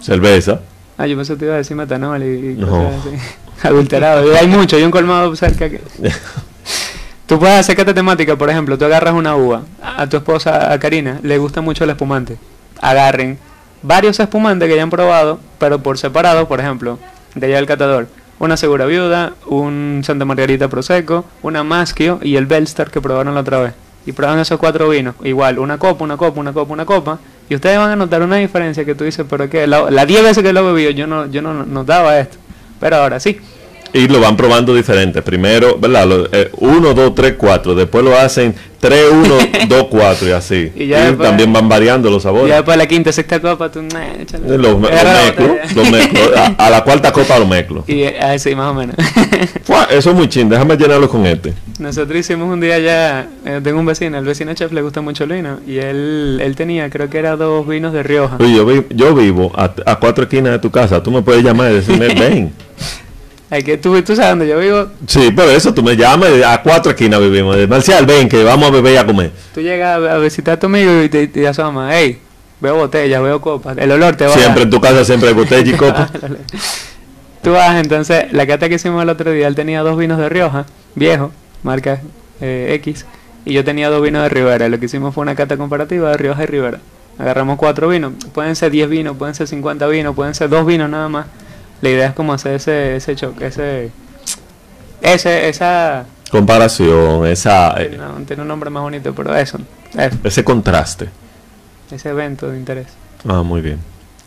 Cerveza. 0.00 0.60
Ah, 0.98 1.06
yo 1.06 1.16
pensé 1.16 1.32
que 1.34 1.38
te 1.40 1.44
iba 1.46 1.54
a 1.54 1.58
decir 1.58 1.76
metanol 1.76 2.22
y, 2.22 2.26
y 2.26 2.54
No. 2.58 2.66
cosas 2.68 2.94
así. 3.00 3.16
Adulterado. 3.66 4.32
Y 4.32 4.36
hay 4.36 4.46
mucho, 4.46 4.76
hay 4.76 4.82
un 4.84 4.90
colmado 4.90 5.34
cerca 5.36 5.68
que... 5.68 5.80
Tú 7.26 7.38
puedes 7.38 7.60
hacer 7.60 7.76
cata 7.76 7.94
temática, 7.94 8.34
por 8.36 8.50
ejemplo, 8.50 8.76
tú 8.76 8.84
agarras 8.86 9.14
una 9.14 9.36
uva, 9.36 9.62
a 9.80 10.08
tu 10.08 10.16
esposa, 10.16 10.72
a 10.72 10.78
Karina, 10.80 11.20
le 11.22 11.38
gusta 11.38 11.60
mucho 11.60 11.84
el 11.84 11.90
espumante. 11.90 12.36
Agarren 12.80 13.38
varios 13.82 14.18
espumantes 14.20 14.68
que 14.68 14.74
hayan 14.74 14.90
probado, 14.90 15.40
pero 15.58 15.82
por 15.82 15.98
separado, 15.98 16.48
por 16.48 16.60
ejemplo, 16.60 16.98
de 17.34 17.46
allá 17.46 17.56
del 17.56 17.66
catador. 17.66 18.08
Una 18.38 18.56
Segura 18.56 18.86
Viuda, 18.86 19.34
un 19.46 20.00
Santa 20.02 20.24
Margarita 20.24 20.68
Prosecco, 20.68 21.24
una 21.42 21.62
Maschio 21.62 22.20
y 22.22 22.36
el 22.36 22.46
Belstar 22.46 22.90
que 22.90 23.00
probaron 23.00 23.34
la 23.34 23.40
otra 23.40 23.60
vez. 23.60 23.74
Y 24.06 24.12
prueban 24.12 24.38
esos 24.38 24.58
cuatro 24.58 24.88
vinos. 24.88 25.14
Igual, 25.22 25.58
una 25.58 25.76
copa, 25.76 26.04
una 26.04 26.16
copa, 26.16 26.40
una 26.40 26.52
copa, 26.54 26.72
una 26.72 26.86
copa. 26.86 27.18
Y 27.50 27.54
ustedes 27.54 27.76
van 27.76 27.90
a 27.90 27.96
notar 27.96 28.22
una 28.22 28.36
diferencia 28.36 28.84
que 28.84 28.94
tú 28.94 29.04
dices, 29.04 29.26
pero 29.28 29.50
que 29.50 29.66
la, 29.66 29.90
la 29.90 30.06
10 30.06 30.22
veces 30.22 30.42
que 30.42 30.54
lo 30.54 30.60
he 30.60 30.72
bebido 30.72 30.90
yo 30.92 31.06
no, 31.06 31.26
yo 31.26 31.42
no 31.42 31.66
notaba 31.66 32.18
esto. 32.18 32.38
Pero 32.80 32.96
ahora 32.96 33.20
sí. 33.20 33.38
Y 33.92 34.06
lo 34.08 34.20
van 34.20 34.36
probando 34.36 34.74
diferente. 34.74 35.20
Primero, 35.22 35.76
¿verdad? 35.78 36.08
1, 36.58 36.94
2, 36.94 37.14
3, 37.14 37.34
4. 37.36 37.74
Después 37.74 38.04
lo 38.04 38.16
hacen 38.16 38.54
3, 38.78 39.04
1, 39.12 39.34
2, 39.68 39.86
4 39.90 40.28
y 40.28 40.30
así. 40.32 40.72
Y 40.76 40.82
Y, 40.84 40.86
ya 40.88 41.06
después- 41.06 41.28
también 41.28 41.52
van 41.52 41.68
variando 41.68 42.08
los 42.10 42.22
sabores. 42.22 42.48
ya 42.48 42.56
después 42.56 42.76
de 42.76 42.84
la 42.84 42.88
quinta, 42.88 43.10
sexta 43.12 43.40
copa, 43.40 43.70
tú... 43.70 43.82
nah, 43.82 44.04
échale. 44.20 44.54
Eh, 44.54 44.58
Los, 44.58 44.80
los 44.80 45.90
mezclo, 45.90 46.30
los. 46.30 46.36
A, 46.38 46.46
a 46.58 46.70
la 46.70 46.82
cuarta 46.84 47.12
copa 47.12 47.38
lo 47.38 47.46
mezclo. 47.46 47.84
Y 47.86 48.02
eh, 48.02 48.18
así, 48.20 48.54
más 48.54 48.70
o 48.70 48.74
menos. 48.74 48.94
Fua, 49.64 49.88
Eso 49.90 50.10
es 50.10 50.16
muy 50.16 50.28
chin, 50.28 50.48
déjame 50.48 50.76
llenarlo 50.76 51.08
con 51.08 51.26
este. 51.26 51.52
Nosotros 51.78 52.18
hicimos 52.18 52.48
un 52.52 52.60
día 52.60 52.78
ya, 52.78 53.28
eh, 53.44 53.60
tengo 53.62 53.80
un 53.80 53.86
vecino, 53.86 54.18
el 54.18 54.24
vecino 54.24 54.52
chef 54.54 54.70
le 54.72 54.82
gusta 54.82 55.00
mucho 55.00 55.24
el 55.24 55.32
vino, 55.32 55.58
y 55.66 55.78
él, 55.78 56.38
él 56.42 56.54
tenía, 56.56 56.90
creo 56.90 57.08
que 57.10 57.18
era 57.18 57.36
dos 57.36 57.66
vinos 57.66 57.92
de 57.92 58.02
Rioja. 58.02 58.36
Oye, 58.38 58.54
yo, 58.54 58.66
vi- 58.66 58.86
yo 58.90 59.14
vivo 59.14 59.50
a, 59.56 59.72
a 59.86 59.96
cuatro 59.98 60.24
esquinas 60.24 60.52
de 60.52 60.58
tu 60.58 60.70
casa. 60.70 61.02
Tú 61.02 61.10
me 61.10 61.22
puedes 61.22 61.42
llamar 61.42 61.70
y 61.72 61.74
decirme, 61.76 62.08
ven. 62.14 62.52
Hay 63.50 63.64
que, 63.64 63.76
tú, 63.76 64.00
tú 64.02 64.14
sabes 64.14 64.30
dónde 64.30 64.48
yo 64.48 64.58
vivo, 64.60 64.86
Sí, 65.08 65.32
por 65.32 65.46
eso 65.46 65.74
tú 65.74 65.82
me 65.82 65.96
llamas. 65.96 66.30
A 66.46 66.62
cuatro 66.62 66.92
esquinas 66.92 67.20
vivimos. 67.20 67.56
De 67.56 67.66
Marcial, 67.66 68.06
ven, 68.06 68.28
que 68.28 68.44
vamos 68.44 68.68
a 68.68 68.70
beber 68.70 68.94
y 68.94 68.96
a 68.96 69.04
comer. 69.04 69.32
tú 69.52 69.60
llegas 69.60 70.00
a, 70.00 70.18
visitar 70.18 70.54
a 70.54 70.60
tu 70.60 70.66
amigo 70.66 71.02
y 71.02 71.08
te, 71.08 71.26
te 71.26 71.48
asomas, 71.48 71.92
hey, 71.92 72.20
veo 72.60 72.76
botellas, 72.76 73.20
veo 73.22 73.40
copas, 73.40 73.76
el 73.76 73.90
olor 73.90 74.14
te 74.14 74.26
va 74.26 74.34
Siempre 74.34 74.62
en 74.62 74.70
tu 74.70 74.80
casa 74.80 75.04
siempre 75.04 75.30
hay 75.30 75.34
botella 75.34 75.68
y 75.68 75.74
copa. 75.76 76.08
Tú 77.42 77.52
vas, 77.52 77.76
entonces, 77.76 78.32
la 78.32 78.46
cata 78.46 78.68
que 78.68 78.76
hicimos 78.76 79.02
el 79.02 79.08
otro 79.08 79.32
día, 79.32 79.48
él 79.48 79.54
tenía 79.54 79.82
dos 79.82 79.96
vinos 79.96 80.18
de 80.18 80.28
Rioja, 80.28 80.66
viejo, 80.94 81.32
marca 81.62 82.02
eh, 82.40 82.74
X, 82.76 83.06
y 83.44 83.54
yo 83.54 83.64
tenía 83.64 83.88
dos 83.88 84.02
vinos 84.02 84.22
de 84.22 84.28
Rivera. 84.28 84.68
Lo 84.68 84.78
que 84.78 84.86
hicimos 84.86 85.14
fue 85.14 85.22
una 85.22 85.34
cata 85.34 85.56
comparativa 85.56 86.10
de 86.10 86.16
Rioja 86.18 86.42
y 86.44 86.46
Rivera. 86.46 86.80
Agarramos 87.18 87.58
cuatro 87.58 87.88
vinos, 87.88 88.12
pueden 88.32 88.56
ser 88.56 88.70
10 88.70 88.88
vinos, 88.88 89.16
pueden 89.16 89.34
ser 89.34 89.46
50 89.46 89.86
vinos, 89.88 90.14
pueden 90.14 90.34
ser 90.34 90.48
dos 90.48 90.64
vinos 90.64 90.88
nada 90.88 91.08
más. 91.08 91.26
La 91.80 91.88
idea 91.88 92.06
es 92.08 92.14
como 92.14 92.32
hacer 92.32 92.54
ese, 92.56 92.96
ese 92.96 93.16
choque, 93.16 93.46
ese, 93.46 93.90
ese, 95.02 95.48
esa, 95.48 96.04
Comparación, 96.30 97.26
esa, 97.26 97.74
eh, 97.82 97.96
no, 97.98 98.24
tiene 98.24 98.42
un 98.42 98.48
nombre 98.48 98.70
más 98.70 98.82
bonito, 98.84 99.12
pero 99.14 99.34
eso, 99.34 99.58
eso, 99.96 100.16
ese 100.22 100.44
contraste. 100.44 101.08
ese 101.90 102.08
evento 102.10 102.48
de 102.48 102.56
interés. 102.58 102.86
Ah, 103.28 103.42
muy 103.42 103.60
bien. 103.60 103.78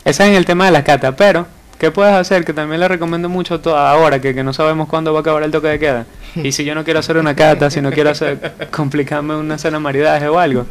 Ese 0.04 0.22
es 0.24 0.28
en 0.28 0.34
el 0.34 0.44
tema 0.44 0.66
de 0.66 0.70
la 0.70 0.84
cata, 0.84 1.16
pero 1.16 1.46
¿qué 1.78 1.90
puedes 1.90 2.12
hacer? 2.12 2.44
Que 2.44 2.52
también 2.52 2.80
le 2.80 2.88
recomiendo 2.88 3.30
mucho 3.30 3.60
to- 3.60 3.74
ahora, 3.78 4.20
que, 4.20 4.34
que 4.34 4.44
no 4.44 4.52
sabemos 4.52 4.86
cuándo 4.88 5.12
va 5.14 5.20
a 5.20 5.22
acabar 5.22 5.42
el 5.44 5.50
toque 5.50 5.68
de 5.68 5.78
queda. 5.78 6.04
Y 6.36 6.52
si 6.52 6.64
yo 6.64 6.74
no 6.74 6.84
quiero 6.84 7.00
hacer 7.00 7.16
una 7.16 7.34
cata, 7.34 7.70
si 7.70 7.80
no 7.80 7.90
quiero 7.90 8.10
hacer 8.10 8.68
complicarme 8.70 9.34
una 9.36 9.56
cena 9.56 9.80
maridaje 9.80 10.28
o 10.28 10.38
algo, 10.38 10.66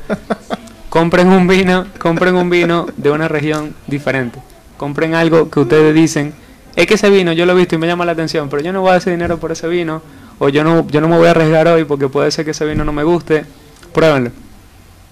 compren 0.89 1.29
un 1.29 1.47
vino, 1.47 1.87
compren 1.97 2.35
un 2.35 2.49
vino 2.51 2.85
de 2.95 3.09
una 3.09 3.27
región 3.27 3.73
diferente. 3.87 4.37
Compren 4.77 5.15
algo 5.15 5.49
que 5.49 5.61
ustedes 5.61 5.95
dicen, 5.95 6.33
es 6.75 6.87
que 6.87 6.93
ese 6.95 7.09
vino 7.09 7.31
yo 7.33 7.45
lo 7.45 7.53
he 7.53 7.55
visto 7.55 7.75
y 7.75 7.77
me 7.77 7.87
llama 7.87 8.05
la 8.05 8.13
atención, 8.13 8.49
pero 8.49 8.61
yo 8.63 8.73
no 8.73 8.81
voy 8.81 8.91
a 8.91 8.95
hacer 8.95 9.13
dinero 9.13 9.37
por 9.37 9.51
ese 9.51 9.67
vino, 9.67 10.01
o 10.39 10.49
yo 10.49 10.63
no, 10.63 10.87
yo 10.89 11.01
no 11.01 11.07
me 11.07 11.17
voy 11.17 11.27
a 11.27 11.31
arriesgar 11.31 11.67
hoy 11.67 11.83
porque 11.85 12.07
puede 12.09 12.31
ser 12.31 12.45
que 12.45 12.51
ese 12.51 12.65
vino 12.65 12.83
no 12.83 12.91
me 12.93 13.03
guste. 13.03 13.45
Pruébenlo. 13.93 14.31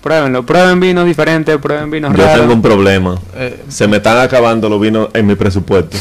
Pruébenlo. 0.02 0.43
Prueben 0.45 0.80
vinos 0.80 1.06
diferentes, 1.06 1.56
prueben 1.60 1.91
vinos 1.91 2.15
Yo 2.17 2.24
raros. 2.24 2.39
tengo 2.41 2.54
un 2.54 2.62
problema. 2.62 3.19
Eh, 3.36 3.62
Se 3.67 3.88
me 3.88 3.97
están 3.97 4.17
acabando 4.17 4.67
los 4.67 4.82
vinos 4.82 5.10
en 5.13 5.28
mi 5.28 5.36
presupuesto. 5.36 5.95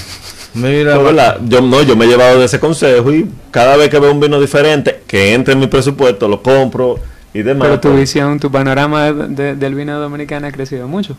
mira, 0.54 0.94
No, 0.94 1.04
¿verdad? 1.04 1.38
Yo 1.44 1.60
no, 1.60 1.82
yo 1.82 1.96
me 1.96 2.06
he 2.06 2.08
llevado 2.08 2.38
de 2.38 2.46
ese 2.46 2.58
consejo 2.58 3.12
y 3.12 3.28
cada 3.50 3.76
vez 3.76 3.90
que 3.90 3.98
veo 3.98 4.10
un 4.10 4.20
vino 4.20 4.40
diferente 4.40 5.02
que 5.06 5.34
entre 5.34 5.52
en 5.52 5.60
mi 5.60 5.66
presupuesto 5.66 6.28
lo 6.28 6.42
compro 6.42 6.98
y 7.34 7.42
demás. 7.42 7.68
Pero 7.68 7.80
tu 7.80 7.92
visión, 7.94 8.40
tu 8.40 8.50
panorama 8.50 9.12
de- 9.12 9.28
de- 9.28 9.54
del 9.56 9.74
vino 9.74 10.00
dominicano 10.00 10.46
ha 10.46 10.50
crecido 10.52 10.88
mucho. 10.88 11.14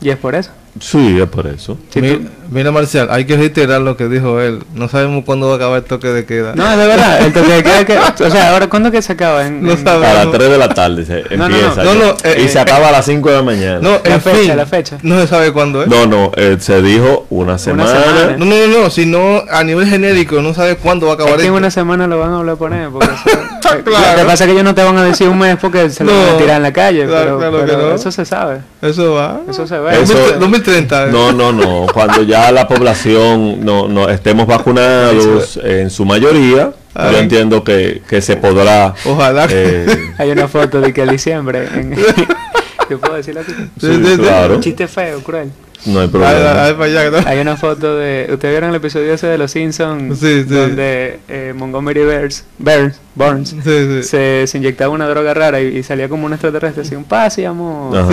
Y 0.00 0.08
es 0.08 0.16
por 0.16 0.34
eso. 0.34 0.50
Sí, 0.80 1.18
es 1.20 1.28
por 1.28 1.46
eso. 1.46 1.78
Mi- 1.94 2.26
Mira, 2.50 2.70
Marcial, 2.70 3.08
hay 3.10 3.24
que 3.24 3.36
reiterar 3.36 3.80
lo 3.80 3.96
que 3.96 4.06
dijo 4.08 4.38
él. 4.40 4.62
No 4.74 4.88
sabemos 4.88 5.24
cuándo 5.24 5.46
va 5.48 5.54
a 5.54 5.56
acabar 5.56 5.78
el 5.78 5.84
toque 5.84 6.08
de 6.08 6.24
queda. 6.26 6.54
No, 6.54 6.76
de 6.76 6.86
verdad, 6.86 7.22
el 7.24 7.32
toque 7.32 7.48
de 7.52 7.62
queda 7.62 7.84
que... 7.86 7.96
O 8.24 8.30
sea, 8.30 8.50
ahora, 8.52 8.68
¿cuándo 8.68 8.90
que 8.90 9.00
se 9.02 9.14
acaba? 9.14 9.46
En, 9.46 9.62
No 9.62 9.72
en- 9.72 9.82
sabe. 9.82 10.06
A 10.06 10.12
las 10.14 10.26
no. 10.26 10.30
3 10.32 10.50
de 10.50 10.58
la 10.58 10.68
tarde 10.68 11.04
se 11.06 11.22
No, 11.36 11.48
no, 11.48 11.48
no. 11.48 11.56
empieza. 11.56 11.82
No, 11.84 11.94
no, 11.94 12.10
eh, 12.22 12.36
y 12.40 12.42
eh, 12.42 12.48
se 12.48 12.58
acaba 12.60 12.88
a 12.88 12.92
las 12.92 13.06
5 13.06 13.28
de 13.30 13.36
la 13.36 13.42
mañana. 13.42 13.78
No, 13.80 13.90
La 14.04 14.14
en 14.16 14.20
fecha, 14.20 14.36
fin, 14.36 14.56
la 14.56 14.66
fecha. 14.66 14.98
No 15.02 15.20
se 15.20 15.26
sabe 15.26 15.52
cuándo 15.52 15.82
es. 15.82 15.88
No, 15.88 16.06
no, 16.06 16.32
eh, 16.36 16.56
se 16.60 16.82
dijo 16.82 17.26
una 17.30 17.56
semana. 17.58 17.88
semana. 17.90 18.36
No, 18.36 18.44
no, 18.44 18.54
no, 18.54 18.80
no, 18.82 18.90
sino 18.90 19.42
a 19.50 19.64
nivel 19.64 19.88
genérico, 19.88 20.42
no 20.42 20.52
sabe 20.54 20.76
cuándo 20.76 21.06
va 21.06 21.12
a 21.12 21.14
acabar 21.14 21.34
Es 21.34 21.40
que 21.40 21.46
en 21.46 21.54
una 21.54 21.70
semana 21.70 22.06
lo 22.06 22.18
van 22.20 22.34
a 22.34 22.36
volver 22.36 22.52
a 22.54 22.56
poner. 22.56 22.88
Porque 22.90 23.06
eso- 23.08 23.38
eh, 23.38 23.82
Claro. 23.84 24.12
Lo 24.12 24.18
que 24.18 24.24
pasa 24.26 24.44
es 24.44 24.48
que 24.48 24.52
ellos 24.52 24.64
no 24.64 24.74
te 24.74 24.84
van 24.84 24.96
a 24.98 25.02
decir 25.04 25.28
un 25.28 25.38
mes 25.38 25.56
porque 25.60 25.88
se 25.90 26.04
lo 26.04 26.12
van 26.12 26.34
a 26.34 26.38
tirar 26.38 26.56
en 26.58 26.62
la 26.62 26.72
calle. 26.72 27.06
Claro, 27.06 27.38
pero 27.38 27.50
claro 27.50 27.58
que 27.66 27.72
pero 27.72 27.88
no. 27.88 27.94
eso 27.94 28.12
se 28.12 28.24
sabe. 28.24 28.58
Eso 28.82 29.14
va. 29.14 29.40
Eso 29.48 29.66
se 29.66 29.78
ve. 29.78 30.02
Eso- 30.02 30.38
2000 30.64 30.88
2030. 30.88 31.06
eh. 31.06 31.10
No, 31.12 31.32
no, 31.32 31.52
no. 31.52 31.86
Cuando 31.92 32.22
ya 32.22 32.50
la 32.52 32.66
población 32.66 33.64
no, 33.64 33.88
no 33.88 34.08
estemos 34.08 34.46
vacunados 34.46 35.58
en 35.62 35.90
su 35.90 36.04
mayoría, 36.04 36.72
Ay. 36.94 37.12
yo 37.12 37.18
entiendo 37.18 37.64
que, 37.64 38.02
que 38.08 38.20
se 38.20 38.36
podrá. 38.36 38.94
Ojalá. 39.04 39.46
eh, 39.50 39.86
Hay 40.18 40.30
una 40.30 40.48
foto 40.48 40.80
de 40.80 40.92
que 40.92 41.02
en 41.02 41.10
diciembre. 41.10 41.68
En... 41.74 41.96
¿Yo 42.90 42.98
puedo 43.00 43.14
decirlo 43.14 43.40
así? 43.40 43.52
sí, 43.80 43.86
sí, 43.96 44.04
sí. 44.04 44.18
claro, 44.18 44.56
Un 44.56 44.60
chiste 44.60 44.86
feo, 44.88 45.20
cruel. 45.20 45.50
No 45.86 46.00
hay 46.00 46.08
A 46.12 46.18
ver, 46.18 46.46
a 46.46 46.76
problema. 46.76 47.20
¿no? 47.20 47.28
Hay 47.28 47.38
una 47.40 47.56
foto 47.56 47.96
de. 47.96 48.28
¿Ustedes 48.32 48.52
vieron 48.52 48.70
el 48.70 48.76
episodio 48.76 49.12
ese 49.12 49.26
de 49.26 49.38
Los 49.38 49.50
Simpsons? 49.50 50.18
Sí, 50.18 50.44
sí. 50.46 50.54
Donde 50.54 51.20
eh, 51.28 51.52
Montgomery 51.54 52.04
Burns, 52.04 52.44
Burns, 52.58 53.00
Burns 53.14 53.50
Sí, 53.50 53.60
sí. 53.62 54.02
se, 54.02 54.46
se 54.46 54.58
inyectaba 54.58 54.92
una 54.92 55.06
droga 55.08 55.34
rara 55.34 55.60
y, 55.60 55.76
y 55.78 55.82
salía 55.82 56.08
como 56.08 56.26
un 56.26 56.32
extraterrestre, 56.32 56.82
así 56.82 56.94
un 56.94 57.04
pase, 57.04 57.46
amor. 57.46 58.06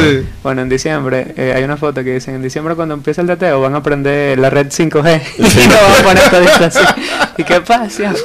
Bueno, 0.44 0.62
en 0.62 0.70
diciembre 0.70 1.34
eh, 1.38 1.54
hay 1.56 1.64
una 1.64 1.78
foto 1.78 2.04
que 2.04 2.16
dice: 2.16 2.34
En 2.34 2.42
diciembre, 2.42 2.76
cuando 2.76 2.94
empieza 2.94 3.22
el 3.22 3.28
teteo, 3.28 3.62
van 3.62 3.76
a 3.76 3.84
prender 3.84 4.38
la 4.38 4.50
red 4.50 4.68
5G 4.68 5.22
y 5.38 5.42
lo 5.42 5.76
van 5.76 5.92
a 6.00 6.04
poner 6.04 6.30
todito 6.30 6.66
así. 6.66 6.80
¿Y 7.38 7.44
qué 7.44 7.62
pasa? 7.62 8.14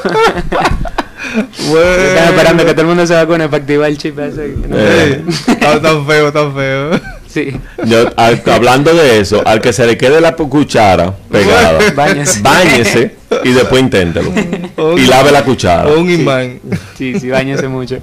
Bueno. 1.69 2.03
Están 2.03 2.29
esperando 2.29 2.65
que 2.65 2.71
todo 2.73 2.83
el 2.83 2.87
mundo 2.87 3.07
se 3.07 3.15
vacune 3.15 3.49
para 3.49 3.61
activar 3.61 3.89
el 3.91 3.99
chip 3.99 4.19
ese. 4.19 4.55
¿no? 4.69 4.77
Está 4.79 5.83
tan 5.83 6.07
feo, 6.07 6.33
tan 6.33 6.55
feo. 6.55 7.01
Sí. 7.37 7.55
Yo, 7.85 8.07
al- 8.17 8.43
hablando 8.47 8.95
de 8.95 9.21
eso, 9.21 9.43
al 9.47 9.61
que 9.61 9.75
se 9.75 9.87
le 9.87 9.99
quede 9.99 10.23
la 10.23 10.35
cuchara 10.35 11.13
pegada, 11.31 11.79
Báñese. 11.95 12.41
báñese 12.41 13.15
y 13.45 13.51
después 13.53 13.83
inténtelo. 13.83 14.33
Y 14.97 15.03
lave 15.05 15.33
la 15.33 15.45
cuchara. 15.45 15.87
Un 15.91 16.09
imán. 16.11 16.61
Sí, 16.97 17.21
sí, 17.21 17.29
bañese 17.29 17.69
mucho. 17.69 17.99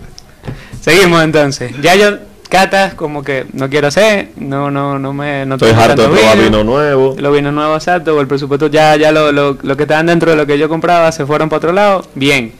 Seguimos 0.82 1.24
entonces. 1.24 1.72
Ya 1.82 1.96
yo, 1.96 2.18
catas, 2.48 2.94
como 2.94 3.24
que 3.24 3.46
no 3.54 3.72
quiero 3.72 3.88
hacer, 3.88 4.28
no, 4.36 4.70
no, 4.70 5.00
no 5.00 5.14
me. 5.14 5.48
No 5.48 5.56
Estoy 5.56 5.72
harto 5.72 6.04
de 6.04 6.10
probar 6.16 6.38
vino 6.38 6.64
nuevo. 6.64 7.16
Los 7.18 7.34
vinos 7.34 7.54
nuevos, 7.56 7.78
exacto, 7.82 8.16
o 8.16 8.22
el 8.22 8.28
presupuesto 8.28 8.68
ya, 8.68 8.96
ya 8.98 9.12
lo, 9.12 9.32
lo, 9.32 9.58
lo 9.64 9.76
que 9.76 9.82
estaban 9.84 10.06
dentro 10.06 10.30
de 10.30 10.38
lo 10.38 10.46
que 10.46 10.60
yo 10.60 10.70
compraba 10.70 11.12
se 11.12 11.26
fueron 11.26 11.50
para 11.50 11.58
otro 11.58 11.72
lado, 11.74 12.06
bien. 12.14 12.52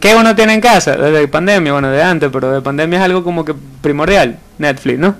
¿Qué 0.00 0.16
uno 0.16 0.34
tiene 0.34 0.54
en 0.54 0.60
casa? 0.60 0.96
Desde 0.96 1.28
pandemia, 1.28 1.70
bueno, 1.74 1.88
de 1.92 2.02
antes, 2.02 2.28
pero 2.32 2.50
de 2.50 2.60
pandemia 2.60 2.98
es 2.98 3.04
algo 3.04 3.22
como 3.22 3.44
que 3.44 3.54
primordial. 3.80 4.36
Netflix, 4.58 4.98
¿no? 4.98 5.14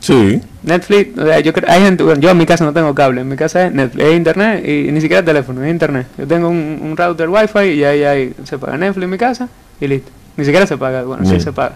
Sí. 0.00 0.40
Netflix, 0.62 1.18
o 1.18 1.26
sea, 1.26 1.40
yo 1.40 1.52
hay 1.66 1.82
gente, 1.82 2.02
bueno, 2.02 2.20
yo 2.20 2.30
en 2.30 2.38
mi 2.38 2.46
casa 2.46 2.64
no 2.64 2.72
tengo 2.72 2.94
cable, 2.94 3.20
en 3.20 3.28
mi 3.28 3.36
casa 3.36 3.66
es 3.66 3.72
Netflix, 3.72 4.04
es 4.04 4.16
internet 4.16 4.64
y, 4.66 4.90
ni 4.92 5.00
siquiera 5.00 5.24
teléfono, 5.24 5.62
es 5.62 5.70
internet. 5.70 6.06
Yo 6.18 6.26
tengo 6.26 6.48
un, 6.48 6.80
un 6.82 6.96
router 6.96 7.28
wifi 7.28 7.70
y 7.74 7.84
ahí, 7.84 8.04
ahí 8.04 8.34
se 8.44 8.58
paga 8.58 8.76
Netflix 8.76 9.04
en 9.04 9.10
mi 9.10 9.18
casa 9.18 9.48
y 9.80 9.86
listo. 9.86 10.10
Ni 10.36 10.44
siquiera 10.44 10.66
se 10.66 10.76
paga, 10.76 11.02
bueno, 11.02 11.24
sí 11.24 11.30
Bien. 11.32 11.42
se 11.42 11.52
paga. 11.52 11.74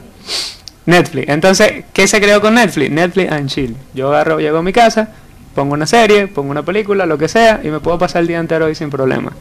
Netflix. 0.87 1.29
Entonces, 1.29 1.85
¿qué 1.93 2.07
se 2.07 2.21
creó 2.21 2.41
con 2.41 2.55
Netflix? 2.55 2.91
Netflix 2.91 3.33
and 3.33 3.49
chill. 3.49 3.77
Yo 3.95 4.09
agarro, 4.09 4.39
llego 4.39 4.59
a 4.59 4.63
mi 4.63 4.73
casa, 4.73 5.09
pongo 5.55 5.75
una 5.75 5.87
serie, 5.87 6.27
pongo 6.27 6.51
una 6.51 6.63
película, 6.63 7.07
lo 7.07 7.17
que 7.19 7.29
sea, 7.29 7.61
y 7.63 7.69
me 7.69 7.81
puedo 7.81 7.99
pasar 7.99 8.23
el 8.23 8.29
día 8.29 8.39
entero 8.39 8.67
ahí 8.67 8.75
sin 8.75 8.91
problema. 8.91 9.33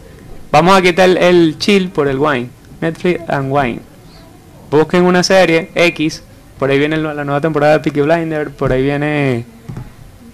Vamos 0.52 0.78
a 0.78 0.82
quitar 0.82 1.10
el, 1.10 1.18
el 1.18 1.58
chill 1.58 1.90
por 1.90 2.08
el 2.08 2.18
wine. 2.18 2.50
Netflix 2.82 3.22
and 3.30 3.52
wine. 3.52 3.80
Busquen 4.70 5.04
una 5.04 5.24
serie 5.24 5.70
X, 5.76 6.24
por 6.64 6.72
ahí 6.72 6.80
viene 6.80 6.96
la 6.96 7.26
nueva 7.26 7.42
temporada 7.42 7.74
de 7.74 7.80
Peaky 7.82 8.00
Blinder, 8.00 8.50
por 8.52 8.72
ahí 8.72 8.82
viene... 8.82 9.44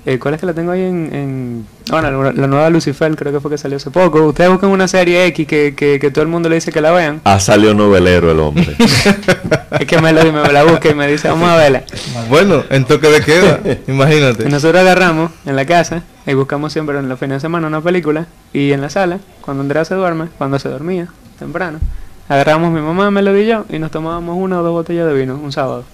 eh, 0.05 0.19
¿Cuál 0.19 0.35
es 0.35 0.39
que 0.39 0.45
la 0.45 0.53
tengo 0.53 0.71
ahí 0.71 0.83
en...? 0.83 1.09
en 1.11 1.65
bueno, 1.89 2.21
la, 2.21 2.31
la 2.33 2.45
nueva 2.45 2.69
Lucifer 2.69 3.15
creo 3.15 3.33
que 3.33 3.39
fue 3.39 3.49
que 3.49 3.57
salió 3.57 3.77
hace 3.77 3.89
poco. 3.89 4.23
Ustedes 4.27 4.51
buscan 4.51 4.69
una 4.69 4.87
serie 4.87 5.25
X 5.25 5.47
que, 5.47 5.73
que, 5.75 5.97
que 5.99 6.11
todo 6.11 6.21
el 6.21 6.27
mundo 6.27 6.47
le 6.47 6.53
dice 6.53 6.71
que 6.71 6.81
la 6.81 6.91
vean. 6.91 7.19
Ha 7.23 7.39
salido 7.39 7.73
novelero 7.73 8.31
el 8.31 8.39
hombre. 8.41 8.75
Es 9.79 9.87
que 9.87 9.99
Melody 9.99 10.31
me 10.31 10.53
la 10.53 10.63
busca 10.65 10.87
y 10.89 10.93
me 10.93 11.07
dice, 11.07 11.29
vamos 11.29 11.49
a 11.49 11.55
verla. 11.55 11.81
Bueno, 12.29 12.63
en 12.69 12.85
toque 12.85 13.07
de 13.07 13.21
queda. 13.21 13.59
Imagínate. 13.87 14.47
Nosotros 14.49 14.79
agarramos 14.81 15.31
en 15.47 15.55
la 15.55 15.65
casa 15.65 16.03
y 16.27 16.35
buscamos 16.35 16.71
siempre 16.73 16.99
en 16.99 17.09
los 17.09 17.17
fines 17.17 17.37
de 17.37 17.39
semana 17.39 17.65
una 17.65 17.81
película 17.81 18.27
y 18.53 18.71
en 18.71 18.81
la 18.81 18.91
sala, 18.91 19.17
cuando 19.41 19.61
Andrea 19.61 19.83
se 19.83 19.95
duerme, 19.95 20.27
cuando 20.37 20.59
se 20.59 20.69
dormía, 20.69 21.07
temprano, 21.39 21.79
agarramos 22.27 22.71
mi 22.71 22.81
mamá, 22.81 23.09
Melody 23.09 23.39
y 23.41 23.47
yo 23.47 23.65
y 23.67 23.79
nos 23.79 23.89
tomábamos 23.89 24.37
una 24.37 24.59
o 24.59 24.63
dos 24.63 24.73
botellas 24.73 25.07
de 25.07 25.13
vino 25.15 25.35
un 25.41 25.51
sábado. 25.51 25.85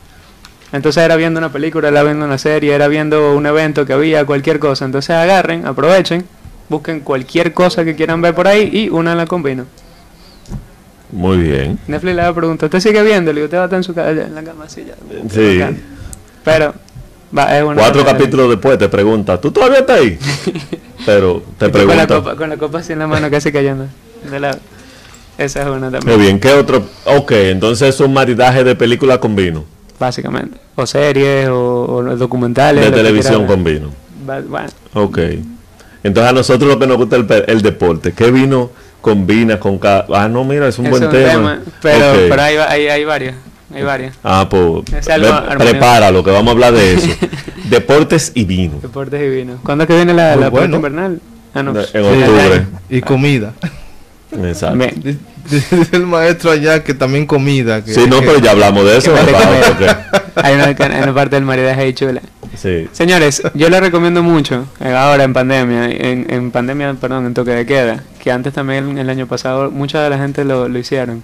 Entonces 0.71 1.03
era 1.03 1.15
viendo 1.15 1.37
una 1.39 1.51
película, 1.51 1.87
era 1.87 2.03
viendo 2.03 2.25
una 2.25 2.37
serie, 2.37 2.73
era 2.73 2.87
viendo 2.87 3.35
un 3.35 3.45
evento 3.45 3.85
que 3.85 3.93
había, 3.93 4.25
cualquier 4.25 4.59
cosa. 4.59 4.85
Entonces 4.85 5.11
agarren, 5.11 5.65
aprovechen, 5.65 6.25
busquen 6.69 6.99
cualquier 7.01 7.53
cosa 7.53 7.85
que 7.85 7.95
quieran 7.95 8.21
ver 8.21 8.33
por 8.35 8.47
ahí 8.47 8.69
y 8.73 8.89
una 8.89 9.15
la 9.15 9.25
combino. 9.25 9.65
Muy 11.11 11.37
bien. 11.37 11.79
Netflix 11.87 12.15
le 12.15 12.33
pregunta, 12.33 12.65
¿usted 12.65 12.79
sigue 12.79 13.01
viendo? 13.03 13.31
Le 13.31 13.35
digo, 13.41 13.45
usted 13.45 13.57
va 13.57 13.61
a 13.61 13.65
estar 13.65 13.77
en 13.77 13.83
su 13.83 13.93
casa, 13.93 14.11
en 14.11 14.35
la 14.35 14.43
cama 14.43 14.65
así 14.65 14.83
ya. 14.85 14.95
Sí. 15.29 15.59
bacán. 15.59 15.81
Pero, 16.43 16.73
va, 17.35 17.57
es 17.57 17.63
una 17.63 17.75
Cuatro 17.75 18.03
capítulos 18.03 18.49
después 18.49 18.77
te 18.77 18.89
pregunta, 18.89 19.39
¿tú 19.39 19.51
todavía 19.51 19.79
estás 19.79 19.99
ahí? 19.99 20.17
Pero 21.05 21.43
te 21.57 21.69
tú 21.69 21.71
Con 21.71 21.87
la, 21.87 21.93
pregunta. 22.05 22.15
copa, 22.15 22.35
con 22.35 22.49
la 22.49 22.57
copa 22.57 22.79
así 22.79 22.93
en 22.93 22.99
la 22.99 23.07
mano 23.07 23.29
casi 23.29 23.51
cayendo. 23.51 23.87
De 24.29 24.39
lado. 24.39 24.59
Esa 25.37 25.61
es 25.61 25.67
una 25.67 25.89
Muy 25.89 25.99
también. 25.99 26.19
bien, 26.19 26.39
¿qué 26.39 26.53
otro? 26.53 26.83
Ok, 27.05 27.31
entonces 27.31 27.89
es 27.95 27.99
un 27.99 28.13
maridaje 28.13 28.63
de 28.63 28.75
película 28.75 29.19
con 29.19 29.35
vino. 29.35 29.65
Básicamente. 29.99 30.57
O 30.75 30.85
series, 30.85 31.47
o, 31.49 31.85
o 31.85 32.03
documentales. 32.17 32.83
De 32.85 32.91
televisión 32.91 33.45
con 33.47 33.63
vino. 33.63 33.89
Bueno, 34.25 34.67
Ok. 34.93 35.19
Entonces 36.03 36.29
a 36.29 36.33
nosotros 36.33 36.69
lo 36.69 36.77
que 36.79 36.85
nos 36.87 36.97
gusta 36.97 37.15
es 37.15 37.21
el, 37.21 37.27
pe- 37.27 37.51
el 37.51 37.61
deporte. 37.61 38.11
¿Qué 38.13 38.29
vino 38.31 38.69
combina 39.01 39.59
con 39.59 39.77
cada...? 39.79 40.05
Ah, 40.13 40.27
no, 40.27 40.43
mira, 40.43 40.67
es 40.67 40.77
un 40.77 40.85
es 40.85 40.91
buen 40.91 41.03
un 41.05 41.09
tema. 41.11 41.29
tema. 41.31 41.59
Pero, 41.81 42.05
pero 42.29 42.41
hay, 42.41 42.55
hay, 42.57 42.87
hay 42.87 43.05
varias. 43.05 43.35
Hay 43.73 43.81
varias. 43.83 44.15
Ah, 44.23 44.47
pues 44.49 44.83
prepáralo, 45.57 46.23
que 46.23 46.31
vamos 46.31 46.49
a 46.49 46.51
hablar 46.51 46.73
de 46.73 46.93
eso. 46.93 47.07
Deportes 47.69 48.31
y 48.35 48.45
vino. 48.45 48.79
Deportes 48.81 49.21
y 49.21 49.29
vino. 49.29 49.57
¿Cuándo 49.63 49.83
es 49.83 49.87
que 49.87 49.95
viene 49.95 50.13
la, 50.13 50.35
la 50.35 50.49
bueno. 50.49 50.75
invernal? 50.77 51.19
Ah, 51.53 51.63
no. 51.63 51.71
En 51.79 51.85
Sí. 51.85 51.97
octubre. 51.97 52.65
Y 52.89 53.01
comida. 53.01 53.53
Exacto. 54.43 54.77
Bien. 54.77 55.19
Dice 55.49 55.87
el 55.91 56.05
maestro 56.05 56.51
allá 56.51 56.83
que 56.83 56.93
también 56.93 57.25
comida. 57.25 57.83
Que, 57.83 57.93
Sí, 57.93 58.05
no, 58.07 58.19
que- 58.19 58.27
pero 58.27 58.39
ya 58.39 58.51
hablamos 58.51 58.83
de 58.85 58.97
eso. 58.97 59.11
Vale 59.13 59.33
Hay 60.35 60.55
una, 60.55 60.65
hay 60.65 61.03
una 61.03 61.13
parte 61.13 61.35
del 61.35 61.45
maridaje 61.45 61.81
ahí 61.81 61.93
chula. 61.93 62.21
Sí. 62.55 62.87
Señores, 62.93 63.43
yo 63.53 63.69
les 63.69 63.79
recomiendo 63.81 64.23
mucho, 64.23 64.65
eh, 64.79 64.89
ahora 64.93 65.23
en 65.23 65.33
pandemia, 65.33 65.89
en, 65.89 66.25
en 66.29 66.51
pandemia, 66.51 66.93
perdón, 66.93 67.25
en 67.25 67.33
toque 67.33 67.51
de 67.51 67.65
queda, 67.65 68.03
que 68.23 68.31
antes 68.31 68.53
también 68.53 68.97
el 68.97 69.09
año 69.09 69.27
pasado 69.27 69.71
mucha 69.71 70.01
de 70.01 70.09
la 70.09 70.17
gente 70.17 70.45
lo, 70.45 70.67
lo 70.69 70.79
hicieron. 70.79 71.23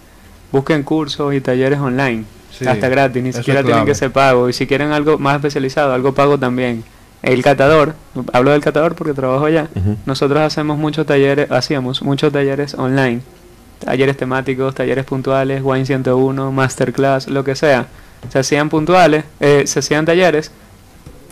Busquen 0.51 0.83
cursos 0.83 1.33
y 1.33 1.39
talleres 1.39 1.79
online, 1.79 2.25
Sí, 2.51 2.67
hasta 2.67 2.89
gratis, 2.89 3.23
ni 3.23 3.31
siquiera 3.31 3.63
tienen 3.63 3.85
que 3.85 3.95
ser 3.95 4.11
pago. 4.11 4.49
Y 4.49 4.53
si 4.53 4.67
quieren 4.67 4.91
algo 4.91 5.17
más 5.17 5.35
especializado, 5.37 5.93
algo 5.93 6.13
pago 6.13 6.37
también. 6.37 6.83
El 7.23 7.41
catador, 7.43 7.93
hablo 8.33 8.51
del 8.51 8.61
catador 8.61 8.95
porque 8.95 9.13
trabajo 9.13 9.45
allá. 9.45 9.67
Nosotros 10.05 10.41
hacemos 10.41 10.77
muchos 10.77 11.05
talleres, 11.05 11.49
hacíamos 11.49 12.01
muchos 12.01 12.33
talleres 12.33 12.73
online. 12.73 13.21
Talleres 13.83 14.15
temáticos, 14.15 14.75
talleres 14.75 15.05
puntuales, 15.05 15.61
Wine 15.63 15.85
101, 15.85 16.51
Masterclass, 16.51 17.27
lo 17.27 17.43
que 17.43 17.55
sea. 17.55 17.87
Se 18.29 18.39
hacían 18.39 18.69
puntuales, 18.69 19.25
eh, 19.39 19.63
se 19.65 19.79
hacían 19.79 20.05
talleres. 20.05 20.51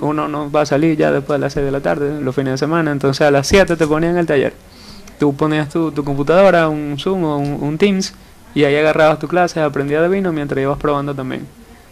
Uno 0.01 0.27
no 0.27 0.49
va 0.49 0.61
a 0.61 0.65
salir 0.65 0.97
ya 0.97 1.11
después 1.11 1.39
de 1.39 1.45
las 1.45 1.53
6 1.53 1.65
de 1.65 1.71
la 1.71 1.81
tarde, 1.81 2.21
los 2.21 2.33
fines 2.33 2.53
de 2.53 2.57
semana. 2.57 2.91
Entonces 2.91 3.21
a 3.21 3.31
las 3.31 3.47
7 3.47 3.75
te 3.75 3.85
ponían 3.85 4.17
el 4.17 4.25
taller. 4.25 4.53
Tú 5.19 5.35
ponías 5.35 5.69
tu, 5.69 5.91
tu 5.91 6.03
computadora, 6.03 6.69
un 6.69 6.97
Zoom 6.97 7.23
o 7.23 7.37
un, 7.37 7.77
Teams, 7.77 8.13
y 8.55 8.63
ahí 8.63 8.75
agarrabas 8.77 9.19
tu 9.19 9.27
clase, 9.27 9.59
aprendías 9.59 10.01
de 10.01 10.07
vino 10.07 10.31
mientras 10.31 10.61
ibas 10.61 10.77
probando 10.77 11.13
también. 11.13 11.45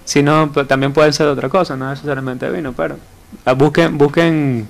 Si 0.05 0.23
no, 0.23 0.49
pues, 0.53 0.67
también 0.67 0.93
pueden 0.93 1.11
ser 1.11 1.27
otra 1.27 1.49
cosa, 1.49 1.75
no 1.75 1.89
necesariamente 1.89 2.45
de 2.45 2.53
vino, 2.53 2.71
pero 2.71 2.95
ah, 3.43 3.51
busquen, 3.51 3.97
busquen 3.97 4.67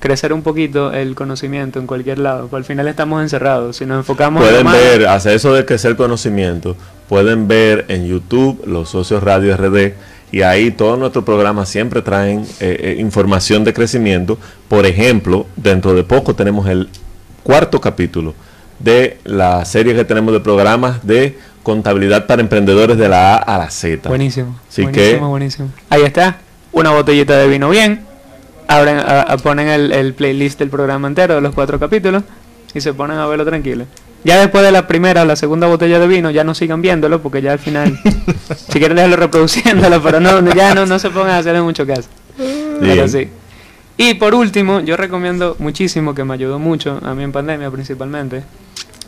crecer 0.00 0.32
un 0.32 0.42
poquito 0.42 0.92
el 0.92 1.14
conocimiento 1.14 1.78
en 1.78 1.86
cualquier 1.86 2.18
lado. 2.18 2.42
Porque 2.48 2.56
al 2.56 2.64
final 2.64 2.88
estamos 2.88 3.22
encerrados. 3.22 3.76
Si 3.76 3.86
nos 3.86 3.98
enfocamos 3.98 4.42
en 4.42 4.46
lo 4.46 4.50
Pueden 4.62 4.64
malo- 4.64 4.78
ver, 4.78 5.08
hacia 5.08 5.32
eso 5.32 5.52
de 5.54 5.64
crecer 5.64 5.96
conocimiento, 5.96 6.76
pueden 7.08 7.48
ver 7.48 7.84
en 7.88 8.06
YouTube 8.06 8.62
los 8.66 8.90
socios 8.90 9.22
Radio 9.22 9.56
RD 9.56 9.94
y 10.30 10.42
ahí 10.42 10.70
todos 10.70 10.98
nuestros 10.98 11.24
programas 11.24 11.68
siempre 11.70 12.02
traen 12.02 12.40
eh, 12.60 12.76
eh, 12.80 12.96
información 12.98 13.64
de 13.64 13.72
crecimiento. 13.72 14.38
Por 14.68 14.84
ejemplo, 14.86 15.46
dentro 15.56 15.94
de 15.94 16.04
poco 16.04 16.34
tenemos 16.34 16.68
el 16.68 16.88
cuarto 17.42 17.80
capítulo 17.80 18.34
de 18.78 19.18
la 19.24 19.64
serie 19.64 19.94
que 19.94 20.04
tenemos 20.04 20.32
de 20.34 20.40
programas 20.40 21.04
de 21.06 21.38
contabilidad 21.62 22.26
para 22.26 22.40
emprendedores 22.42 22.96
de 22.98 23.08
la 23.08 23.34
A 23.34 23.36
a 23.38 23.58
la 23.58 23.70
Z. 23.70 24.08
Buenísimo. 24.08 24.58
Así 24.68 24.82
buenísimo, 24.82 25.18
que- 25.20 25.24
buenísimo. 25.24 25.68
Ahí 25.90 26.02
está. 26.02 26.38
Una 26.72 26.90
botellita 26.90 27.36
de 27.38 27.48
vino 27.48 27.70
bien. 27.70 28.06
Abren, 28.68 28.98
a- 28.98 29.22
a- 29.22 29.36
ponen 29.38 29.68
el, 29.68 29.90
el 29.92 30.14
playlist 30.14 30.58
del 30.60 30.70
programa 30.70 31.08
entero 31.08 31.34
de 31.34 31.40
los 31.40 31.54
cuatro 31.54 31.78
capítulos 31.80 32.22
y 32.74 32.80
se 32.80 32.94
ponen 32.94 33.18
a 33.18 33.26
verlo 33.26 33.44
tranquilo. 33.44 33.84
Ya 34.24 34.38
después 34.40 34.64
de 34.64 34.72
la 34.72 34.86
primera 34.86 35.22
o 35.22 35.24
la 35.24 35.36
segunda 35.36 35.66
botella 35.68 35.98
de 35.98 36.06
vino, 36.06 36.30
ya 36.30 36.42
no 36.44 36.54
sigan 36.54 36.82
viéndolo 36.82 37.20
porque 37.22 37.40
ya 37.42 37.52
al 37.52 37.58
final, 37.58 37.98
si 38.68 38.78
quieren 38.78 38.96
dejarlo 38.96 39.16
reproduciéndolo, 39.16 40.02
pero 40.02 40.20
no, 40.20 40.40
ya 40.54 40.74
no, 40.74 40.86
no 40.86 40.98
se 40.98 41.10
pongan 41.10 41.30
a 41.30 41.38
hacerle 41.38 41.62
mucho 41.62 41.86
caso. 41.86 42.08
Pero 42.36 42.80
Bien. 42.94 43.08
sí. 43.08 43.28
Y 43.96 44.14
por 44.14 44.34
último, 44.34 44.80
yo 44.80 44.96
recomiendo 44.96 45.56
muchísimo, 45.58 46.14
que 46.14 46.22
me 46.24 46.34
ayudó 46.34 46.58
mucho, 46.58 47.00
a 47.04 47.14
mí 47.14 47.24
en 47.24 47.32
pandemia 47.32 47.70
principalmente, 47.70 48.42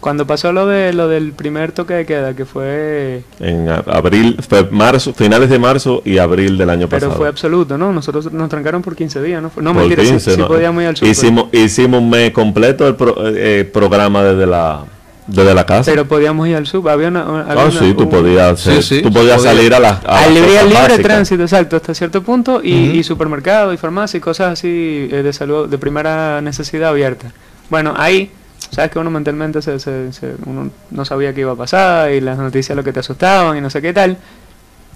cuando 0.00 0.26
pasó 0.26 0.52
lo 0.52 0.66
de 0.66 0.92
lo 0.92 1.08
del 1.08 1.32
primer 1.32 1.72
toque 1.72 1.94
de 1.94 2.06
queda, 2.06 2.34
que 2.34 2.44
fue 2.46 3.22
En 3.38 3.68
abril, 3.68 4.36
fue 4.48 4.68
marzo, 4.70 5.12
finales 5.12 5.50
de 5.50 5.58
marzo 5.58 6.02
y 6.04 6.18
abril 6.18 6.56
del 6.58 6.70
año 6.70 6.88
Pero 6.88 7.00
pasado. 7.06 7.18
fue 7.18 7.28
absoluto, 7.28 7.76
¿no? 7.76 7.92
Nosotros 7.92 8.32
nos 8.32 8.48
trancaron 8.48 8.80
por 8.82 8.96
15 8.96 9.20
días, 9.22 9.42
¿no? 9.42 9.50
Fue- 9.50 9.62
No, 9.62 9.72
Por 9.72 9.82
mentira, 9.82 10.02
sí- 10.02 10.08
15, 10.10 10.34
sí, 10.34 10.40
¿no? 10.40 10.48
podíamos 10.48 10.82
ir 10.82 10.88
al 10.88 10.96
súper. 10.96 11.10
Hicimos, 11.12 11.44
hicimos 11.52 12.00
un 12.00 12.10
mes 12.10 12.30
completo 12.32 12.88
el 12.88 12.96
pro- 12.96 13.14
eh, 13.26 13.68
programa 13.70 14.22
desde 14.24 14.46
la, 14.46 14.84
desde 15.26 15.54
la 15.54 15.66
casa. 15.66 15.90
Pero 15.90 16.06
podíamos 16.06 16.48
ir 16.48 16.56
al 16.56 16.66
súper, 16.66 16.92
había 16.92 17.08
una... 17.08 17.20
había 17.20 17.62
ah, 17.62 17.66
una- 17.68 17.70
sí, 17.78 17.92
tú 17.94 18.04
un- 18.04 18.08
podías, 18.10 18.58
Sí, 18.58 18.82
sí, 18.82 19.02
tú 19.02 19.12
podías 19.12 19.36
podía. 19.36 19.52
salir 19.52 19.74
a 19.74 19.78
las 19.80 20.04
Al 20.06 20.32
libre, 20.34 20.48
cosas 20.54 20.68
libre 20.88 20.98
tránsito, 21.04 21.42
exacto, 21.42 21.76
hasta 21.76 21.94
cierto 21.94 22.22
punto, 22.22 22.60
y, 22.64 22.72
y 22.72 23.02
supermercado 23.04 23.72
y 23.72 23.76
farmacia 23.76 24.16
y 24.18 24.20
cosas 24.20 24.54
así 24.54 25.08
eh, 25.12 25.22
de 25.22 25.32
salud, 25.32 25.68
de 25.68 25.76
primera 25.78 26.40
necesidad 26.40 26.88
abierta. 26.88 27.32
Bueno, 27.68 27.94
ahí, 27.96 28.30
sabes 28.70 28.90
que 28.90 28.98
uno 28.98 29.10
mentalmente 29.10 29.62
se, 29.62 29.78
se- 29.78 30.34
uno 30.46 30.70
no 30.90 31.04
sabía 31.04 31.32
qué 31.34 31.40
iba 31.40 31.52
a 31.52 31.56
pasar 31.56 32.10
y 32.12 32.20
las 32.20 32.38
noticias 32.38 32.76
lo 32.76 32.84
que 32.84 32.92
te 32.92 33.00
asustaban 33.00 33.56
y 33.56 33.60
no 33.60 33.70
sé 33.70 33.80
qué 33.82 33.92
tal. 33.92 34.16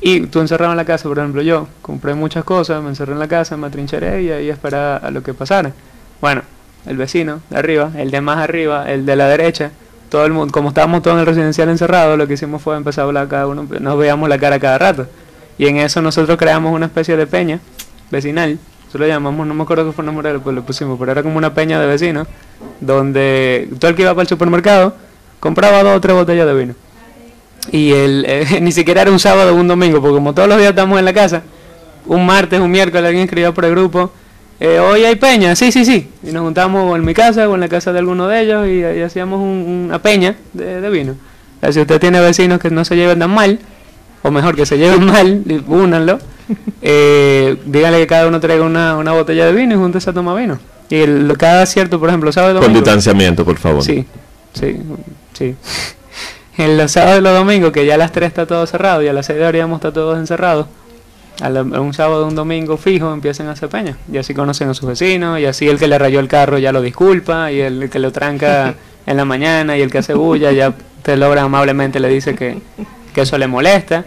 Y 0.01 0.27
tú 0.27 0.41
encerrado 0.41 0.73
en 0.73 0.77
la 0.77 0.85
casa, 0.85 1.09
por 1.09 1.19
ejemplo, 1.19 1.41
yo 1.41 1.69
compré 1.81 2.15
muchas 2.15 2.45
cosas, 2.45 2.83
me 2.83 2.91
encerré 2.91 3.13
en 3.13 3.19
la 3.19 3.29
casa, 3.29 3.57
me 3.57 3.67
atrincheré 3.69 4.23
y 4.23 4.31
ahí 4.31 4.51
esperaba 4.51 4.97
a 4.99 5.11
lo 5.11 5.23
que 5.23 5.33
pasara. 5.33 5.73
Bueno, 6.21 6.43
el 6.87 6.97
vecino 6.97 7.41
de 7.49 7.57
arriba, 7.59 7.91
el 7.97 8.11
de 8.11 8.21
más 8.21 8.39
arriba, 8.39 8.91
el 8.91 9.07
de 9.07 9.17
la 9.17 9.29
derecha, 9.29 9.71
todo 10.11 10.27
el 10.27 10.33
mundo, 10.33 10.53
como 10.53 10.69
estábamos 10.69 11.03
todos 11.03 11.15
en 11.15 11.21
el 11.21 11.27
residencial 11.27 11.69
encerrado, 11.71 12.17
lo 12.17 12.27
que 12.27 12.35
hicimos 12.35 12.61
fue 12.61 12.77
empezar 12.77 13.03
a 13.05 13.07
hablar 13.07 13.29
cada 13.29 13.47
uno, 13.47 13.67
nos 13.81 13.99
veíamos 13.99 14.29
la 14.29 14.39
cara 14.39 14.59
cada 14.61 14.77
rato. 14.79 15.07
Y 15.57 15.67
en 15.69 15.79
eso 15.79 16.03
nosotros 16.03 16.37
creamos 16.37 16.75
una 16.75 16.87
especie 16.87 17.17
de 17.17 17.27
peña 17.27 17.61
vecinal, 18.11 18.59
eso 18.95 18.99
lo 19.01 19.09
llamamos, 19.09 19.45
no 19.45 19.55
me 19.55 19.65
acuerdo 19.65 19.87
qué 19.87 19.91
fue 19.91 20.03
el 20.03 20.07
nombre, 20.07 20.39
pues 20.39 20.55
lo 20.55 20.63
pusimos, 20.63 20.97
pero 21.01 21.11
era 21.11 21.25
como 21.25 21.37
una 21.37 21.53
peña 21.53 21.81
de 21.81 21.87
vecinos, 21.89 22.29
donde 22.79 23.69
todo 23.81 23.91
el 23.91 23.97
que 23.97 24.03
iba 24.03 24.13
para 24.13 24.23
el 24.23 24.29
supermercado 24.29 24.95
compraba 25.41 25.83
dos 25.83 25.97
o 25.97 26.01
tres 26.01 26.15
botellas 26.15 26.47
de 26.47 26.55
vino. 26.55 26.75
Y 27.73 27.91
el, 27.91 28.25
eh, 28.29 28.59
ni 28.63 28.71
siquiera 28.71 29.03
era 29.03 29.11
un 29.11 29.19
sábado 29.19 29.53
o 29.53 29.57
un 29.57 29.67
domingo, 29.67 30.01
porque 30.01 30.15
como 30.15 30.33
todos 30.33 30.49
los 30.49 30.59
días 30.59 30.71
estamos 30.71 30.97
en 31.01 31.05
la 31.07 31.13
casa, 31.13 31.43
un 32.07 32.25
martes, 32.25 32.61
un 32.61 32.71
miércoles 32.71 33.05
alguien 33.05 33.25
escribía 33.25 33.53
por 33.53 33.65
el 33.65 33.73
grupo, 33.73 34.13
eh, 34.61 34.79
hoy 34.79 35.05
hay 35.05 35.17
peña, 35.17 35.57
sí, 35.57 35.73
sí, 35.73 35.85
sí. 35.85 36.09
Y 36.23 36.31
nos 36.31 36.45
juntamos 36.45 36.97
en 36.97 37.05
mi 37.05 37.15
casa 37.15 37.49
o 37.49 37.55
en 37.57 37.63
la 37.63 37.69
casa 37.69 37.93
de 37.93 37.99
alguno 37.99 38.29
de 38.29 38.43
ellos 38.43 38.69
y, 38.69 38.85
ahí 38.85 39.03
hacíamos 39.03 39.41
un- 39.41 39.87
una 39.87 39.99
peña 39.99 40.37
de, 40.53 40.89
vino. 40.89 41.17
O 41.61 41.73
si 41.73 41.81
usted 41.81 41.99
tiene 41.99 42.21
vecinos 42.21 42.61
que 42.61 42.71
no 42.71 42.85
se 42.85 42.95
lleven 42.95 43.19
tan 43.19 43.35
mal, 43.35 43.59
o 44.23 44.31
mejor 44.31 44.55
que 44.55 44.65
se 44.67 44.79
lleven 44.79 45.05
mal, 45.13 45.43
y 45.45 45.65
únanlo, 45.67 46.21
eh, 46.83 47.57
díganle 47.67 47.99
que 47.99 48.07
cada 48.07 48.27
uno 48.29 48.41
traiga 48.41 48.65
una, 48.65 48.97
una 48.97 49.13
botella 49.13 49.47
de 49.47 49.53
vino 49.53 49.75
y 49.75 49.79
júntese 49.79 50.11
a 50.11 50.13
tomar 50.13 50.37
vino. 50.39 50.59
Y 50.91 50.97
el- 50.97 51.35
cada 51.39 51.65
cierto, 51.67 51.99
por 51.99 52.09
ejemplo, 52.09 52.31
sábado 52.33 52.53
y 52.53 52.55
Con 52.57 52.63
domingo. 52.65 52.81
distanciamiento, 52.81 53.45
por 53.45 53.57
favor. 53.59 53.83
Sí, 53.83 54.05
sí, 54.53 54.77
sí. 55.33 55.55
En 56.57 56.77
los 56.79 56.93
sábados 56.93 57.19
y 57.19 57.23
los 57.23 57.35
domingos, 57.37 57.73
que 57.73 57.85
ya 57.85 57.95
a 57.95 57.99
las 57.99 58.13
3 58.13 58.29
está 58.29 58.47
todo 58.47 58.65
cerrado 58.69 59.03
y 59.03 59.09
a 59.09 59.13
las 59.13 59.27
6 59.27 59.41
deberíamos 59.41 59.79
estar 59.79 59.91
todos 59.93 60.17
encerrados, 60.17 60.67
a, 61.43 61.49
la- 61.51 61.61
a 61.61 61.81
un 61.81 61.93
sábado 61.93 62.29
un 62.29 62.37
domingo 62.37 62.77
fijo 62.77 63.13
empiezan 63.13 63.49
a 63.49 63.53
hacer 63.53 63.69
peña. 63.69 63.97
Y 64.13 64.19
así 64.19 64.35
conocen 64.35 64.69
a 64.69 64.75
sus 64.75 64.89
vecinos, 64.89 65.41
y 65.41 65.47
así 65.47 65.69
el 65.69 65.81
que 65.81 65.89
le 65.89 65.99
rayó 65.99 66.21
el 66.21 66.29
carro 66.29 66.59
ya 66.59 66.71
lo 66.71 66.81
disculpa, 66.81 67.51
y 67.51 67.61
el 67.61 67.91
que 67.91 67.99
lo 67.99 68.13
tranca 68.13 68.75
en 69.07 69.17
la 69.17 69.25
mañana 69.25 69.77
y 69.77 69.83
el 69.83 69.91
que 69.91 69.99
hace 69.99 70.15
bulla 70.15 70.53
ya 70.53 70.73
te 71.03 71.17
logra 71.17 71.43
amablemente 71.43 71.99
le 71.99 72.09
dice 72.09 72.37
que, 72.37 72.59
que 73.13 73.23
eso 73.23 73.37
le 73.37 73.49
molesta. 73.49 74.05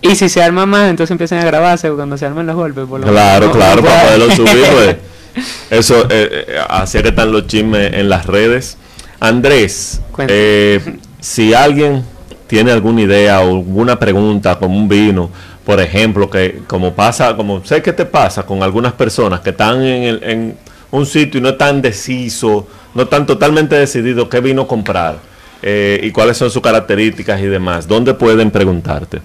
Y 0.00 0.14
si 0.16 0.28
se 0.28 0.42
arma 0.42 0.66
más, 0.66 0.90
entonces 0.90 1.10
empiezan 1.12 1.38
a 1.38 1.44
grabarse 1.44 1.90
cuando 1.90 2.16
se 2.18 2.26
arman 2.26 2.46
los 2.46 2.56
golpes. 2.56 2.84
Por 2.86 3.00
lo 3.00 3.06
Claro, 3.06 3.46
menos, 3.48 3.54
no- 3.56 3.60
claro, 3.60 3.80
no 3.82 3.86
para 3.88 4.02
poderlo 4.04 4.30
subir, 4.30 4.64
pues. 4.72 4.96
Eso, 5.70 6.02
eh, 6.10 6.44
eh, 6.48 6.58
así 6.68 7.00
que 7.02 7.08
están 7.08 7.32
los 7.32 7.46
chismes 7.46 7.92
en 7.94 8.08
las 8.08 8.26
redes. 8.26 8.76
Andrés, 9.18 10.00
eh, 10.28 10.98
si 11.20 11.54
alguien 11.54 12.04
tiene 12.46 12.70
alguna 12.72 13.00
idea 13.00 13.40
o 13.40 13.48
alguna 13.56 13.98
pregunta 13.98 14.56
con 14.58 14.70
un 14.70 14.88
vino, 14.88 15.30
por 15.64 15.80
ejemplo, 15.80 16.28
que 16.28 16.60
como 16.66 16.92
pasa, 16.92 17.34
como 17.34 17.64
sé 17.64 17.80
que 17.82 17.92
te 17.94 18.04
pasa 18.04 18.44
con 18.44 18.62
algunas 18.62 18.92
personas 18.92 19.40
que 19.40 19.50
están 19.50 19.82
en, 19.82 20.02
el- 20.02 20.22
en 20.22 20.56
un 20.90 21.06
sitio 21.06 21.38
y 21.38 21.42
no 21.42 21.48
están 21.48 21.80
deciso, 21.80 22.68
no 22.94 23.04
están 23.04 23.24
totalmente 23.26 23.74
decididos 23.74 24.28
qué 24.28 24.40
vino 24.40 24.66
comprar 24.68 25.16
eh, 25.62 25.98
y 26.02 26.10
cuáles 26.12 26.36
son 26.36 26.50
sus 26.50 26.62
características 26.62 27.40
y 27.40 27.46
demás, 27.46 27.88
¿dónde 27.88 28.12
pueden 28.14 28.50
preguntarte? 28.50 29.20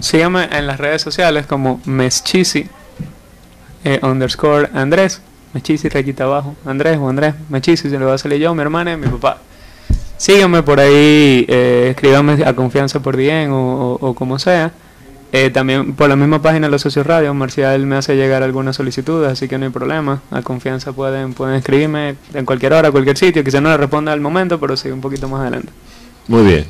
Síganme 0.00 0.48
en 0.52 0.66
las 0.66 0.78
redes 0.78 1.02
sociales 1.02 1.46
como 1.46 1.80
Meschisi 1.84 2.66
eh, 3.84 3.98
underscore 4.02 4.70
Andrés. 4.74 5.20
Meschisi 5.52 5.88
rayita 5.88 6.24
abajo. 6.24 6.54
Andrés 6.64 6.98
o 6.98 7.08
Andrés. 7.08 7.34
Meschisi, 7.48 7.90
se 7.90 7.98
lo 7.98 8.06
va 8.06 8.14
a 8.14 8.18
salir 8.18 8.38
yo, 8.40 8.54
mi 8.54 8.62
hermana 8.62 8.92
y 8.92 8.96
mi 8.96 9.08
papá. 9.08 9.38
Síganme 10.16 10.62
por 10.62 10.80
ahí, 10.80 11.46
eh, 11.48 11.88
escríbanme 11.90 12.44
a 12.44 12.52
confianza 12.54 13.00
por 13.00 13.16
o, 13.16 13.18
o- 13.54 13.98
o 14.08 14.14
como 14.14 14.38
sea. 14.38 14.72
Eh, 15.30 15.50
también 15.50 15.92
por 15.94 16.08
la 16.08 16.16
misma 16.16 16.40
página 16.40 16.66
de 16.68 16.70
los 16.70 16.80
socios 16.82 17.06
radio, 17.06 17.34
Marcial 17.34 17.84
me 17.84 17.96
hace 17.96 18.16
llegar 18.16 18.42
algunas 18.42 18.76
solicitudes, 18.76 19.30
así 19.30 19.46
que 19.46 19.58
no 19.58 19.66
hay 19.66 19.70
problema. 19.70 20.22
A 20.30 20.40
confianza 20.42 20.92
pueden, 20.92 21.34
pueden 21.34 21.56
escribirme 21.56 22.16
en 22.34 22.44
cualquier 22.46 22.72
hora, 22.72 22.90
cualquier 22.90 23.16
sitio. 23.18 23.44
Quizá 23.44 23.60
no 23.60 23.68
le 23.68 23.76
responda 23.76 24.12
al 24.12 24.20
momento, 24.20 24.58
pero 24.58 24.76
sí 24.76 24.88
un 24.90 25.00
poquito 25.02 25.28
más 25.28 25.42
adelante. 25.42 25.70
Muy 26.28 26.42
bien. 26.44 26.66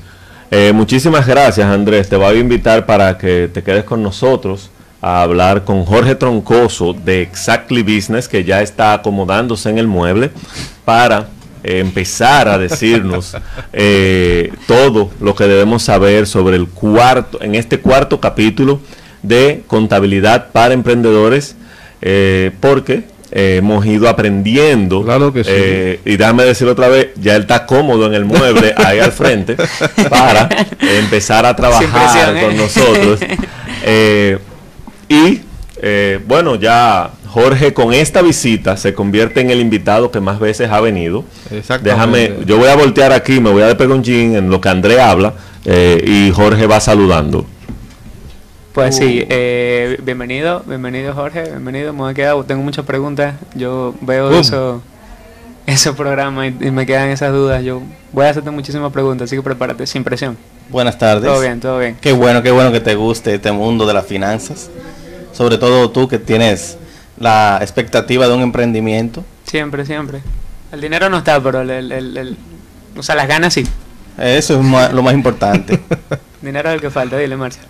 Eh, 0.50 0.72
muchísimas 0.72 1.26
gracias, 1.26 1.66
Andrés. 1.66 2.08
Te 2.08 2.16
voy 2.16 2.37
a 2.37 2.40
invitar 2.40 2.87
para 2.87 3.18
que 3.18 3.50
te 3.52 3.62
quedes 3.62 3.84
con 3.84 4.02
nosotros 4.02 4.70
a 5.00 5.22
hablar 5.22 5.64
con 5.64 5.84
Jorge 5.84 6.14
Troncoso 6.14 6.92
de 6.94 7.22
Exactly 7.22 7.82
Business, 7.82 8.28
que 8.28 8.44
ya 8.44 8.62
está 8.62 8.94
acomodándose 8.94 9.68
en 9.68 9.78
el 9.78 9.87
mueble 9.87 10.30
para 10.84 11.28
eh, 11.62 11.80
empezar 11.80 12.48
a 12.48 12.56
decirnos 12.56 13.37
eh, 13.72 14.52
todo 14.66 15.11
lo 15.20 15.34
que 15.34 15.44
debemos 15.44 15.82
saber 15.82 16.26
sobre 16.26 16.56
el 16.56 16.66
cuarto, 16.66 17.42
en 17.42 17.54
este 17.54 17.80
cuarto 17.80 18.18
capítulo 18.18 18.80
de 19.22 19.64
contabilidad 19.66 20.50
para 20.52 20.74
emprendedores, 20.74 21.56
eh, 22.00 22.52
porque 22.61 23.04
eh, 23.31 23.57
hemos 23.59 23.85
ido 23.87 24.09
aprendiendo. 24.09 25.05
Claro 25.05 25.33
que 25.33 25.45
sí. 25.45 25.51
eh, 25.53 26.01
y 26.05 26.17
déjame 26.17 26.45
decirlo 26.45 26.73
otra 26.73 26.88
vez, 26.88 27.09
ya 27.17 27.37
él 27.37 27.43
está 27.43 27.67
cómodo 27.67 28.07
en 28.07 28.14
el 28.14 28.25
mueble 28.25 28.75
ahí 28.77 28.99
al 28.99 29.12
frente 29.12 29.57
para 30.11 30.49
empezar 30.81 31.45
a 31.47 31.55
trabajar 31.55 32.37
¿eh? 32.37 32.43
con 32.43 32.57
nosotros. 32.57 33.21
Eh, 33.85 34.38
y 35.09 35.41
eh, 35.81 36.21
bueno, 36.27 36.57
ya 36.57 37.11
Jorge 37.29 37.73
con 37.73 37.93
esta 37.93 38.23
visita 38.23 38.77
se 38.77 38.95
convierte 38.95 39.41
en 39.41 39.51
el 39.51 39.61
invitado 39.61 40.11
que 40.11 40.21
más 40.21 40.41
veces 40.41 40.71
ha 40.71 40.81
venido. 40.81 41.25
Exactamente. 41.51 41.91
Déjame, 41.91 42.47
yo 42.47 42.59
voy 42.59 42.69
a 42.69 42.77
voltear 42.77 43.12
aquí, 43.12 43.41
me 43.41 43.51
voy 43.51 43.62
a 43.62 43.67
despegar 43.67 43.93
un 43.93 44.03
chin 44.03 44.35
en 44.35 44.51
lo 44.51 44.61
que 44.61 44.69
André 44.69 45.01
habla 45.01 45.35
eh, 45.64 46.03
y 46.05 46.33
Jorge 46.33 46.67
va 46.67 46.81
saludando. 46.81 47.47
Pues 48.79 48.95
sí, 48.95 49.27
eh, 49.29 49.99
bienvenido, 50.05 50.62
bienvenido 50.64 51.12
Jorge, 51.12 51.43
bienvenido, 51.51 51.93
me 51.93 52.12
he 52.12 52.14
quedado, 52.14 52.45
tengo 52.45 52.62
muchas 52.62 52.85
preguntas, 52.85 53.35
yo 53.57 53.93
veo 54.03 54.29
Boom. 54.29 54.38
eso, 54.38 54.81
esos 55.67 55.97
programas 55.97 56.53
y, 56.61 56.67
y 56.67 56.71
me 56.71 56.87
quedan 56.87 57.09
esas 57.09 57.33
dudas, 57.33 57.64
yo 57.64 57.83
voy 58.12 58.27
a 58.27 58.31
hacerte 58.31 58.53
muchísimas 58.53 58.93
preguntas, 58.93 59.25
así 59.25 59.35
que 59.35 59.43
prepárate, 59.43 59.85
sin 59.85 60.05
presión. 60.05 60.38
Buenas 60.69 60.97
tardes. 60.97 61.25
Todo 61.29 61.41
bien, 61.41 61.59
todo 61.59 61.81
bien. 61.81 61.97
Qué 62.01 62.12
bueno, 62.12 62.41
qué 62.41 62.53
bueno 62.53 62.71
que 62.71 62.79
te 62.79 62.95
guste 62.95 63.35
este 63.35 63.51
mundo 63.51 63.85
de 63.85 63.95
las 63.95 64.07
finanzas. 64.07 64.71
Sobre 65.33 65.59
todo 65.59 65.91
tú 65.91 66.07
que 66.07 66.21
tienes 66.21 66.79
la 67.19 67.59
expectativa 67.61 68.29
de 68.29 68.35
un 68.35 68.43
emprendimiento. 68.43 69.25
Siempre, 69.45 69.85
siempre. 69.87 70.21
El 70.71 70.81
dinero 70.81 71.11
no 71.11 71.19
está, 71.19 71.43
pero 71.43 71.62
el, 71.62 71.71
el- 71.71 71.91
el- 71.91 72.17
el- 72.17 72.37
o 72.97 73.03
sea, 73.03 73.17
las 73.17 73.27
ganas 73.27 73.55
sí. 73.55 73.64
Eso 74.17 74.61
es 74.61 74.93
lo 74.95 75.03
más 75.03 75.14
importante. 75.14 75.81
Dinero 76.43 76.69
es 76.69 76.77
el 76.77 76.81
que 76.81 76.91
falta, 76.91 77.17
dile 77.19 77.37
Marcia. 77.37 77.62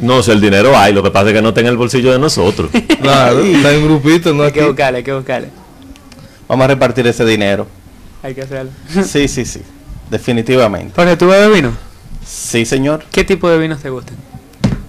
No, 0.00 0.22
si 0.22 0.30
el 0.32 0.40
dinero 0.40 0.76
hay, 0.76 0.92
lo 0.92 1.02
que 1.02 1.10
pasa 1.10 1.28
es 1.28 1.34
que 1.34 1.42
no 1.42 1.48
está 1.50 1.60
en 1.60 1.66
el 1.68 1.76
bolsillo 1.76 2.12
de 2.12 2.18
nosotros. 2.18 2.70
Claro, 3.00 3.40
está 3.40 3.72
en 3.72 3.84
grupito, 3.84 4.32
no 4.34 4.42
Hay 4.42 4.48
aquí. 4.50 4.58
que 4.60 4.66
buscarle, 4.66 4.98
hay 4.98 5.04
que 5.04 5.12
buscarle. 5.12 5.48
Vamos 6.48 6.64
a 6.64 6.68
repartir 6.68 7.06
ese 7.06 7.24
dinero. 7.24 7.66
Hay 8.22 8.34
que 8.34 8.42
hacerlo. 8.42 8.70
Sí, 9.06 9.28
sí, 9.28 9.44
sí. 9.44 9.62
Definitivamente. 10.10 10.92
Jorge, 10.96 11.16
¿tú 11.16 11.26
bebes 11.28 11.52
vino? 11.54 11.72
Sí, 12.26 12.64
señor. 12.64 13.04
¿Qué 13.12 13.24
tipo 13.24 13.48
de 13.48 13.58
vinos 13.58 13.80
te 13.80 13.90
gustan? 13.90 14.16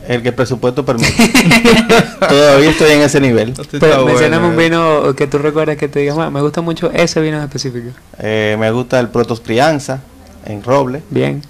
El 0.07 0.21
que 0.21 0.29
el 0.29 0.35
presupuesto 0.35 0.85
permite. 0.85 1.11
Todavía 2.29 2.69
estoy 2.69 2.91
en 2.91 3.01
ese 3.01 3.19
nivel. 3.19 3.49
Este 3.49 3.63
Pues, 3.63 3.73
está 3.83 3.87
bueno, 4.01 4.05
mencióname 4.05 4.47
un 4.47 4.53
eh. 4.59 4.63
vino 4.63 5.15
que 5.15 5.25
tú 5.27 5.37
recuerdas 5.39 5.77
que 5.77 5.87
te 5.87 5.99
digas, 5.99 6.15
"Bueno, 6.15 6.29
me 6.31 6.41
gusta 6.41 6.61
mucho 6.61 6.91
ese 6.91 7.21
vino 7.21 7.37
en 7.37 7.43
específico. 7.43 7.89
Eh, 8.19 8.55
me 8.59 8.69
gusta 8.71 8.99
el 8.99 9.09
Protos 9.09 9.39
Crianza 9.41 10.01
en 10.45 10.61
Roble. 10.63 11.01
Bien. 11.09 11.41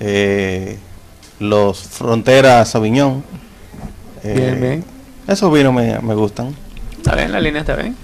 eh, 0.00 0.78
los 1.40 1.80
Fronteras 1.82 2.70
Sauvignon. 2.70 3.22
eh, 4.24 4.34
Bien, 4.36 4.60
bien. 4.60 4.84
Esos 5.26 5.52
vinos 5.52 5.72
me, 5.72 5.98
me 6.00 6.14
gustan. 6.14 6.54
Está 6.96 7.14
bien, 7.14 7.32
la 7.32 7.40
línea 7.40 7.60
está 7.60 7.76
bien. 7.76 7.94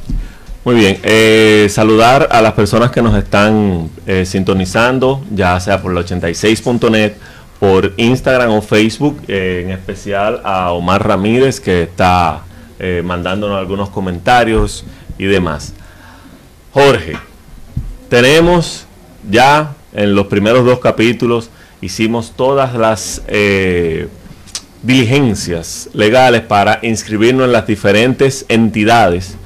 Muy 0.65 0.77
bien, 0.77 0.99
eh, 1.03 1.67
saludar 1.71 2.29
a 2.31 2.41
las 2.41 2.55
personas 2.55 2.91
que 2.91 3.03
nos 3.03 3.15
están 3.17 3.91
eh, 4.07 4.25
sintonizando, 4.25 5.23
ya 5.31 5.61
sea 5.61 5.83
por 5.83 5.93
la 5.93 6.01
86.net, 6.01 7.13
por 7.61 7.93
Instagram 7.99 8.51
o 8.51 8.63
Facebook, 8.63 9.21
eh, 9.29 9.63
en 9.65 9.71
especial 9.73 10.41
a 10.43 10.73
Omar 10.73 11.07
Ramírez 11.07 11.61
que 11.61 11.83
está 11.83 12.45
eh, 12.79 13.03
mandándonos 13.05 13.59
algunos 13.59 13.91
comentarios 13.91 14.85
y 15.19 15.25
demás. 15.25 15.75
Jorge, 16.73 17.17
tenemos 18.09 18.87
ya 19.31 19.75
en 19.93 20.15
los 20.15 20.27
primeros 20.29 20.65
dos 20.65 20.79
capítulos, 20.79 21.51
hicimos 21.85 22.33
todas 22.35 22.75
las 22.75 23.21
eh, 23.29 24.09
diligencias 24.83 25.91
legales 25.93 26.41
para 26.41 26.79
inscribirnos 26.81 27.45
en 27.45 27.53
las 27.53 27.67
diferentes 27.67 28.47
entidades 28.49 29.37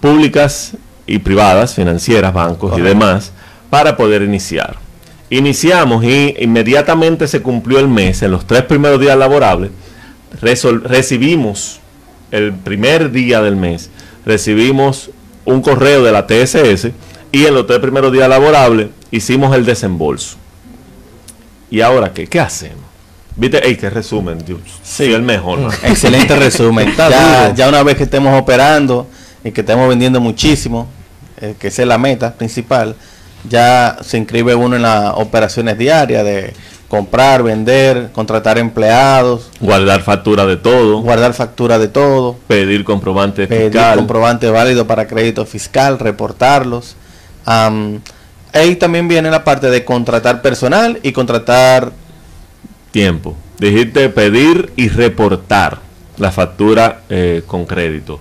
públicas 0.00 0.72
y 1.06 1.18
privadas, 1.18 1.74
financieras, 1.74 2.32
bancos 2.32 2.78
y 2.78 2.80
demás, 2.80 3.32
para 3.68 3.94
poder 3.94 4.22
iniciar. 4.22 4.76
Iniciamos 5.28 6.02
y 6.02 6.34
inmediatamente 6.38 7.28
se 7.28 7.42
cumplió 7.42 7.78
el 7.78 7.88
mes, 7.88 8.22
en 8.22 8.30
los 8.30 8.46
tres 8.46 8.62
primeros 8.62 8.98
días 8.98 9.18
laborables, 9.18 9.70
recibimos 10.40 11.78
el 12.30 12.54
primer 12.54 13.10
día 13.10 13.42
del 13.42 13.56
mes, 13.56 13.90
recibimos 14.24 15.10
un 15.44 15.60
correo 15.60 16.02
de 16.02 16.12
la 16.12 16.26
TSS 16.26 16.88
y 17.32 17.44
en 17.44 17.52
los 17.52 17.66
tres 17.66 17.80
primeros 17.80 18.12
días 18.12 18.30
laborables 18.30 18.88
hicimos 19.10 19.54
el 19.54 19.66
desembolso. 19.66 20.41
¿Y 21.72 21.80
ahora 21.80 22.12
qué? 22.12 22.26
¿Qué 22.26 22.38
hacemos? 22.38 22.84
¿Viste? 23.34 23.66
¡Ey, 23.66 23.76
qué 23.76 23.88
resumen! 23.88 24.44
Dios, 24.44 24.60
sí, 24.82 25.04
el 25.10 25.22
mejor. 25.22 25.58
man. 25.58 25.72
Excelente 25.84 26.36
resumen. 26.36 26.94
Ya, 26.94 27.54
ya 27.54 27.66
una 27.66 27.82
vez 27.82 27.96
que 27.96 28.02
estemos 28.02 28.38
operando 28.38 29.06
y 29.42 29.52
que 29.52 29.62
estemos 29.62 29.88
vendiendo 29.88 30.20
muchísimo, 30.20 30.86
eh, 31.40 31.54
que 31.58 31.68
esa 31.68 31.80
es 31.80 31.88
la 31.88 31.96
meta 31.96 32.34
principal, 32.34 32.94
ya 33.48 33.96
se 34.02 34.18
inscribe 34.18 34.54
uno 34.54 34.76
en 34.76 34.82
las 34.82 35.14
operaciones 35.16 35.78
diarias 35.78 36.22
de 36.26 36.52
comprar, 36.88 37.42
vender, 37.42 38.10
contratar 38.12 38.58
empleados, 38.58 39.48
Guardar 39.58 40.02
factura 40.02 40.44
de 40.44 40.58
todo, 40.58 41.00
guardar 41.00 41.32
factura 41.32 41.78
de 41.78 41.88
todo, 41.88 42.36
pedir 42.48 42.84
comprobante 42.84 43.46
pedir 43.46 43.72
fiscal. 43.72 43.96
comprobante 43.96 44.50
válido 44.50 44.86
para 44.86 45.06
crédito 45.06 45.46
fiscal, 45.46 45.98
reportarlos. 45.98 46.96
Am, 47.46 48.00
ahí 48.52 48.76
también 48.76 49.08
viene 49.08 49.30
la 49.30 49.44
parte 49.44 49.70
de 49.70 49.84
contratar 49.84 50.42
personal 50.42 50.98
y 51.02 51.12
contratar 51.12 51.92
tiempo. 52.90 53.36
Dijiste 53.58 54.08
pedir 54.08 54.72
y 54.76 54.88
reportar 54.88 55.78
la 56.18 56.30
factura 56.32 57.00
eh, 57.08 57.42
con 57.46 57.64
crédito. 57.64 58.20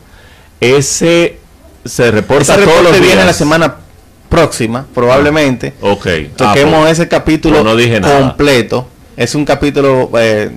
Ese 0.59 1.39
se 1.83 2.11
reporta 2.11 2.55
Ese 2.55 2.63
todos 2.63 2.83
los 2.83 2.93
días. 2.93 3.05
viene 3.05 3.25
la 3.25 3.33
semana 3.33 3.75
próxima, 4.29 4.85
probablemente. 4.93 5.73
Ok. 5.81 6.07
Toquemos 6.37 6.75
Ah, 6.75 6.81
pues, 6.81 6.91
ese 6.99 7.07
capítulo 7.07 7.55
pues 7.55 7.65
no 7.65 7.75
dije 7.75 7.99
nada. 7.99 8.19
completo. 8.19 8.87
Es 9.17 9.35
un 9.35 9.43
capítulo 9.45 10.09
eh, 10.17 10.51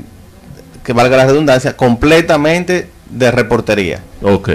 que 0.84 0.92
valga 0.92 1.16
la 1.16 1.26
redundancia, 1.26 1.76
completamente 1.76 2.88
de 3.10 3.30
reportería. 3.30 4.00
Ok. 4.22 4.50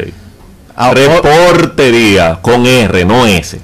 Ah, 0.75 0.93
Reportería 0.93 2.39
con 2.41 2.65
R, 2.65 3.03
no 3.03 3.25
S. 3.27 3.60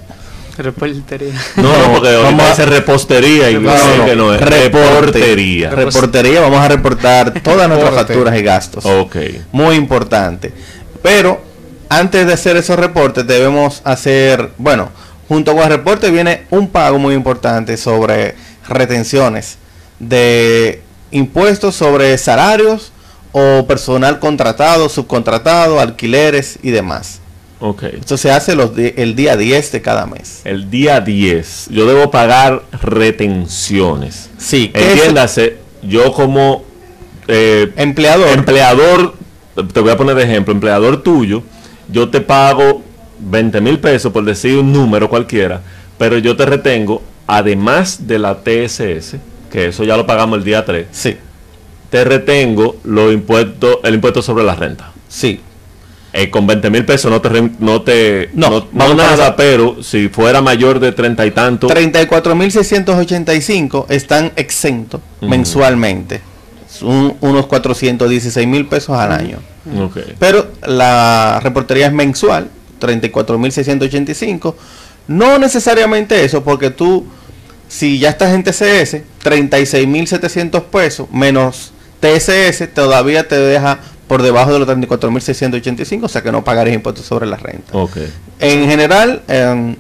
Reportería. 0.57 1.33
No, 1.57 1.63
no, 1.63 1.93
porque 1.93 2.15
Vamos 2.15 2.41
a- 2.43 2.49
dice 2.49 2.65
repostería 2.65 3.49
y 3.51 3.55
No, 3.55 3.71
que 4.05 4.15
no 4.15 4.33
es. 4.33 4.41
reporte. 4.41 4.89
Reportería. 5.19 5.69
Reportería, 5.71 6.41
vamos 6.41 6.59
a 6.59 6.67
reportar 6.67 7.33
todas 7.41 7.67
nuestras 7.67 7.93
facturas 7.93 8.37
y 8.37 8.41
gastos. 8.41 8.85
Ok. 8.85 9.15
Muy 9.51 9.75
importante. 9.75 10.53
Pero 11.01 11.41
antes 11.89 12.25
de 12.25 12.33
hacer 12.33 12.57
esos 12.57 12.77
reportes 12.77 13.27
debemos 13.27 13.81
hacer, 13.83 14.51
bueno, 14.57 14.89
junto 15.27 15.53
con 15.53 15.63
el 15.63 15.69
reporte 15.69 16.09
viene 16.11 16.45
un 16.49 16.69
pago 16.69 16.97
muy 16.99 17.13
importante 17.15 17.77
sobre 17.77 18.35
retenciones 18.67 19.57
de 19.99 20.81
impuestos 21.11 21.75
sobre 21.75 22.17
salarios 22.17 22.91
o 23.31 23.65
personal 23.67 24.19
contratado, 24.19 24.87
subcontratado, 24.89 25.79
alquileres 25.79 26.57
y 26.63 26.71
demás. 26.71 27.19
Ok. 27.59 27.83
Esto 27.83 28.17
se 28.17 28.31
hace 28.31 28.55
los 28.55 28.71
el 28.77 29.15
día 29.15 29.37
10 29.37 29.71
de 29.71 29.81
cada 29.81 30.05
mes. 30.05 30.41
El 30.43 30.69
día 30.69 30.99
10, 30.99 31.67
yo 31.71 31.87
debo 31.87 32.11
pagar 32.11 32.63
retenciones. 32.81 34.29
Sí, 34.37 34.71
es 34.73 34.83
Entiéndase, 34.83 35.57
yo 35.81 36.11
como 36.13 36.63
eh, 37.27 37.71
empleador. 37.77 38.29
empleador, 38.29 39.15
te 39.73 39.79
voy 39.79 39.91
a 39.91 39.97
poner 39.97 40.15
de 40.15 40.23
ejemplo, 40.23 40.53
empleador 40.53 41.01
tuyo, 41.01 41.43
yo 41.89 42.09
te 42.09 42.21
pago 42.21 42.81
20 43.19 43.61
mil 43.61 43.79
pesos 43.79 44.11
por 44.11 44.25
decir 44.25 44.57
un 44.57 44.73
número 44.73 45.09
cualquiera, 45.09 45.61
pero 45.97 46.17
yo 46.17 46.35
te 46.35 46.45
retengo, 46.45 47.01
además 47.25 48.05
de 48.07 48.19
la 48.19 48.43
TSS, 48.43 49.15
que 49.51 49.67
eso 49.67 49.83
ya 49.83 49.95
lo 49.95 50.05
pagamos 50.05 50.39
el 50.39 50.43
día 50.43 50.65
3, 50.65 50.87
sí, 50.91 51.17
te 51.89 52.03
retengo 52.03 52.75
los 52.83 53.13
impuestos, 53.13 53.77
el 53.83 53.95
impuesto 53.95 54.21
sobre 54.21 54.43
la 54.43 54.55
renta. 54.55 54.91
sí. 55.07 55.39
Eh, 56.17 56.29
con 56.29 56.47
20 56.47 56.69
mil 56.69 56.85
pesos 56.85 57.11
no 57.11 57.19
te, 57.19 57.29
no 57.59 57.81
te, 57.81 58.29
No, 58.33 58.49
no, 58.49 58.67
vamos 58.71 58.95
nada, 58.95 59.35
pero 59.35 59.83
si 59.83 60.07
fuera 60.07 60.41
mayor 60.41 60.79
de 60.79 60.93
30 60.93 61.25
y 61.25 61.31
tanto, 61.31 61.67
34.685 61.67 63.87
están 63.89 64.31
exentos 64.37 65.01
mensualmente. 65.19 66.21
Son 66.69 67.17
unos 67.19 67.47
416 67.47 68.47
mil 68.47 68.65
pesos 68.65 68.97
al 68.97 69.11
año. 69.11 69.39
Pero 70.17 70.51
la 70.65 71.41
reportería 71.43 71.87
es 71.87 71.93
mensual, 71.93 72.49
34.685. 72.79 74.55
No 75.09 75.37
necesariamente 75.37 76.23
eso, 76.23 76.45
porque 76.45 76.69
tú, 76.69 77.05
si 77.67 77.99
ya 77.99 78.11
estás 78.11 78.33
en 78.33 78.45
TCS, 78.45 79.01
36.700 79.21 80.63
pesos 80.63 81.11
menos 81.11 81.73
TSS 81.99 82.73
todavía 82.73 83.27
te 83.27 83.37
deja 83.37 83.79
por 84.07 84.21
debajo 84.21 84.53
de 84.53 84.59
los 84.59 84.67
34.685, 84.67 86.03
o 86.03 86.07
sea 86.07 86.21
que 86.21 86.31
no 86.31 86.43
pagarás 86.43 86.73
impuestos 86.73 87.05
sobre 87.05 87.25
la 87.25 87.37
renta. 87.37 87.73
En 88.39 88.67
general, 88.69 89.23
em, 89.27 89.75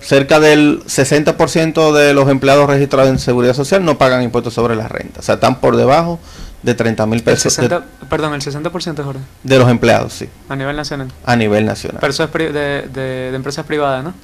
cerca 0.00 0.40
del 0.40 0.82
60% 0.86 1.92
de 1.92 2.14
los 2.14 2.28
empleados 2.28 2.68
registrados 2.68 3.10
en 3.10 3.18
Seguridad 3.18 3.54
Social 3.54 3.84
no 3.84 3.98
pagan 3.98 4.22
impuestos 4.22 4.54
sobre 4.54 4.76
la 4.76 4.88
renta. 4.88 5.20
O 5.20 5.22
sea, 5.22 5.34
están 5.36 5.60
por 5.60 5.76
debajo 5.76 6.18
de 6.62 6.74
30 6.74 7.06
mil 7.06 7.18
El 7.18 7.24
pesos 7.24 7.44
de, 7.44 7.50
60, 7.68 7.84
perdón, 8.08 8.34
el 8.34 8.40
60% 8.40 9.02
Jorge, 9.04 9.20
de 9.42 9.58
los 9.58 9.68
empleados, 9.68 10.12
sí, 10.14 10.28
a 10.48 10.56
nivel 10.56 10.74
nacional. 10.76 11.08
a 11.24 11.36
nivel 11.36 11.64
nacional. 11.66 11.98
Pero 12.00 12.10
eso 12.12 12.24
es 12.24 12.30
pri- 12.30 12.52
de, 12.52 12.88
de, 12.92 13.30
de 13.30 13.36
empresas 13.36 13.64
privadas, 13.66 14.02
¿no? 14.04 14.14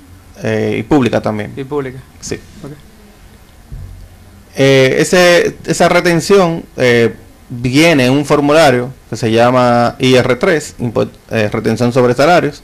Eh, 0.42 0.76
y 0.78 0.82
pública 0.82 1.20
también, 1.20 1.52
Y 1.56 1.64
públicas. 1.64 2.00
sí. 2.20 2.36
Ok. 2.64 2.72
Eh, 4.54 4.96
ese, 4.98 5.56
esa 5.66 5.88
retención 5.88 6.64
eh, 6.76 7.14
viene 7.60 8.06
en 8.06 8.12
un 8.12 8.24
formulario 8.24 8.90
que 9.10 9.16
se 9.16 9.30
llama 9.30 9.96
IR3, 9.98 10.74
impu- 10.80 11.08
eh, 11.30 11.48
retención 11.52 11.92
sobre 11.92 12.14
salarios. 12.14 12.62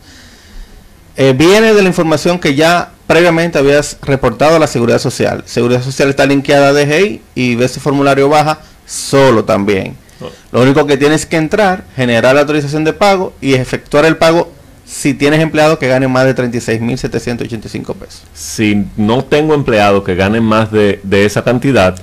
Eh, 1.16 1.34
viene 1.36 1.74
de 1.74 1.82
la 1.82 1.88
información 1.88 2.38
que 2.38 2.54
ya 2.54 2.90
previamente 3.06 3.58
habías 3.58 3.96
reportado 4.02 4.56
a 4.56 4.58
la 4.58 4.66
Seguridad 4.66 4.98
Social. 4.98 5.42
Seguridad 5.46 5.82
Social 5.82 6.08
está 6.10 6.26
linkeada 6.26 6.68
a 6.68 6.72
DGI 6.72 7.22
y 7.34 7.62
ese 7.62 7.80
formulario 7.80 8.28
baja 8.28 8.60
solo 8.86 9.44
también. 9.44 9.96
Oh. 10.20 10.30
Lo 10.52 10.62
único 10.62 10.86
que 10.86 10.96
tienes 10.96 11.26
que 11.26 11.36
entrar, 11.36 11.84
generar 11.96 12.34
la 12.34 12.42
autorización 12.42 12.84
de 12.84 12.92
pago 12.92 13.32
y 13.40 13.54
efectuar 13.54 14.04
el 14.04 14.16
pago 14.16 14.52
si 14.86 15.12
tienes 15.12 15.40
empleados 15.40 15.78
que 15.78 15.86
ganen 15.88 16.10
más 16.10 16.24
de 16.24 16.34
36.785 16.34 17.94
pesos. 17.94 18.22
Si 18.32 18.86
no 18.96 19.24
tengo 19.24 19.54
empleados 19.54 20.02
que 20.04 20.14
ganen 20.14 20.44
más 20.44 20.70
de, 20.72 21.00
de 21.02 21.24
esa 21.26 21.42
cantidad, 21.44 21.96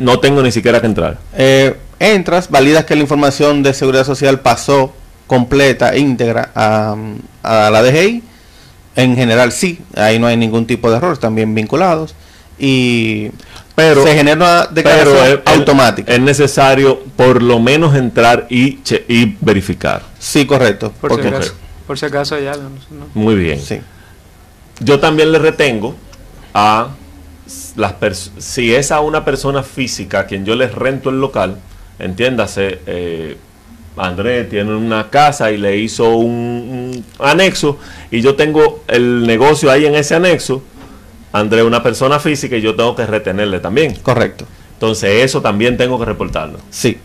no 0.00 0.18
tengo 0.20 0.42
ni 0.42 0.52
siquiera 0.52 0.80
que 0.80 0.86
entrar. 0.86 1.18
Eh, 1.36 1.76
entras, 2.00 2.50
validas 2.50 2.84
que 2.86 2.96
la 2.96 3.02
información 3.02 3.62
de 3.62 3.72
seguridad 3.74 4.04
social 4.04 4.40
pasó 4.40 4.92
completa, 5.28 5.96
íntegra 5.96 6.50
a, 6.56 6.96
a 7.44 7.70
la 7.70 7.82
DGI. 7.82 8.22
En 8.96 9.14
general 9.14 9.52
sí, 9.52 9.78
ahí 9.94 10.18
no 10.18 10.26
hay 10.26 10.36
ningún 10.36 10.66
tipo 10.66 10.90
de 10.90 10.96
error, 10.96 11.12
están 11.12 11.34
bien 11.36 11.54
vinculados. 11.54 12.14
Y 12.58 13.30
Pero, 13.74 14.02
se 14.02 14.14
genera 14.14 14.36
una 14.36 14.66
declaración 14.66 15.16
pero 15.18 15.34
es- 15.34 15.40
automática. 15.58 16.12
Es, 16.12 16.20
necesario 16.20 16.98
por 17.16 17.42
lo 17.42 17.60
menos 17.60 17.94
entrar 17.94 18.46
y, 18.50 18.82
che- 18.82 19.04
y 19.08 19.36
verificar. 19.40 20.02
sí, 20.18 20.44
correcto. 20.46 20.92
Por, 21.00 21.10
porque- 21.10 21.28
si 21.28 21.34
acaso, 21.34 21.54
por 21.86 21.98
si 21.98 22.06
acaso 22.06 22.38
ya. 22.38 22.52
no- 22.56 22.68
no. 22.90 23.06
Muy 23.14 23.36
bien. 23.36 23.60
sí. 23.60 23.80
Yo 24.80 24.98
también 24.98 25.30
le 25.30 25.38
retengo 25.38 25.94
a 26.54 26.88
las 27.76 27.94
si 28.38 28.74
es 28.74 28.90
a 28.92 29.00
una 29.00 29.24
persona 29.24 29.62
física 29.62 30.20
a 30.20 30.26
quien 30.26 30.44
yo 30.44 30.54
les 30.56 30.74
rento 30.74 31.10
el 31.10 31.20
local, 31.20 31.58
entiéndase, 32.00 32.80
eh, 32.86 33.36
André 33.96 34.44
tiene 34.44 34.74
una 34.74 35.10
casa 35.10 35.50
y 35.50 35.58
le 35.58 35.76
hizo 35.76 36.16
un, 36.16 37.04
un 37.18 37.26
anexo 37.26 37.78
y 38.10 38.20
yo 38.20 38.34
tengo 38.34 38.82
el 38.88 39.26
negocio 39.26 39.70
ahí 39.70 39.86
en 39.86 39.94
ese 39.94 40.14
anexo, 40.14 40.62
André 41.32 41.60
es 41.60 41.66
una 41.66 41.82
persona 41.82 42.18
física 42.18 42.56
y 42.56 42.60
yo 42.60 42.74
tengo 42.74 42.96
que 42.96 43.06
retenerle 43.06 43.60
también. 43.60 43.94
Correcto. 44.02 44.46
Entonces 44.74 45.24
eso 45.24 45.40
también 45.40 45.76
tengo 45.76 45.98
que 45.98 46.06
reportarlo. 46.06 46.58
Sí. 46.70 46.98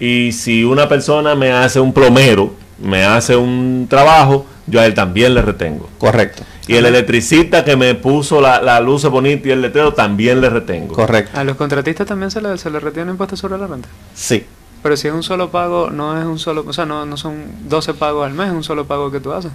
Y 0.00 0.32
si 0.32 0.64
una 0.64 0.88
persona 0.88 1.34
me 1.34 1.52
hace 1.52 1.78
un 1.78 1.92
plomero 1.92 2.54
me 2.78 3.04
hace 3.04 3.36
un 3.36 3.86
trabajo, 3.88 4.46
yo 4.66 4.80
a 4.80 4.86
él 4.86 4.94
también 4.94 5.34
le 5.34 5.42
retengo. 5.42 5.88
Correcto. 5.98 6.42
Y 6.66 6.76
el 6.76 6.86
electricista 6.86 7.64
que 7.64 7.76
me 7.76 7.94
puso 7.94 8.40
la, 8.40 8.60
la 8.62 8.80
luz 8.80 9.04
bonita 9.04 9.48
y 9.48 9.50
el 9.52 9.60
letrero 9.62 9.92
también 9.92 10.40
le 10.40 10.48
retengo. 10.48 10.94
Correcto. 10.94 11.38
A 11.38 11.44
los 11.44 11.56
contratistas 11.56 12.06
también 12.06 12.30
se 12.30 12.40
les 12.40 12.60
se 12.60 12.70
le 12.70 12.80
retiene 12.80 13.10
impuesto 13.10 13.36
sobre 13.36 13.58
la 13.58 13.66
renta. 13.66 13.88
Sí. 14.14 14.44
Pero 14.82 14.96
si 14.96 15.08
es 15.08 15.14
un 15.14 15.22
solo 15.22 15.50
pago, 15.50 15.90
no 15.90 16.18
es 16.18 16.24
un 16.26 16.38
solo, 16.38 16.64
o 16.66 16.72
sea, 16.72 16.84
no, 16.84 17.06
no 17.06 17.16
son 17.16 17.44
12 17.68 17.94
pagos 17.94 18.26
al 18.26 18.34
mes, 18.34 18.48
es 18.48 18.52
un 18.54 18.64
solo 18.64 18.86
pago 18.86 19.10
que 19.10 19.20
tú 19.20 19.32
haces. 19.32 19.50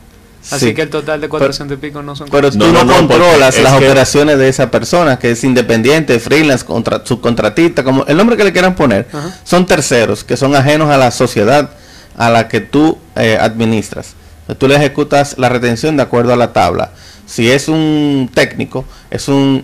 Así 0.52 0.68
Sí. 0.68 0.74
que 0.74 0.84
el 0.84 0.90
total 0.90 1.20
de 1.20 1.28
400 1.28 1.78
y 1.78 1.82
pico 1.82 2.02
no 2.02 2.16
son... 2.16 2.30
Pero 2.30 2.50
tú 2.50 2.58
no, 2.60 2.72
no, 2.72 2.84
no, 2.86 2.94
controlas 2.96 3.60
las 3.62 3.74
operaciones 3.74 4.38
de 4.38 4.48
esa 4.48 4.72
persona 4.72 5.20
que 5.20 5.32
es 5.32 5.44
independiente, 5.44 6.18
freelance, 6.20 6.66
contra, 6.66 7.06
subcontratista, 7.06 7.84
como 7.84 8.06
el 8.06 8.16
nombre 8.16 8.38
que 8.38 8.44
le 8.46 8.54
quieran 8.54 8.74
poner. 8.74 9.08
Ajá. 9.12 9.38
Son 9.44 9.66
terceros 9.66 10.24
que 10.24 10.38
son 10.38 10.56
ajenos 10.56 10.90
a 10.90 10.98
la 10.98 11.12
sociedad 11.12 11.72
a 12.20 12.30
la 12.30 12.48
que 12.50 12.60
tú 12.60 13.00
eh, 13.16 13.38
administras. 13.40 14.14
Tú 14.58 14.68
le 14.68 14.76
ejecutas 14.76 15.38
la 15.38 15.48
retención 15.48 15.96
de 15.96 16.04
acuerdo 16.04 16.34
a 16.34 16.36
la 16.36 16.52
tabla. 16.52 16.92
Si 17.26 17.50
es 17.50 17.70
un 17.70 18.30
técnico, 18.34 18.84
es 19.10 19.30
un 19.30 19.64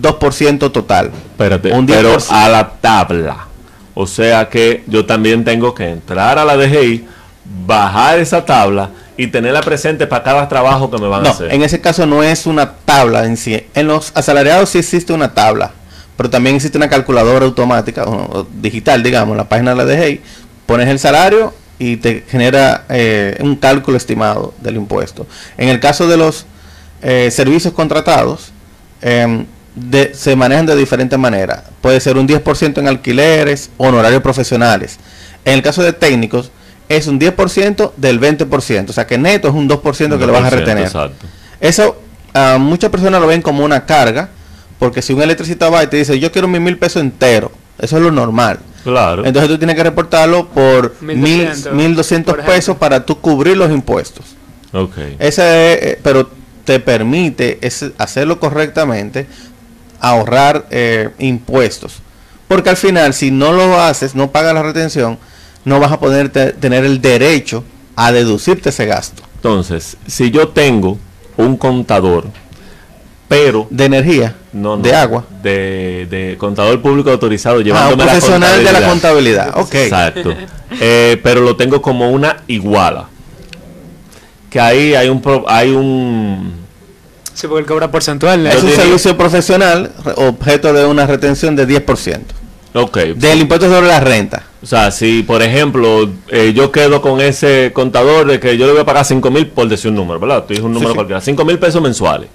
2% 0.00 0.72
total. 0.72 1.10
Espérate, 1.32 1.72
Un 1.72 1.86
pero 1.86 2.16
10%. 2.16 2.26
a 2.30 2.48
la 2.48 2.70
tabla. 2.80 3.48
O 3.92 4.06
sea 4.06 4.48
que 4.48 4.82
yo 4.86 5.04
también 5.04 5.44
tengo 5.44 5.74
que 5.74 5.90
entrar 5.90 6.38
a 6.38 6.44
la 6.44 6.56
DGI, 6.56 7.04
bajar 7.66 8.18
esa 8.18 8.44
tabla 8.46 8.90
y 9.18 9.26
tenerla 9.26 9.60
presente 9.60 10.06
para 10.06 10.24
cada 10.24 10.48
trabajo 10.48 10.90
que 10.90 10.98
me 10.98 11.06
van 11.06 11.26
a 11.26 11.30
hacer. 11.30 11.52
en 11.52 11.62
ese 11.62 11.80
caso 11.80 12.06
no 12.06 12.22
es 12.22 12.46
una 12.46 12.72
tabla 12.72 13.26
en 13.26 13.36
sí. 13.36 13.62
En 13.74 13.88
los 13.88 14.10
asalariados 14.14 14.70
sí 14.70 14.78
existe 14.78 15.12
una 15.12 15.34
tabla, 15.34 15.72
pero 16.16 16.30
también 16.30 16.56
existe 16.56 16.78
una 16.78 16.88
calculadora 16.88 17.44
automática, 17.44 18.04
o, 18.04 18.38
o 18.40 18.46
digital, 18.54 19.02
digamos, 19.02 19.32
en 19.32 19.38
la 19.38 19.48
página 19.50 19.74
de 19.74 19.76
la 19.76 19.84
DGI. 19.84 20.20
Pones 20.66 20.88
el 20.88 20.98
salario 20.98 21.52
y 21.78 21.96
te 21.96 22.24
genera 22.28 22.84
eh, 22.88 23.36
un 23.40 23.56
cálculo 23.56 23.96
estimado 23.96 24.54
del 24.60 24.76
impuesto. 24.76 25.26
En 25.58 25.68
el 25.68 25.80
caso 25.80 26.06
de 26.08 26.16
los 26.16 26.46
eh, 27.02 27.30
servicios 27.30 27.74
contratados, 27.74 28.52
em, 29.02 29.44
de- 29.74 30.14
se 30.14 30.36
manejan 30.36 30.66
de 30.66 30.76
diferentes 30.76 31.18
maneras. 31.18 31.62
Puede 31.80 32.00
ser 32.00 32.16
un 32.16 32.26
10% 32.26 32.78
en 32.80 32.88
alquileres, 32.88 33.70
honorarios 33.76 34.22
profesionales. 34.22 34.98
En 35.44 35.54
el 35.54 35.62
caso 35.62 35.82
de 35.82 35.92
técnicos, 35.92 36.50
es 36.88 37.06
un 37.06 37.18
10% 37.18 37.92
del 37.96 38.18
20%. 38.20 38.90
O 38.90 38.92
sea 38.94 39.06
que 39.06 39.18
neto 39.18 39.48
es 39.48 39.54
un 39.54 39.68
2% 39.68 40.18
que 40.18 40.26
le 40.26 40.32
vas 40.32 40.42
a 40.44 40.50
2%, 40.50 40.50
retener. 40.50 40.84
Exacto. 40.84 41.26
Eso, 41.60 42.00
ah, 42.34 42.56
muchas 42.60 42.90
personas 42.90 43.20
lo 43.20 43.26
ven 43.26 43.42
como 43.42 43.64
una 43.64 43.84
carga, 43.84 44.28
porque 44.78 45.02
si 45.02 45.12
un 45.12 45.22
electricista 45.22 45.68
va 45.70 45.82
y 45.82 45.86
te 45.88 45.96
dice, 45.96 46.18
yo 46.18 46.30
quiero 46.32 46.46
mis 46.48 46.60
mil 46.60 46.78
pesos 46.78 47.02
enteros, 47.02 47.50
eso 47.78 47.96
es 47.96 48.02
lo 48.02 48.10
normal. 48.10 48.58
Claro. 48.84 49.24
Entonces 49.24 49.50
tú 49.50 49.58
tienes 49.58 49.74
que 49.76 49.82
reportarlo 49.82 50.46
por 50.48 50.94
mil, 51.00 51.16
1200, 51.18 51.72
mil 51.72 51.96
doscientos 51.96 52.32
por 52.32 52.40
ejemplo. 52.40 52.54
pesos 52.54 52.76
para 52.76 53.04
tú 53.04 53.18
cubrir 53.20 53.56
los 53.56 53.70
impuestos. 53.70 54.24
ok. 54.72 54.96
Ese 55.18 55.72
es, 55.74 55.82
eh, 55.82 55.98
pero 56.02 56.30
te 56.64 56.78
permite 56.80 57.58
ese- 57.62 57.92
hacerlo 57.98 58.38
correctamente, 58.38 59.26
ahorrar 60.00 60.66
eh, 60.70 61.10
impuestos. 61.18 61.94
Porque 62.48 62.70
al 62.70 62.76
final, 62.76 63.14
si 63.14 63.30
no 63.30 63.52
lo 63.52 63.80
haces, 63.80 64.14
no 64.14 64.30
pagas 64.30 64.54
la 64.54 64.62
retención, 64.62 65.18
no 65.64 65.80
vas 65.80 65.92
a 65.92 65.98
poder 65.98 66.28
te- 66.28 66.52
tener 66.52 66.84
el 66.84 67.00
derecho 67.00 67.64
a 67.96 68.12
deducirte 68.12 68.68
ese 68.70 68.86
gasto 68.86 69.22
Entonces, 69.36 69.96
si 70.06 70.30
yo 70.30 70.48
tengo 70.48 70.98
un 71.36 71.56
contador, 71.56 72.26
pero 73.28 73.66
de 73.70 73.84
energía, 73.86 74.34
no, 74.52 74.76
no, 74.76 74.82
de 74.82 74.94
agua. 74.94 75.24
de, 75.42 76.06
de 76.10 76.36
contador 76.38 76.80
público 76.82 77.10
autorizado 77.10 77.56
Ah, 77.56 77.58
un 77.58 77.64
llevándome 77.64 78.04
la 78.04 78.10
profesional 78.12 78.64
de 78.64 78.72
la 78.72 78.88
contabilidad. 78.88 79.58
Ok. 79.58 79.74
Exacto. 79.74 80.34
Eh, 80.80 81.18
pero 81.22 81.40
lo 81.40 81.56
tengo 81.56 81.80
como 81.82 82.10
una 82.10 82.36
iguala. 82.46 83.06
Que 84.50 84.60
ahí 84.60 84.94
hay 84.94 85.08
un 85.08 85.20
pro- 85.20 85.44
hay 85.48 85.70
un 85.72 86.62
Sí, 87.32 87.48
porque 87.48 87.62
él 87.62 87.66
cobra 87.66 87.90
porcentual. 87.90 88.46
Es 88.46 88.56
un 88.62 88.68
diría- 88.70 88.84
servicio 88.84 89.16
profesional 89.16 89.90
objeto 90.16 90.72
de 90.72 90.84
una 90.86 91.04
retención 91.06 91.56
de 91.56 91.66
10% 91.66 92.20
ok. 92.74 92.96
del 93.16 93.40
impuesto 93.40 93.68
sobre 93.68 93.88
la 93.88 93.98
renta. 94.00 94.44
O 94.62 94.66
sea, 94.66 94.90
si 94.92 95.22
por 95.24 95.42
ejemplo 95.42 96.08
eh, 96.28 96.52
yo 96.54 96.70
quedo 96.70 97.02
con 97.02 97.20
ese 97.20 97.72
contador 97.74 98.26
de 98.28 98.38
que 98.38 98.56
yo 98.56 98.66
le 98.66 98.72
voy 98.72 98.82
a 98.82 98.84
pagar 98.84 99.04
5 99.04 99.30
mil 99.32 99.48
por 99.48 99.66
decir 99.68 99.90
un 99.90 99.96
número, 99.96 100.20
¿verdad? 100.20 100.42
Tú 100.44 100.48
dices 100.50 100.64
un 100.64 100.72
número 100.72 100.90
sí. 100.92 100.94
cualquiera, 100.94 101.20
5 101.20 101.44
mil 101.44 101.58
pesos 101.58 101.82
mensuales. 101.82 102.28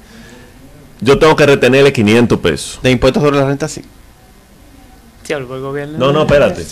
Yo 1.02 1.18
tengo 1.18 1.36
que 1.36 1.46
retenerle 1.46 1.94
500 1.94 2.40
pesos. 2.40 2.80
De 2.84 2.92
impuestos 2.92 3.24
sobre 3.24 3.38
la 3.38 3.46
renta, 3.46 3.68
sí. 3.68 3.82
Diablo, 5.28 5.56
el 5.56 5.62
gobierno. 5.62 5.98
No, 5.98 6.12
no, 6.12 6.22
espérate. 6.24 6.66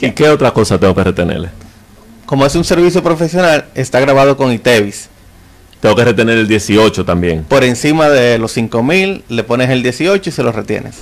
¿Y 0.00 0.10
qué 0.12 0.28
otra 0.28 0.50
cosa 0.52 0.78
tengo 0.78 0.94
que 0.94 1.04
retenerle? 1.04 1.50
Como 2.24 2.44
es 2.44 2.54
un 2.56 2.64
servicio 2.64 3.02
profesional, 3.02 3.66
está 3.74 4.00
grabado 4.00 4.36
con 4.36 4.52
ITEVIS. 4.52 5.08
Tengo 5.80 5.94
que 5.94 6.04
retener 6.04 6.38
el 6.38 6.48
18 6.48 7.04
también. 7.04 7.44
Por 7.44 7.62
encima 7.62 8.08
de 8.08 8.38
los 8.38 8.52
5000 8.52 9.24
le 9.28 9.44
pones 9.44 9.70
el 9.70 9.82
18 9.82 10.28
y 10.28 10.32
se 10.32 10.42
lo 10.42 10.50
retienes. 10.50 10.96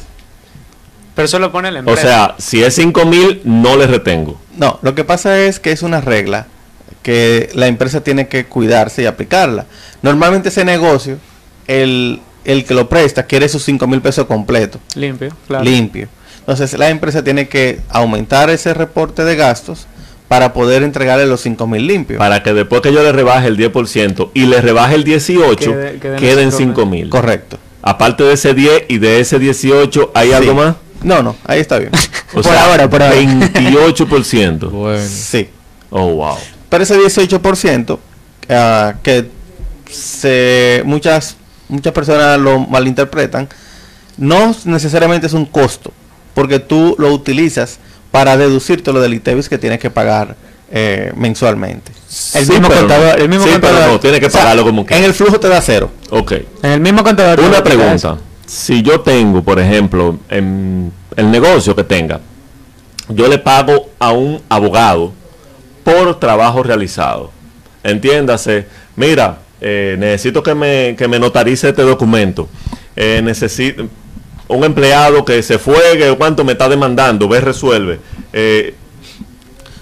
Pero 1.15 1.27
eso 1.27 1.39
lo 1.39 1.53
pone 1.53 1.71
la 1.71 1.79
O 1.79 1.81
empresa. 1.81 2.03
sea, 2.03 2.35
si 2.39 2.63
es 2.63 2.75
5 2.75 3.07
mil, 3.07 3.41
no 3.45 3.77
le 3.77 3.87
retengo. 3.87 4.39
No, 4.57 4.79
lo 4.83 4.95
que 4.95 5.05
pasa 5.05 5.39
es 5.41 5.61
que 5.61 5.71
es 5.73 5.83
una 5.83 6.01
regla 6.01 6.49
que 7.03 7.51
la 7.55 7.69
empresa 7.69 8.03
tiene 8.03 8.27
que 8.29 8.47
cuidarse 8.47 9.03
y 9.03 9.07
aplicarla. 9.07 9.67
Normalmente 10.03 10.49
ese 10.49 10.65
negocio, 10.65 11.19
el, 11.69 12.21
el 12.45 12.65
que 12.65 12.75
lo 12.75 12.89
presta 12.89 13.25
quiere 13.27 13.49
sus 13.49 13.63
5 13.65 13.87
mil 13.87 14.01
pesos 14.01 14.27
completos. 14.27 14.81
limpio, 14.95 15.31
claro. 15.47 15.65
limpio. 15.65 16.09
Entonces 16.41 16.75
la 16.79 16.91
empresa 16.91 17.25
tiene 17.25 17.49
que 17.49 17.81
aumentar 17.89 18.51
ese 18.51 18.75
reporte 18.75 19.25
de 19.25 19.35
gastos 19.37 19.87
para 20.29 20.53
poder 20.53 20.83
entregarle 20.83 21.27
los 21.27 21.41
5 21.43 21.67
mil 21.67 21.87
limpios. 21.87 22.19
Para 22.19 22.43
que 22.43 22.53
después 22.53 22.81
que 22.83 22.93
yo 22.93 23.03
le 23.03 23.13
rebaje 23.13 23.49
el 23.49 23.57
10% 23.57 24.31
y 24.35 24.47
le 24.47 24.61
rebaje 24.61 24.95
el 24.95 25.05
18, 25.05 25.71
Quede- 25.73 25.99
queden 26.01 26.19
queden 26.19 26.45
los 26.47 26.57
5 26.57 26.87
mil. 26.87 27.09
Correcto. 27.09 27.59
Aparte 27.83 28.25
de 28.25 28.33
ese 28.35 28.55
10 28.55 28.85
y 28.89 28.99
de 28.99 29.21
ese 29.21 29.39
18, 29.39 30.11
¿hay 30.15 30.29
Sí. 30.29 30.35
algo 30.35 30.55
más? 30.55 30.75
No, 31.03 31.23
no, 31.23 31.37
ahí 31.47 31.61
está 31.61 31.79
bien. 31.79 31.91
O 32.37 32.43
Por 32.43 32.57
ahora, 32.57 32.91
por 32.91 33.01
ahora. 33.03 33.15
28%. 33.17 34.59
Bueno. 34.71 35.03
sí. 35.09 35.49
Oh, 35.91 36.15
wow. 36.15 36.37
Pero 36.69 36.83
ese 36.83 36.99
18% 36.99 37.99
ah, 38.51 38.95
que 39.03 39.27
se 39.89 40.83
muchas 40.85 41.37
muchas 41.69 41.93
personas 41.93 42.39
lo 42.39 42.59
malinterpretan, 42.61 43.49
no 44.17 44.55
necesariamente 44.65 45.27
es 45.27 45.33
un 45.33 45.47
costo, 45.47 45.93
porque 46.35 46.59
tú 46.59 46.95
lo 46.99 47.13
utilizas 47.13 47.79
para 48.11 48.37
deducirte 48.37 48.93
lo 48.93 49.01
del 49.01 49.15
ITEVIS 49.15 49.49
que 49.49 49.59
tienes 49.59 49.79
que 49.81 49.91
pagar 49.91 50.37
eh, 50.71 51.13
mensualmente. 51.17 51.93
El 52.35 52.47
mismo 52.47 52.69
pero 52.69 52.81
contador- 52.89 53.17
no. 53.19 53.23
el 53.25 53.29
mismo 53.29 53.45
Sí, 53.45 53.51
pero 53.55 53.69
contador. 53.73 53.93
no, 53.93 54.01
tiene 54.01 54.21
que 54.21 54.27
O 54.27 54.31
sea, 54.31 54.41
pagarlo 54.43 54.65
como 54.65 54.87
que. 54.87 54.97
En 54.97 55.05
el 55.05 55.15
flujo 55.15 55.39
te 55.41 55.49
da 55.49 55.61
cero. 55.61 55.91
Ok. 56.11 56.33
En 56.63 56.71
el 56.71 56.81
mismo 56.81 57.03
contador. 57.03 57.41
Una 57.41 57.63
pregunta. 57.63 58.17
Si 58.47 58.83
yo 58.83 59.01
tengo, 59.01 59.43
por 59.43 59.59
ejemplo, 59.59 60.19
en 60.29 60.93
el 61.17 61.31
negocio 61.31 61.75
que 61.75 61.83
tenga, 61.85 62.21
yo 63.09 63.27
le 63.29 63.39
pago 63.39 63.91
a 63.99 64.13
un 64.13 64.41
abogado 64.49 65.13
por 65.83 66.19
trabajo 66.21 66.63
realizado. 66.63 67.31
Entiéndase, 67.83 68.67
mira, 68.97 69.39
eh, 69.61 69.97
necesito 69.99 70.43
que 70.43 70.55
me, 70.55 70.95
que 70.97 71.09
me 71.09 71.19
notarice 71.19 71.69
este 71.71 71.83
documento. 71.83 72.49
Eh, 72.97 73.21
necesito 73.25 73.87
un 74.49 74.63
empleado 74.65 75.25
que 75.25 75.43
se 75.43 75.59
fue, 75.59 75.97
que 75.99 76.15
cuánto 76.17 76.45
me 76.45 76.53
está 76.53 76.69
demandando, 76.69 77.29
ve, 77.29 77.41
resuelve. 77.41 77.99
Eh, 78.33 78.75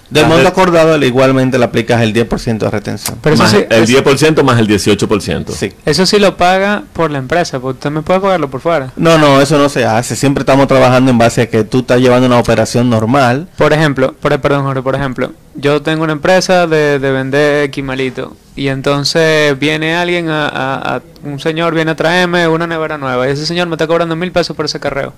Del 0.08 0.26
monto 0.26 0.46
acordado 0.46 0.96
igualmente 1.02 1.58
le 1.58 1.64
aplicas 1.64 2.02
el 2.02 2.12
10% 2.12 2.58
de 2.58 2.70
retención. 2.70 3.18
Pero 3.22 3.34
eso 3.34 3.42
más 3.44 3.52
sí, 3.52 3.64
el 3.68 3.82
es- 3.84 3.88
10% 3.90 4.42
más 4.44 4.58
el 4.58 4.68
18%. 4.68 5.52
Sí. 5.52 5.72
eso 5.86 6.04
sí 6.06 6.18
lo 6.18 6.36
paga 6.36 6.84
por 6.92 7.10
la 7.10 7.18
empresa, 7.18 7.58
porque 7.60 7.78
usted 7.78 7.90
me 7.90 8.02
puede 8.02 8.20
pagarlo 8.20 8.50
por 8.50 8.60
fuera. 8.60 8.92
No, 8.96 9.16
no, 9.18 9.40
eso 9.40 9.56
no 9.58 9.68
se 9.70 9.84
hace. 9.86 10.14
Siempre 10.14 10.42
estamos 10.42 10.68
trabajando 10.68 11.10
en 11.10 11.16
base 11.18 11.42
a 11.42 11.48
que 11.50 11.64
tú 11.64 11.78
estás 11.80 11.98
llevando 12.00 12.26
una 12.26 12.38
operación 12.38 12.90
normal. 12.90 13.48
Por 13.56 13.72
ejemplo, 13.72 14.14
por, 14.20 14.38
perdón, 14.40 14.64
Jorge, 14.64 14.82
por 14.82 14.94
ejemplo, 14.94 15.32
yo 15.54 15.82
tengo 15.82 16.04
una 16.04 16.12
empresa 16.12 16.66
de, 16.66 16.98
de 16.98 17.12
vender 17.12 17.70
quimalito 17.70 18.36
y 18.56 18.68
entonces 18.68 19.58
viene 19.58 19.94
alguien, 19.96 20.28
a, 20.28 20.46
a- 20.48 20.96
a- 20.96 21.02
un 21.24 21.38
señor 21.40 21.74
viene 21.74 21.90
a 21.92 21.96
traerme 21.96 22.48
una 22.48 22.66
nevera 22.66 22.98
nueva 22.98 23.28
y 23.28 23.32
ese 23.32 23.46
señor 23.46 23.68
me 23.68 23.74
está 23.74 23.86
cobrando 23.86 24.16
mil 24.16 24.32
pesos 24.32 24.56
por 24.56 24.64
ese 24.66 24.80
carreo. 24.80 25.12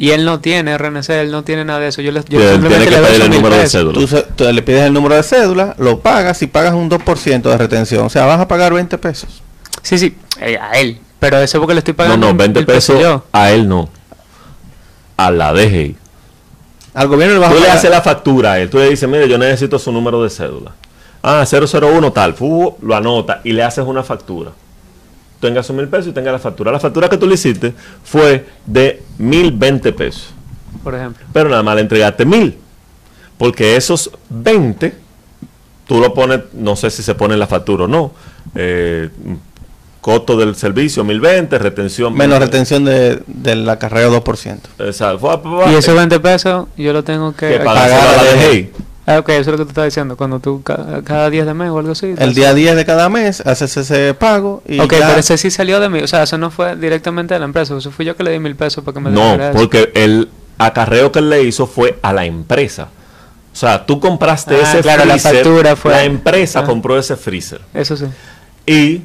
Y 0.00 0.10
él 0.10 0.24
no 0.24 0.38
tiene 0.38 0.78
RNC, 0.78 1.10
él 1.10 1.32
no 1.32 1.42
tiene 1.42 1.64
nada 1.64 1.80
de 1.80 1.88
eso. 1.88 2.00
Yo, 2.00 2.12
le, 2.12 2.22
yo 2.28 2.40
simplemente 2.52 2.84
que 2.84 2.90
le 2.92 3.00
doy 3.00 3.20
el 3.20 3.30
número 3.30 3.56
de 3.56 3.68
cédula. 3.68 4.24
Tú, 4.36 4.44
le 4.52 4.62
pides 4.62 4.82
el 4.84 4.92
número 4.92 5.16
de 5.16 5.24
cédula, 5.24 5.74
lo 5.76 5.98
pagas 5.98 6.40
y 6.42 6.46
pagas 6.46 6.72
un 6.74 6.88
2% 6.88 7.42
de 7.42 7.58
retención. 7.58 8.06
O 8.06 8.08
sea, 8.08 8.24
vas 8.24 8.38
a 8.38 8.46
pagar 8.46 8.72
20 8.72 8.96
pesos. 8.98 9.42
Sí, 9.82 9.98
sí, 9.98 10.16
eh, 10.40 10.56
a 10.56 10.78
él. 10.78 11.00
Pero 11.18 11.38
eso 11.38 11.58
porque 11.58 11.74
le 11.74 11.80
estoy 11.80 11.94
No, 11.94 11.96
pagando 11.96 12.28
no, 12.28 12.34
20 12.34 12.60
mil 12.60 12.66
pesos 12.66 12.94
pesos 12.94 13.02
yo. 13.02 13.24
a 13.32 13.50
él 13.50 13.68
no. 13.68 13.88
A 15.16 15.32
la 15.32 15.52
DGI. 15.52 15.96
Al 16.98 17.06
gobierno 17.06 17.34
le 17.34 17.40
vas 17.40 17.52
Tú 17.52 17.58
a 17.58 17.60
le 17.60 17.70
haces 17.70 17.90
la 17.90 18.00
factura 18.02 18.52
a 18.52 18.58
él. 18.58 18.68
Tú 18.68 18.78
le 18.78 18.90
dices, 18.90 19.08
mire, 19.08 19.28
yo 19.28 19.38
necesito 19.38 19.78
su 19.78 19.92
número 19.92 20.20
de 20.20 20.30
cédula. 20.30 20.72
Ah, 21.22 21.44
001 21.48 22.12
tal. 22.12 22.34
Fu, 22.34 22.76
lo 22.82 22.96
anota 22.96 23.40
y 23.44 23.52
le 23.52 23.62
haces 23.62 23.84
una 23.84 24.02
factura. 24.02 24.50
Tenga 25.40 25.62
sus 25.62 25.76
mil 25.76 25.86
pesos 25.86 26.08
y 26.08 26.12
tenga 26.12 26.32
la 26.32 26.40
factura. 26.40 26.72
La 26.72 26.80
factura 26.80 27.08
que 27.08 27.16
tú 27.16 27.28
le 27.28 27.34
hiciste 27.34 27.72
fue 28.02 28.44
de 28.66 29.00
mil 29.18 29.52
veinte 29.52 29.92
pesos. 29.92 30.34
por 30.82 30.96
ejemplo. 30.96 31.24
Pero 31.32 31.48
nada 31.48 31.62
más 31.62 31.76
le 31.76 31.82
entregaste 31.82 32.24
mil. 32.24 32.58
Porque 33.36 33.76
esos 33.76 34.10
20 34.30 34.92
tú 35.86 36.00
lo 36.00 36.12
pones, 36.12 36.40
no 36.52 36.74
sé 36.74 36.90
si 36.90 37.04
se 37.04 37.14
pone 37.14 37.34
en 37.34 37.40
la 37.40 37.46
factura 37.46 37.84
o 37.84 37.88
no. 37.88 38.10
Eh, 38.56 39.08
costo 40.00 40.36
del 40.36 40.54
servicio 40.56 41.04
1020, 41.04 41.58
retención. 41.58 42.14
Menos 42.14 42.38
retención 42.38 42.84
de, 42.84 43.22
del 43.26 43.68
acarreo 43.68 44.12
2%. 44.22 44.58
Exacto. 44.78 45.64
Y 45.70 45.74
esos 45.74 45.94
20 45.94 46.20
pesos 46.20 46.66
yo 46.76 46.92
lo 46.92 47.02
tengo 47.04 47.34
que... 47.34 47.48
que 47.48 47.58
que 47.58 47.64
pagar 47.64 47.90
pagar 47.90 48.16
la 48.16 48.22
la 48.22 48.48
DGI. 48.48 48.70
Ah, 49.06 49.18
ok, 49.20 49.28
eso 49.30 49.40
es 49.40 49.46
lo 49.46 49.56
que 49.56 49.62
tú 49.64 49.68
estás 49.70 49.86
diciendo. 49.86 50.16
Cuando 50.18 50.38
tú 50.38 50.62
ca- 50.62 51.00
cada 51.02 51.30
10 51.30 51.46
de 51.46 51.54
mes 51.54 51.70
o 51.70 51.78
algo 51.78 51.92
así. 51.92 52.14
El 52.18 52.34
día 52.34 52.52
10 52.52 52.76
de 52.76 52.84
cada 52.84 53.08
mes 53.08 53.40
haces 53.40 53.74
ese 53.78 54.12
pago 54.12 54.62
y 54.68 54.78
Ok, 54.80 54.92
ya- 54.92 55.06
pero 55.08 55.18
ese 55.20 55.38
sí 55.38 55.50
salió 55.50 55.80
de 55.80 55.88
mí. 55.88 56.00
O 56.00 56.06
sea, 56.06 56.24
eso 56.24 56.36
no 56.36 56.50
fue 56.50 56.76
directamente 56.76 57.32
de 57.34 57.40
la 57.40 57.46
empresa. 57.46 57.74
Eso 57.76 57.90
fui 57.90 58.04
yo 58.04 58.14
que 58.16 58.22
le 58.22 58.32
di 58.32 58.38
mil 58.38 58.54
pesos 58.54 58.84
para 58.84 58.94
que 58.94 59.00
me 59.00 59.10
No, 59.10 59.38
porque 59.54 59.90
el 59.94 60.28
acarreo 60.58 61.10
que 61.10 61.20
él 61.20 61.30
le 61.30 61.42
hizo 61.42 61.66
fue 61.66 61.98
a 62.02 62.12
la 62.12 62.26
empresa. 62.26 62.88
O 63.50 63.56
sea, 63.56 63.86
tú 63.86 63.98
compraste 63.98 64.54
Ah, 64.56 64.62
ese 64.72 64.80
claro, 64.82 65.06
la 65.06 65.14
freezer. 65.14 65.34
factura 65.36 65.74
fue- 65.74 65.90
La 65.92 66.04
empresa 66.04 66.60
Ah. 66.60 66.64
compró 66.64 66.98
ese 66.98 67.16
freezer. 67.16 67.62
Eso 67.72 67.96
sí. 67.96 68.04
Y 68.66 69.02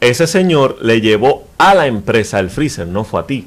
ese 0.00 0.26
señor 0.26 0.78
le 0.82 1.00
llevó 1.00 1.44
a 1.58 1.74
la 1.74 1.86
empresa 1.86 2.38
el 2.40 2.50
freezer, 2.50 2.86
no 2.86 3.04
fue 3.04 3.20
a 3.20 3.26
ti. 3.26 3.46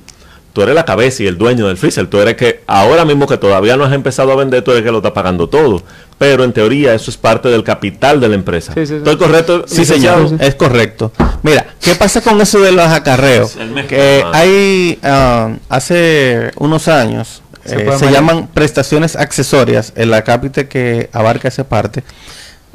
Tú 0.58 0.64
eres 0.64 0.74
la 0.74 0.86
cabeza 0.86 1.22
y 1.22 1.28
el 1.28 1.38
dueño 1.38 1.68
del 1.68 1.78
freezer. 1.78 2.08
Tú 2.08 2.20
eres 2.20 2.36
que 2.36 2.64
ahora 2.66 3.06
mismo 3.06 3.28
que 3.28 3.38
todavía 3.38 3.78
no 3.78 3.84
has 3.84 3.94
empezado 3.94 4.32
a 4.32 4.36
vender, 4.36 4.64
tú 4.64 4.72
eres 4.72 4.84
que 4.84 4.92
lo 4.92 4.98
está 4.98 5.14
pagando 5.14 5.48
todo. 5.48 5.84
Pero 6.18 6.44
en 6.44 6.52
teoría 6.52 6.96
eso 6.96 7.12
es 7.12 7.18
parte 7.18 7.50
del 7.50 7.64
capital 7.64 8.20
de 8.20 8.28
la 8.28 8.34
empresa. 8.34 8.74
Sí, 8.74 8.80
sí, 8.80 8.88
sí. 8.88 8.96
¿Estoy 8.96 9.18
correcto? 9.18 9.66
Sí, 9.68 9.86
señor, 9.86 10.32
es 10.40 10.56
correcto. 10.56 11.12
Mira, 11.44 11.68
¿qué 11.80 11.94
pasa 11.94 12.22
con 12.22 12.42
eso 12.42 12.60
de 12.60 12.72
los 12.72 12.88
acarreos? 12.88 13.56
El 13.56 13.70
mejor, 13.70 13.90
Que 13.90 14.26
hay, 14.34 14.98
ah, 15.04 15.52
hace 15.70 16.52
unos 16.58 16.88
años, 16.88 17.44
Se 17.64 17.76
eh, 17.76 17.98
se 18.00 18.12
llaman 18.12 18.48
prestaciones 18.52 19.16
accesorias, 19.16 19.94
en 19.96 20.10
la 20.10 20.24
cápita 20.24 20.68
que 20.68 21.12
abarca 21.14 21.50
esa 21.50 21.70
parte. 21.70 22.04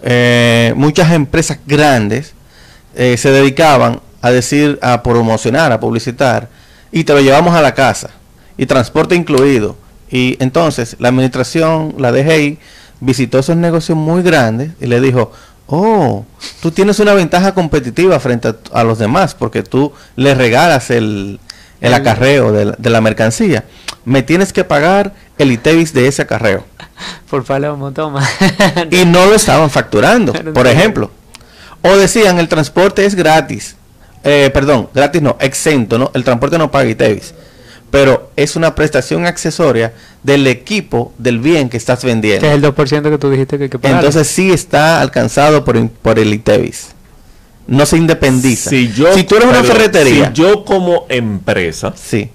Eh, 0.04 0.72
muchas 0.76 1.10
empresas 1.10 1.58
grandes 1.66 2.34
eh, 2.94 3.16
se 3.16 3.30
dedicaban 3.30 4.00
a 4.20 4.30
decir, 4.30 4.78
a 4.82 5.02
promocionar, 5.02 5.72
a 5.72 5.80
publicitar, 5.80 6.48
y 6.90 7.04
te 7.04 7.12
lo 7.12 7.20
llevamos 7.20 7.54
a 7.54 7.62
la 7.62 7.74
casa, 7.74 8.10
y 8.56 8.66
transporte 8.66 9.14
incluido. 9.14 9.76
Y 10.10 10.36
entonces 10.40 10.96
la 10.98 11.08
administración, 11.08 11.94
la 11.98 12.12
DGI, 12.12 12.58
visitó 13.00 13.38
esos 13.38 13.56
negocios 13.56 13.98
muy 13.98 14.22
grandes 14.22 14.72
y 14.80 14.86
le 14.86 15.00
dijo, 15.00 15.32
oh, 15.66 16.24
tú 16.60 16.70
tienes 16.70 17.00
una 17.00 17.14
ventaja 17.14 17.54
competitiva 17.54 18.20
frente 18.20 18.48
a, 18.48 18.56
a 18.72 18.84
los 18.84 18.98
demás, 18.98 19.34
porque 19.34 19.62
tú 19.62 19.92
le 20.16 20.34
regalas 20.34 20.90
el, 20.90 21.40
el 21.82 21.94
acarreo 21.94 22.52
de 22.52 22.66
la, 22.66 22.72
de 22.78 22.90
la 22.90 23.00
mercancía. 23.00 23.64
Me 24.04 24.22
tienes 24.22 24.52
que 24.52 24.64
pagar 24.64 25.12
el 25.36 25.50
ITEVIS 25.50 25.92
de 25.92 26.06
ese 26.06 26.22
acarreo. 26.22 26.64
Por 27.30 27.44
palomo, 27.44 27.92
toma. 27.92 28.26
Y 28.90 29.04
no 29.04 29.26
lo 29.26 29.34
estaban 29.34 29.68
facturando, 29.68 30.32
por 30.32 30.66
ejemplo. 30.66 31.10
O 31.82 31.96
decían, 31.96 32.38
el 32.38 32.48
transporte 32.48 33.04
es 33.04 33.14
gratis. 33.14 33.76
Eh, 34.24 34.50
perdón, 34.54 34.88
gratis 34.94 35.20
no, 35.20 35.36
exento, 35.40 35.98
¿no? 35.98 36.10
El 36.14 36.22
transporte 36.24 36.56
no 36.58 36.70
paga 36.70 36.88
ITEVIS. 36.90 37.34
Pero 37.90 38.30
es 38.36 38.56
una 38.56 38.74
prestación 38.74 39.26
accesoria 39.26 39.92
del 40.22 40.46
equipo 40.46 41.12
del 41.18 41.40
bien 41.40 41.68
que 41.68 41.76
estás 41.76 42.04
vendiendo. 42.04 42.40
que 42.40 42.48
es 42.48 42.54
el 42.54 42.62
2% 42.62 43.10
que 43.10 43.18
tú 43.18 43.28
dijiste 43.30 43.58
que 43.58 43.64
hay 43.64 43.70
que 43.70 43.78
pagar. 43.78 43.98
Entonces 43.98 44.26
sí 44.28 44.50
está 44.50 45.00
alcanzado 45.00 45.64
por, 45.64 45.88
por 45.90 46.18
el 46.18 46.32
ITEVIS. 46.32 46.88
No 47.66 47.84
se 47.84 47.96
independiza. 47.96 48.70
Si, 48.70 48.92
yo, 48.92 49.10
tú 49.24 49.36
eres 49.36 49.48
una 49.48 49.62
ferretería. 49.62 50.28
Si 50.28 50.32
yo 50.42 50.64
como 50.64 51.04
empresa 51.08 51.92
Sí, 51.96 52.30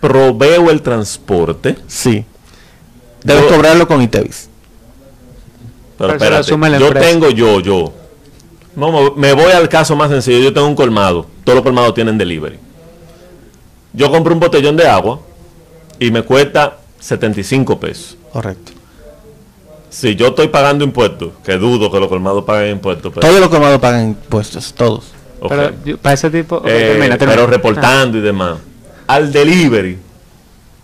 proveo 0.00 0.70
el 0.70 0.82
transporte, 0.82 1.76
sí. 1.86 2.24
Debes 3.22 3.44
Yo- 3.44 3.48
cobrarlo 3.56 3.86
con 3.88 4.02
ITEVIS. 4.02 4.48
pero 5.96 6.18
Pero 6.18 6.36
espérate, 6.44 6.78
yo 6.80 6.86
empresa. 6.86 7.08
tengo 7.08 7.30
yo, 7.30 7.60
yo. 7.60 7.94
No, 8.76 9.12
me- 9.14 9.32
voy 9.32 9.52
al 9.52 9.68
caso 9.68 9.94
más 9.96 10.10
sencillo. 10.10 10.38
Yo 10.38 10.52
tengo 10.52 10.66
un 10.66 10.74
colmado. 10.74 11.26
Todos 11.44 11.56
los 11.56 11.62
colmados 11.62 11.94
tienen 11.94 12.18
delivery. 12.18 12.58
Yo 13.92 14.10
compro 14.10 14.34
un 14.34 14.40
botellón 14.40 14.76
de 14.76 14.88
agua 14.88 15.20
y 15.98 16.10
me 16.10 16.22
cuesta 16.22 16.78
75 16.98 17.78
pesos. 17.78 18.16
Correcto. 18.32 18.72
Si 19.90 20.16
yo 20.16 20.28
estoy 20.28 20.48
pagando 20.48 20.84
impuestos, 20.84 21.30
que 21.44 21.52
dudo 21.56 21.88
que 21.90 22.00
los 22.00 22.08
colmados 22.08 22.42
paguen 22.44 22.72
impuestos, 22.72 23.12
pero, 23.14 23.24
Todos 23.24 23.38
los 23.40 23.48
colmados 23.48 23.78
pagan 23.80 24.08
impuestos, 24.08 24.74
todos. 24.74 25.12
Pero 25.48 25.72
yo- 25.84 25.98
para 25.98 26.14
ese 26.14 26.30
tipo... 26.30 26.62
Eh, 26.66 26.88
termina, 26.94 27.16
termina. 27.16 27.36
pero 27.40 27.46
reportando 27.46 28.18
y 28.18 28.20
demás. 28.20 28.56
Al 29.06 29.32
delivery. 29.32 29.98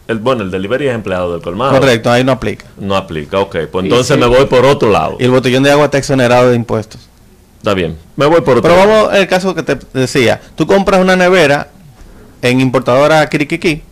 El, 0.06 0.18
bueno, 0.18 0.42
el 0.42 0.50
delivery 0.50 0.88
es 0.88 0.94
empleado 0.94 1.32
del 1.32 1.42
colmado. 1.42 1.72
Correcto, 1.72 2.10
ahí 2.10 2.22
no 2.22 2.32
aplica. 2.32 2.66
No 2.78 2.96
aplica, 2.96 3.40
ok. 3.40 3.56
Pues 3.72 3.84
entonces 3.84 4.14
sí. 4.14 4.20
me 4.20 4.26
voy 4.26 4.44
por 4.46 4.64
otro 4.64 4.90
lado. 4.90 5.16
Y 5.18 5.24
el 5.24 5.30
botellón 5.32 5.64
de 5.64 5.72
agua 5.72 5.86
está 5.86 5.98
exonerado 5.98 6.50
de 6.50 6.56
impuestos. 6.56 7.09
Está 7.60 7.74
bien. 7.74 7.94
Me 8.16 8.24
voy 8.24 8.40
por 8.40 8.56
otro 8.56 8.74
Pero 8.74 8.86
vamos 8.86 9.12
al 9.12 9.28
caso 9.28 9.54
que 9.54 9.62
te 9.62 9.78
decía. 9.92 10.40
Tú 10.54 10.66
compras 10.66 10.98
una 10.98 11.14
nevera 11.14 11.68
en 12.40 12.58
importadora 12.58 13.28
Kirikiki. 13.28 13.82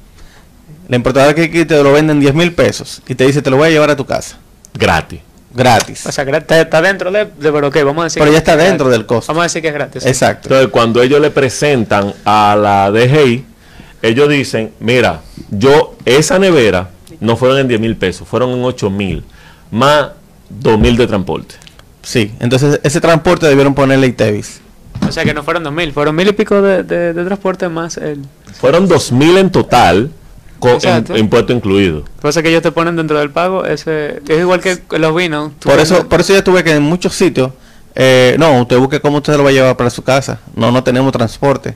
La 0.89 0.97
importadora 0.97 1.35
Kirikiki 1.35 1.67
te 1.67 1.83
lo 1.83 1.93
vende 1.93 2.15
en 2.15 2.21
10 2.21 2.35
mil 2.35 2.55
pesos. 2.55 3.03
Y 3.07 3.15
te 3.15 3.27
dice, 3.27 3.43
te 3.43 3.51
lo 3.51 3.59
voy 3.59 3.69
a 3.69 3.71
llevar 3.71 3.91
a 3.91 3.97
tu 3.97 4.07
casa. 4.07 4.39
Gratis. 4.73 5.21
Gratis. 5.53 6.07
O 6.07 6.13
sea, 6.13 6.25
está, 6.25 6.81
dentro 6.81 7.11
de, 7.11 7.27
de... 7.27 7.53
Pero 7.53 7.69
ok, 7.69 7.77
vamos 7.85 8.01
a 8.01 8.05
decir... 8.05 8.21
Pero 8.21 8.33
ya 8.33 8.39
está 8.39 8.55
gratis. 8.55 8.71
dentro 8.71 8.89
del 8.89 9.05
costo. 9.05 9.33
Vamos 9.33 9.43
a 9.43 9.45
decir 9.45 9.61
que 9.61 9.69
es 9.69 9.75
gratis. 9.75 10.03
sí. 10.03 10.09
Exacto. 10.09 10.49
Entonces, 10.49 10.69
cuando 10.71 11.03
ellos 11.03 11.21
le 11.21 11.31
presentan 11.31 12.15
a 12.25 12.57
la 12.59 12.91
DGI, 12.91 13.45
ellos 14.01 14.31
dicen, 14.31 14.73
mira, 14.81 15.21
yo, 15.51 15.95
esa 16.07 16.39
nevera 16.39 16.89
no 17.21 17.37
fueron 17.37 17.59
en 17.59 17.69
10 17.69 17.81
mil 17.81 17.97
pesos, 17.97 18.27
fueron 18.27 18.51
en 18.51 18.65
8 18.65 18.89
mil, 18.89 19.25
más 19.71 20.09
2 20.49 20.79
mil 20.79 20.97
de 20.97 21.07
transporte. 21.07 21.57
Sí. 22.09 22.33
Entonces 22.41 22.81
ese 22.85 23.03
transporte 23.03 23.47
debieron 23.47 23.75
ponerle 23.75 24.07
ITEVIS. 24.07 24.61
O 25.07 25.13
sea, 25.13 25.25
que 25.25 25.35
no 25.35 25.43
fueron 25.43 25.63
dos 25.63 25.75
mil. 25.75 25.93
Fueron 25.93 26.17
mil 26.17 26.27
y 26.27 26.33
pico 26.33 26.63
de, 26.63 26.83
de, 26.85 27.13
de 27.13 27.25
transporte 27.27 27.69
más 27.69 27.99
el... 27.99 28.23
Fueron 28.59 28.89
2 28.89 29.13
mil 29.13 29.37
en 29.37 29.51
total, 29.51 30.11
con 30.59 30.73
Exacto. 30.73 31.17
impuesto 31.19 31.53
incluido. 31.53 32.05
Cosa 32.23 32.43
que 32.43 32.49
ellos 32.49 32.63
te 32.63 32.73
ponen 32.73 32.97
dentro 32.97 33.19
del 33.19 33.31
pago, 33.31 33.67
ese... 33.67 34.23
Es 34.27 34.41
igual 34.41 34.61
que 34.63 34.79
los 34.99 35.15
vinos. 35.15 35.53
Por 35.63 35.79
eso, 35.79 36.09
por 36.09 36.21
eso 36.21 36.33
ya 36.33 36.43
tuve 36.43 36.65
que 36.65 36.73
en 36.73 36.83
muchos 36.83 37.15
sitios, 37.15 37.53
eh, 37.95 38.37
no, 38.39 38.63
usted 38.63 38.79
busque 38.79 39.01
cómo 39.01 39.19
usted 39.19 39.37
lo 39.37 39.45
va 39.45 39.51
a 39.51 39.53
llevar 39.53 39.77
para 39.77 39.91
su 39.91 40.03
casa. 40.03 40.41
No, 40.57 40.73
no 40.73 40.83
tenemos 40.83 41.13
transporte. 41.13 41.75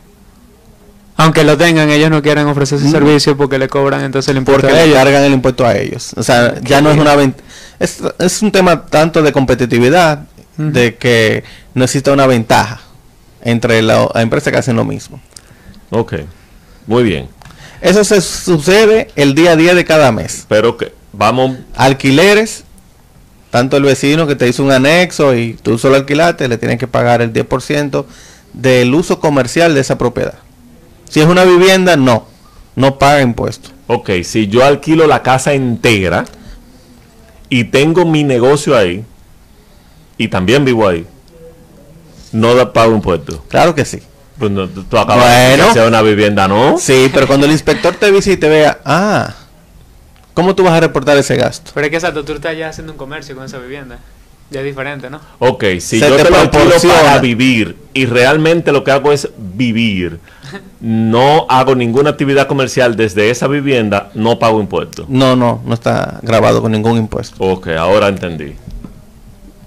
Aunque 1.16 1.44
lo 1.44 1.56
tengan, 1.58 1.90
ellos 1.90 2.10
no 2.10 2.22
quieren 2.22 2.46
ofrecer 2.48 2.78
ese 2.78 2.88
Mm. 2.88 2.92
servicio 2.92 3.36
porque 3.36 3.58
le 3.58 3.68
cobran 3.68 4.02
entonces 4.02 4.30
el 4.30 4.38
impuesto 4.38 4.62
Porque 4.62 4.74
a 4.74 4.80
le 4.80 4.86
ellos. 4.86 4.96
cargan 4.98 5.22
el 5.24 5.32
impuesto 5.34 5.66
a 5.66 5.76
ellos. 5.76 6.12
O 6.16 6.22
sea, 6.22 6.58
ya 6.62 6.80
no 6.80 6.90
es 6.90 6.98
una 6.98 7.14
vent- 7.14 7.34
es, 7.82 7.98
es 8.18 8.42
un 8.42 8.50
tema 8.52 8.86
tanto 8.86 9.22
de 9.22 9.32
competitividad, 9.32 10.20
de 10.56 10.96
que 10.96 11.44
no 11.74 11.84
existe 11.84 12.10
una 12.10 12.26
ventaja 12.26 12.80
entre 13.42 13.80
la- 13.82 14.08
las 14.14 14.22
empresas 14.22 14.52
que 14.52 14.58
hacen 14.58 14.76
lo 14.76 14.84
mismo. 14.84 15.20
Ok, 15.90 16.14
muy 16.86 17.02
bien. 17.02 17.28
Eso 17.80 18.04
se 18.04 18.20
sucede 18.20 19.08
el 19.16 19.34
día 19.34 19.52
a 19.52 19.56
día 19.56 19.74
de 19.74 19.84
cada 19.84 20.12
mes. 20.12 20.44
Pero 20.48 20.76
que 20.76 20.92
vamos, 21.12 21.56
Alquileres, 21.74 22.64
tanto 23.50 23.76
el 23.76 23.82
vecino 23.82 24.26
que 24.26 24.36
te 24.36 24.46
hizo 24.48 24.62
un 24.62 24.70
anexo 24.72 25.34
y 25.34 25.54
tú 25.54 25.78
solo 25.78 25.96
alquilaste, 25.96 26.48
le 26.48 26.58
tienen 26.58 26.78
que 26.78 26.86
pagar 26.86 27.22
el 27.22 27.32
10% 27.32 28.06
del 28.52 28.94
uso 28.94 29.18
comercial 29.20 29.74
de 29.74 29.80
esa 29.80 29.98
propiedad. 29.98 30.34
Si 31.08 31.20
es 31.20 31.26
una 31.26 31.44
vivienda, 31.44 31.96
no, 31.96 32.26
no 32.76 32.98
paga 32.98 33.20
impuestos. 33.22 33.72
ok, 33.88 34.10
si 34.22 34.46
yo 34.48 34.64
alquilo 34.64 35.06
la 35.06 35.22
casa 35.22 35.52
entera 35.54 36.24
y 37.52 37.64
tengo 37.64 38.06
mi 38.06 38.24
negocio 38.24 38.74
ahí 38.74 39.04
y 40.16 40.28
también 40.28 40.64
vivo 40.64 40.88
ahí, 40.88 41.06
no 42.32 42.54
da 42.54 42.72
pago 42.72 42.94
impuesto. 42.94 43.44
Claro 43.48 43.74
que 43.74 43.84
sí. 43.84 44.00
Pues 44.38 44.50
no, 44.50 44.66
tú 44.66 44.84
tú 44.84 44.96
acabas 44.96 45.28
de 45.28 45.36
decir 45.36 45.58
Bueno. 45.58 45.74
sea 45.74 45.86
una 45.86 46.00
vivienda, 46.00 46.48
¿no? 46.48 46.78
Sí, 46.78 47.10
pero 47.12 47.26
cuando 47.26 47.44
el 47.44 47.52
inspector 47.52 47.94
te 47.94 48.10
visite 48.10 48.32
y 48.32 48.36
te 48.38 48.48
vea, 48.48 48.80
ah, 48.86 49.34
¿cómo 50.32 50.54
tú 50.54 50.62
vas 50.64 50.72
a 50.72 50.80
reportar 50.80 51.18
ese 51.18 51.36
gasto? 51.36 51.72
Pero 51.74 51.84
es 51.84 51.90
que 51.90 51.96
exacto, 51.96 52.24
tú 52.24 52.32
estás 52.32 52.56
ya 52.56 52.70
haciendo 52.70 52.94
un 52.94 52.98
comercio 52.98 53.36
con 53.36 53.44
esa 53.44 53.58
vivienda. 53.58 53.98
Ya 54.50 54.60
es 54.60 54.64
diferente, 54.64 55.10
¿no? 55.10 55.20
Ok, 55.38 55.64
si 55.78 56.00
Se 56.00 56.08
yo 56.08 56.16
te 56.16 56.24
te 56.24 56.30
lo 56.30 56.38
alquilo 56.38 56.70
para 56.88 57.18
vivir 57.18 57.76
y 57.92 58.06
realmente 58.06 58.72
lo 58.72 58.82
que 58.82 58.92
hago 58.92 59.12
es 59.12 59.28
vivir, 59.36 60.20
no 60.80 61.46
hago 61.48 61.74
ninguna 61.74 62.10
actividad 62.10 62.46
comercial 62.46 62.96
desde 62.96 63.30
esa 63.30 63.46
vivienda, 63.48 64.10
no 64.14 64.38
pago 64.38 64.60
impuestos. 64.60 65.08
No, 65.08 65.36
no, 65.36 65.62
no 65.64 65.74
está 65.74 66.18
grabado 66.22 66.60
con 66.62 66.72
ningún 66.72 66.98
impuesto. 66.98 67.36
Ok, 67.44 67.68
ahora 67.68 68.08
entendí. 68.08 68.54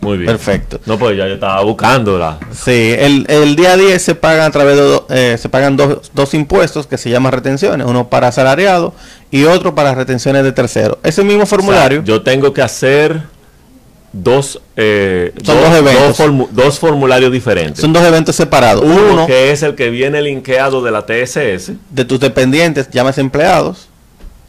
Muy 0.01 0.17
bien. 0.19 0.27
Perfecto. 0.27 0.79
No, 0.85 0.99
pues 0.99 1.17
ya 1.17 1.27
yo 1.27 1.33
estaba 1.33 1.61
buscándola. 1.63 2.37
Sí, 2.51 2.93
el, 2.95 3.25
el 3.27 3.55
día 3.55 3.71
a 3.73 3.77
día 3.77 3.97
se 3.97 4.13
pagan 4.13 4.45
a 4.45 4.51
través 4.51 4.75
de 4.75 4.81
do- 4.83 5.07
eh, 5.09 5.35
se 5.39 5.49
pagan 5.49 5.75
dos, 5.77 6.11
dos 6.13 6.33
impuestos 6.35 6.85
que 6.85 6.97
se 6.99 7.09
llaman 7.09 7.31
retenciones, 7.31 7.87
uno 7.87 8.07
para 8.07 8.27
asalariado 8.27 8.93
y 9.31 9.45
otro 9.45 9.73
para 9.73 9.95
retenciones 9.95 10.43
de 10.43 10.51
tercero. 10.51 10.99
Ese 11.01 11.23
mismo 11.23 11.47
formulario, 11.47 12.01
O 12.01 12.05
sea, 12.05 12.13
yo 12.15 12.21
tengo 12.21 12.53
que 12.53 12.61
hacer 12.61 13.23
dos, 14.23 14.61
eh, 14.77 15.33
Son 15.43 15.59
dos 15.59 15.73
eventos. 15.75 16.17
formu- 16.19 16.47
dos 16.51 16.79
formularios 16.79 17.31
diferentes. 17.31 17.81
son 17.81 17.91
dos 17.91 18.03
eventos 18.03 18.35
separados. 18.35 18.83
Uno, 18.83 19.13
Uno 19.13 19.27
que 19.27 19.51
es 19.51 19.61
el 19.61 19.75
que 19.75 19.89
viene 19.89 20.21
linkeado 20.21 20.81
de 20.81 20.91
la 20.91 21.05
TSS. 21.05 21.73
de 21.89 22.05
tus 22.05 22.19
dependientes, 22.19 22.89
llamas 22.91 23.17
empleados, 23.17 23.89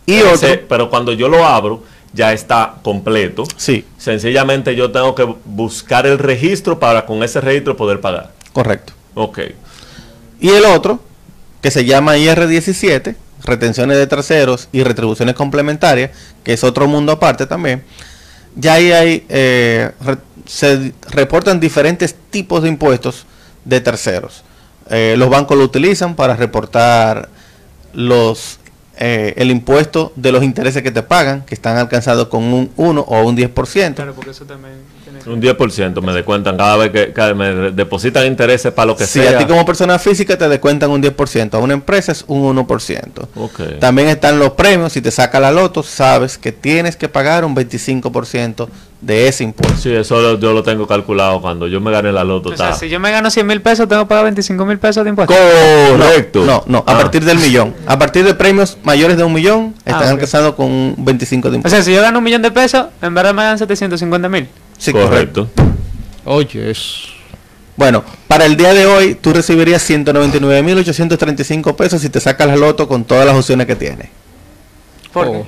y 0.07 0.21
otro, 0.23 0.49
pero 0.69 0.89
cuando 0.89 1.13
yo 1.13 1.29
lo 1.29 1.45
abro, 1.45 1.83
ya 2.13 2.33
está 2.33 2.77
completo. 2.83 3.43
Sí, 3.57 3.85
Sencillamente 3.99 4.77
yo 4.77 4.93
tengo 4.93 5.15
que 5.17 5.27
buscar 5.45 6.07
el 6.07 6.19
registro 6.19 6.79
para 6.79 7.05
con 7.05 7.23
ese 7.25 7.41
registro 7.41 7.77
poder 7.77 8.01
pagar. 8.01 8.31
correcto. 8.53 8.93
Ok. 9.15 9.41
Y 10.41 10.49
el 10.51 10.65
otro, 10.65 11.01
que 11.61 11.71
se 11.73 11.85
llama 11.85 12.17
IR17, 12.19 13.17
retenciones 13.45 13.97
de 13.99 14.07
terceros 14.07 14.69
y 14.73 14.83
retribuciones 14.85 15.35
complementarias, 15.35 16.11
que 16.45 16.53
es 16.53 16.63
otro 16.63 16.87
mundo 16.87 17.11
aparte 17.13 17.47
también, 17.47 17.83
ya 18.57 18.75
ahí 18.75 18.91
hay, 18.91 19.27
eh, 19.29 19.93
se 20.47 20.93
reportan 21.11 21.61
diferentes 21.61 22.17
tipos 22.31 22.63
de 22.63 22.69
impuestos 22.69 23.27
de 23.65 23.81
terceros. 23.81 24.43
Eh, 24.91 25.15
los 25.19 25.29
bancos 25.29 25.57
lo 25.57 25.65
utilizan 25.65 26.17
para 26.17 26.37
reportar 26.37 27.29
los 27.93 28.59
eh, 28.99 29.35
el 29.37 29.51
impuesto 29.51 30.13
de 30.17 30.33
los 30.33 30.43
intereses 30.43 30.83
que 30.83 30.91
te 30.91 31.03
pagan, 31.03 31.43
que 31.45 31.55
están 31.55 31.77
alcanzados 31.77 32.29
con 32.29 32.45
un 32.45 32.71
1 32.77 33.01
o 33.03 33.23
un 33.25 33.37
10%. 33.37 33.95
Claro, 33.95 34.15
Un 35.27 35.41
10% 35.41 36.01
me 36.03 36.13
descuentan 36.13 36.57
cada 36.57 36.77
vez 36.77 36.91
que, 36.91 37.13
que 37.13 37.35
me 37.35 37.71
depositan 37.73 38.27
intereses 38.27 38.73
para 38.73 38.87
lo 38.87 38.97
que 38.97 39.07
Si 39.07 39.21
sea. 39.21 39.33
a 39.33 39.39
ti 39.39 39.45
como 39.45 39.65
persona 39.65 39.99
física 39.99 40.37
te 40.37 40.49
descuentan 40.49 40.91
un 40.91 41.03
10%, 41.03 41.55
a 41.55 41.59
una 41.59 41.75
empresa 41.75 42.13
es 42.13 42.25
un 42.27 42.57
1%. 42.57 43.29
Ok. 43.37 43.61
También 43.81 44.09
están 44.09 44.39
los 44.39 44.51
premios, 44.53 44.93
si 44.93 45.01
te 45.01 45.11
saca 45.11 45.39
la 45.41 45.51
loto, 45.53 45.83
sabes 45.83 46.39
que 46.39 46.53
tienes 46.53 46.97
que 46.97 47.09
pagar 47.09 47.45
un 47.45 47.55
25% 47.55 48.69
de 49.01 49.29
ese 49.29 49.45
impuesto. 49.45 49.77
Sí, 49.79 49.93
eso 49.93 50.21
lo- 50.21 50.39
yo 50.39 50.53
lo 50.53 50.63
tengo 50.63 50.87
calculado 50.87 51.41
cuando 51.41 51.67
yo 51.69 51.81
me 51.81 51.91
gane 51.91 52.11
la 52.13 52.25
loto. 52.25 52.49
O 52.49 52.57
sea, 52.57 52.73
si 52.73 52.89
yo 52.89 52.99
me 52.99 53.11
gano 53.11 53.31
100 53.31 53.47
mil 53.47 53.61
pesos, 53.61 53.87
tengo 53.89 54.03
que 54.03 54.09
pagar 54.09 54.25
25 54.25 54.65
mil 54.65 54.79
pesos 54.79 55.05
de 55.05 55.11
impuestos. 55.11 55.37
Correcto. 55.91 56.45
No, 56.45 56.65
no, 56.67 56.79
a 56.87 56.93
Ah. 56.93 56.99
partir 56.99 57.25
del 57.25 57.39
millón. 57.39 57.75
A 57.87 57.99
partir 57.99 58.25
de 58.25 58.35
premios 58.35 58.79
mayores 58.83 59.17
de 59.17 59.25
un 59.25 59.33
millón, 59.33 59.75
están 59.85 60.05
Ah, 60.05 60.11
alcanzados 60.11 60.55
con 60.55 60.67
un 60.67 60.95
25 60.99 61.51
de 61.51 61.55
O 61.55 61.57
impuesto. 61.59 61.77
sea, 61.77 61.85
si 61.85 61.95
yo 61.95 62.01
gano 62.03 62.19
un 62.19 62.25
millón 62.25 62.43
de 62.43 62.51
pesos, 62.51 62.87
en 63.03 63.15
verdad 63.15 63.35
me 63.35 63.43
dan 63.43 63.59
750 63.59 64.29
mil. 64.29 64.49
Sí, 64.79 64.93
correcto. 64.93 65.49
correcto. 65.55 65.75
Oye, 66.25 66.71
es... 66.71 67.05
Bueno, 67.77 68.03
para 68.27 68.47
el 68.47 68.57
día 68.57 68.73
de 68.73 68.87
hoy 68.87 69.15
tú 69.17 69.33
recibirías 69.33 69.83
199.835 69.89 71.77
pesos 71.77 72.01
si 72.01 72.09
te 72.09 72.21
sacas 72.21 72.47
la 72.47 72.57
loto 72.57 72.89
con 72.89 73.05
todas 73.05 73.27
las 73.27 73.35
opciones 73.35 73.67
que 73.67 73.77
tienes. 73.77 74.09
¿Por 75.13 75.27
Oh. 75.29 75.33
qué? 75.33 75.45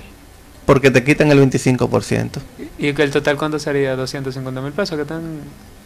Porque 0.67 0.91
te 0.91 1.03
quitan 1.03 1.31
el 1.33 1.39
25%. 1.41 2.41
¿Y 2.79 2.93
que 2.93 3.03
el 3.03 3.11
total 3.11 3.39
cuánto 3.39 3.59
sería? 3.59 3.97
250 3.97 4.61
mil 4.61 4.73
pesos 4.73 4.97
que 4.97 5.03
están... 5.03 5.23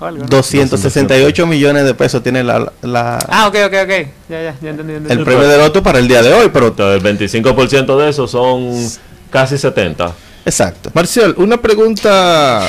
o 0.00 0.04
algo, 0.04 0.22
¿no? 0.24 0.28
268 0.28 1.46
millones 1.46 1.84
de 1.84 1.94
pesos 1.94 2.20
tiene 2.22 2.42
la, 2.42 2.72
la- 2.82 3.18
Ah, 3.28 3.46
ok, 3.46 3.54
ok, 3.66 3.74
ok. 3.84 3.90
Ya, 4.28 4.42
ya, 4.42 4.56
ya 4.60 4.70
entendí. 4.70 4.92
ya 4.94 4.98
entendí. 4.98 5.12
el 5.12 5.24
premio 5.24 5.46
de 5.46 5.58
loto 5.58 5.82
para 5.84 6.00
el 6.00 6.08
día 6.08 6.20
de 6.22 6.32
hoy, 6.32 6.50
pero 6.52 6.74
el 6.92 7.00
25% 7.00 7.96
de 7.96 8.10
eso 8.10 8.26
son 8.26 8.72
casi 9.30 9.56
70. 9.56 10.12
Exacto. 10.44 10.90
Marcial, 10.94 11.34
una 11.38 11.56
pregunta 11.60 12.68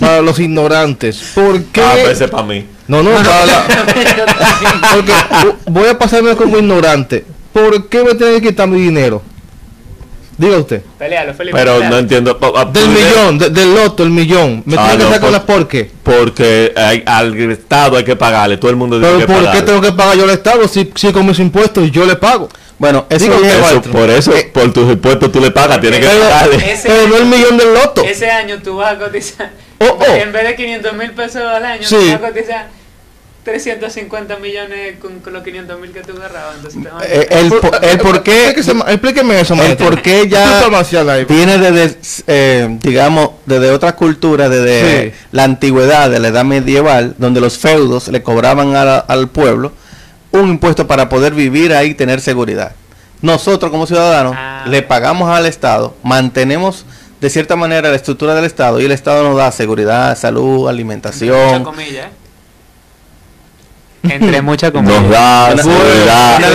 para 0.00 0.22
los 0.22 0.38
ignorantes. 0.38 1.32
¿Por 1.34 1.62
qué? 1.64 1.82
A 1.82 1.94
veces 1.94 2.30
para 2.30 2.42
mí. 2.44 2.66
No, 2.86 3.02
no, 3.02 3.10
para 3.10 3.46
la- 3.46 3.66
Porque 4.94 5.12
voy 5.66 5.88
a 5.88 5.98
pasarme 5.98 6.34
como 6.36 6.56
ignorante. 6.58 7.24
¿Por 7.52 7.88
qué 7.88 8.02
me 8.04 8.14
tienen 8.14 8.40
que 8.40 8.48
quitar 8.48 8.68
mi 8.68 8.80
dinero? 8.80 9.22
Diga 10.36 10.56
usted. 10.58 10.82
Pelealo, 10.96 11.34
Felipe. 11.34 11.58
Pero 11.58 11.72
pelealo. 11.74 11.94
no 11.96 11.98
entiendo. 12.00 12.38
ah, 12.56 12.64
Del 12.66 12.88
millón, 12.90 13.38
de- 13.38 13.50
del 13.50 13.74
loto, 13.74 14.04
el 14.04 14.10
millón. 14.10 14.62
Me 14.66 14.76
Ah, 14.78 14.82
tienen 14.90 14.98
que 14.98 15.04
no, 15.04 15.08
sacar 15.10 15.20
por- 15.20 15.30
la 15.32 15.42
por 15.46 15.68
qué. 15.68 15.90
Porque 16.04 16.72
hay- 16.76 17.02
al 17.04 17.36
Estado 17.50 17.96
hay 17.96 18.04
que 18.04 18.14
pagarle. 18.14 18.56
Todo 18.56 18.70
el 18.70 18.76
mundo 18.76 19.00
tiene 19.00 19.14
Pero 19.16 19.26
que 19.26 19.32
¿por 19.44 19.52
qué 19.52 19.62
tengo 19.62 19.80
que 19.80 19.90
pagar 19.92 20.16
yo 20.16 20.22
al 20.24 20.30
Estado 20.30 20.68
si, 20.68 20.92
si 20.94 21.12
con 21.12 21.26
mis 21.26 21.40
impuestos 21.40 21.90
yo 21.90 22.04
le 22.06 22.14
pago? 22.14 22.48
Bueno, 22.78 23.06
eso 23.10 23.24
Digo, 23.24 23.40
lleva- 23.40 23.70
Eso, 23.70 23.82
por 23.82 24.08
eso, 24.10 24.32
Eh, 24.36 24.50
por 24.54 24.72
tus 24.72 24.90
impuestos 24.92 25.32
tú 25.32 25.40
le 25.40 25.50
pagas, 25.50 25.80
tienes 25.80 25.98
que 26.00 26.06
Pero- 26.06 26.20
pagarle. 26.20 26.72
Ese 26.72 26.88
Pero 26.88 27.08
no 27.08 27.16
el 27.16 27.26
millón 27.26 27.56
del 27.58 27.74
loto. 27.74 28.04
Ese 28.04 28.30
año 28.30 28.60
tú 28.62 28.76
vas 28.76 28.94
a 28.94 28.98
cotizar. 28.98 29.50
Oh, 29.80 29.98
oh. 30.00 30.04
En 30.14 30.32
vez 30.32 30.44
de 30.46 30.56
500 30.56 30.92
mil 30.94 31.10
pesos 31.12 31.42
al 31.42 31.64
año, 31.64 31.82
Sí. 31.86 31.96
tú 31.96 32.06
vas 32.06 32.14
a 32.14 32.28
cotizar 32.32 32.66
350 33.44 34.36
millones 34.36 34.96
con, 35.00 35.20
con 35.20 35.32
los 35.32 35.42
500 35.42 35.80
mil 35.80 35.90
que 35.90 36.00
tú 36.02 36.12
agarrabas. 36.16 36.56
Entonces 36.56 36.82
te 36.82 36.88
van 36.90 37.00
a- 37.02 37.06
eh, 37.06 37.26
el, 37.30 37.48
po- 37.48 37.70
el 37.80 37.98
por 37.98 38.22
qué 38.22 38.48
Explíqueme 38.50 39.40
eso, 39.40 39.54
el 39.54 39.76
por 39.76 40.02
qué 40.02 40.28
ya 40.28 40.68
viene 41.28 41.58
desde, 41.58 41.96
eh, 42.26 42.78
digamos, 42.82 43.30
desde 43.46 43.70
otra 43.70 43.96
cultura, 43.96 44.48
desde 44.48 45.10
Sí. 45.10 45.16
la 45.32 45.44
antigüedad, 45.44 46.10
de 46.10 46.20
la 46.20 46.28
edad 46.28 46.44
medieval, 46.44 47.14
donde 47.18 47.40
los 47.40 47.56
feudos 47.58 48.08
le 48.08 48.22
cobraban 48.22 48.76
a 48.76 48.84
la- 48.84 48.98
al 48.98 49.28
pueblo 49.28 49.72
un 50.32 50.48
impuesto 50.48 50.86
para 50.86 51.08
poder 51.08 51.34
vivir 51.34 51.72
ahí 51.74 51.90
y 51.90 51.94
tener 51.94 52.20
seguridad. 52.20 52.72
Nosotros 53.22 53.70
como 53.70 53.86
ciudadanos 53.86 54.34
Ah. 54.36 54.64
le 54.68 54.82
pagamos 54.82 55.28
al 55.28 55.46
Estado, 55.46 55.94
mantenemos 56.02 56.84
de 57.20 57.30
cierta 57.30 57.56
manera 57.56 57.88
la 57.90 57.96
estructura 57.96 58.34
del 58.34 58.44
Estado 58.44 58.80
y 58.80 58.84
el 58.84 58.92
Estado 58.92 59.24
nos 59.24 59.36
da 59.36 59.50
seguridad, 59.50 60.16
salud, 60.16 60.68
alimentación. 60.68 61.64
comillas, 61.64 62.06
¿eh? 62.06 62.10
Entre 64.02 64.40
muchas 64.42 64.70
comillas. 64.70 65.02
Nos 65.02 65.10
da 65.10 65.46
Suena- 65.46 65.62
seguridad. 65.62 66.38
nos- 66.40 66.50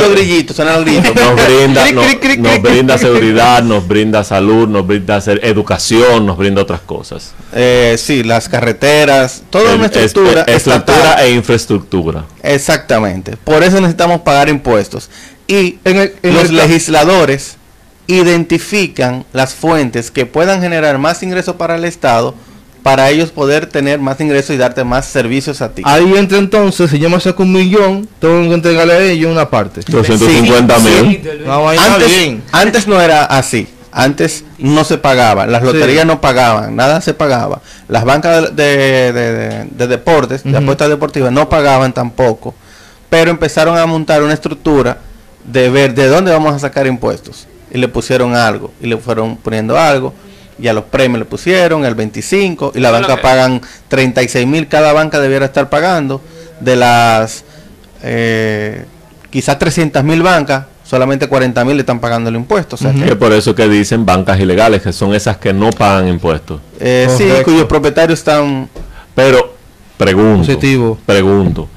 los 0.00 0.10
grillitos, 0.10 0.58
los 0.58 0.84
grillitos. 0.84 1.14
nos 1.14 1.34
brinda, 1.46 1.92
nos, 1.92 2.62
brinda 2.62 2.98
seguridad, 2.98 3.62
nos 3.62 3.86
brinda 3.86 4.24
salud, 4.24 4.68
nos 4.68 4.86
brinda 4.86 5.20
ser- 5.20 5.40
educación, 5.44 6.24
nos 6.26 6.36
brinda 6.38 6.62
otras 6.62 6.80
cosas. 6.80 7.32
Eh, 7.54 7.96
sí, 7.98 8.22
las 8.24 8.48
carreteras, 8.48 9.42
toda 9.50 9.74
una 9.74 9.86
Es- 9.86 9.96
estructura 9.96 10.42
es- 10.46 10.56
estructura 10.56 11.22
e 11.24 11.32
infraestructura. 11.32 12.24
Exactamente. 12.42 13.36
Por 13.36 13.62
eso 13.62 13.76
necesitamos 13.80 14.22
pagar 14.22 14.48
impuestos. 14.48 15.10
Y 15.46 15.78
En 15.84 15.96
el- 15.96 16.14
en 16.22 16.34
los 16.34 16.50
el- 16.50 16.56
legisladores 16.56 17.56
identifican 18.06 19.24
las 19.32 19.54
fuentes 19.54 20.10
que 20.10 20.26
puedan 20.26 20.60
generar 20.60 20.98
más 20.98 21.22
ingresos 21.22 21.56
para 21.56 21.76
el 21.76 21.84
Estado 21.84 22.34
para 22.88 23.10
ellos 23.10 23.30
poder 23.30 23.66
tener 23.66 23.98
más 24.00 24.18
ingresos 24.18 24.54
y 24.54 24.56
darte 24.56 24.82
más 24.82 25.04
servicios 25.04 25.60
a 25.60 25.68
ti. 25.74 25.82
Ahí 25.84 26.10
entra 26.16 26.38
entonces, 26.38 26.90
si 26.90 26.98
yo 26.98 27.10
me 27.10 27.20
saco 27.20 27.42
un 27.42 27.52
millón, 27.52 28.08
tengo 28.18 28.48
que 28.48 28.54
entregarle 28.54 28.94
a 28.94 29.02
ellos 29.02 29.30
una 29.30 29.50
parte. 29.50 29.82
250 29.86 30.78
Sí, 30.78 30.84
mil. 30.84 31.20
Antes, 31.50 32.08
bien. 32.08 32.42
antes 32.50 32.86
no 32.88 32.98
era 32.98 33.24
así. 33.26 33.68
Antes 33.92 34.42
no 34.56 34.84
se 34.84 34.96
pagaba, 34.96 35.46
las 35.46 35.62
loterías 35.62 36.06
no 36.06 36.18
pagaban, 36.22 36.74
nada 36.76 37.02
se 37.02 37.12
pagaba. 37.12 37.60
Las 37.88 38.04
bancas 38.06 38.56
de, 38.56 39.12
de- 39.12 39.12
de- 39.12 39.64
de 39.70 39.86
deportes, 39.86 40.44
de 40.44 40.48
Ujú. 40.50 40.58
apuestas 40.62 40.88
deportivas, 40.88 41.30
no 41.30 41.46
pagaban 41.50 41.92
tampoco. 41.92 42.54
Pero 43.10 43.30
empezaron 43.30 43.76
a 43.76 43.84
montar 43.84 44.22
una 44.22 44.32
estructura 44.32 44.96
de 45.44 45.68
ver 45.68 45.94
de 45.94 46.06
dónde 46.06 46.32
vamos 46.32 46.54
a 46.54 46.58
sacar 46.58 46.86
impuestos. 46.86 47.46
Y 47.70 47.76
le 47.76 47.88
pusieron 47.88 48.34
algo, 48.34 48.72
y 48.80 48.86
le 48.86 48.96
fueron 48.96 49.36
poniendo 49.36 49.78
algo. 49.78 50.14
Y 50.60 50.66
a 50.68 50.72
los 50.72 50.84
premios 50.84 51.20
le 51.20 51.24
pusieron 51.24 51.84
el 51.84 51.94
25, 51.94 52.72
y 52.74 52.80
la 52.80 52.90
banca 52.90 53.16
que- 53.16 53.22
pagan 53.22 53.60
36 53.88 54.46
mil, 54.46 54.66
cada 54.68 54.92
banca 54.92 55.20
debiera 55.20 55.44
estar 55.46 55.68
pagando. 55.68 56.20
De 56.60 56.74
las 56.74 57.44
eh, 58.02 58.84
quizás 59.30 59.58
300 59.58 60.02
mil 60.02 60.22
bancas, 60.22 60.64
solamente 60.84 61.28
40 61.28 61.64
mil 61.64 61.76
le 61.76 61.82
están 61.82 62.00
pagando 62.00 62.30
el 62.30 62.36
impuesto. 62.36 62.74
O 62.74 62.78
sea 62.78 62.90
Ujú. 62.90 63.00
que, 63.00 63.04
Que 63.06 63.16
por 63.16 63.32
eso 63.32 63.54
que 63.54 63.68
dicen 63.68 64.04
bancas 64.04 64.40
ilegales, 64.40 64.82
que 64.82 64.92
son 64.92 65.14
esas 65.14 65.36
que 65.36 65.52
no 65.52 65.70
pagan 65.70 66.08
impuestos. 66.08 66.60
eh, 66.80 67.08
sí, 67.16 67.28
cuyos 67.44 67.66
propietarios 67.66 68.18
están... 68.18 68.68
Pero, 69.14 69.54
pregunto, 69.96 70.46
Positivo. 70.46 70.98
pregunto, 71.06 71.68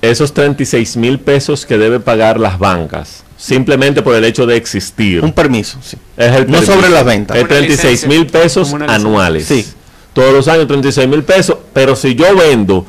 esos 0.00 0.32
36 0.34 0.96
mil 0.96 1.18
pesos 1.20 1.64
que 1.66 1.78
deben 1.78 2.02
pagar 2.02 2.38
las 2.40 2.58
bancas, 2.58 3.24
simplemente 3.42 4.02
por 4.02 4.14
el 4.14 4.24
hecho 4.24 4.46
de 4.46 4.56
existir, 4.56 5.22
Un 5.24 5.32
permiso, 5.32 5.78
sí. 5.82 5.96
es 6.16 6.32
el 6.36 6.48
no 6.50 6.62
sobre 6.62 6.88
las 6.88 7.04
ventas. 7.04 7.36
Es 7.36 7.42
Como 7.42 7.56
una 7.56 7.66
36 7.66 8.06
mil 8.06 8.26
pesos 8.26 8.72
anuales. 8.86 9.46
Sí. 9.46 9.66
Todos 10.12 10.32
los 10.32 10.46
años 10.46 10.68
36 10.68 11.08
mil 11.08 11.24
pesos, 11.24 11.56
pero 11.72 11.96
si 11.96 12.14
yo 12.14 12.36
vendo 12.36 12.86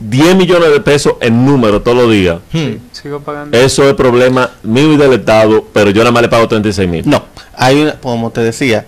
10 0.00 0.36
millones 0.36 0.70
de 0.70 0.80
pesos 0.80 1.14
en 1.20 1.44
número 1.44 1.82
todos 1.82 1.96
los 1.96 2.12
días, 2.12 2.38
Hmm. 2.52 2.74
Sigo 2.92 3.20
pagando. 3.20 3.56
eso 3.58 3.88
es 3.88 3.94
problema 3.94 4.50
mío 4.62 4.92
y 4.92 4.96
del 4.96 5.14
Estado, 5.14 5.66
pero 5.72 5.90
yo 5.90 6.02
nada 6.02 6.12
más 6.12 6.22
le 6.22 6.28
pago 6.28 6.46
36 6.46 6.88
mil. 6.88 7.02
No, 7.08 7.24
hay 7.56 7.82
una, 7.82 7.94
como 7.98 8.30
te 8.30 8.40
decía, 8.40 8.86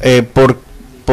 eh, 0.00 0.22
por, 0.22 0.58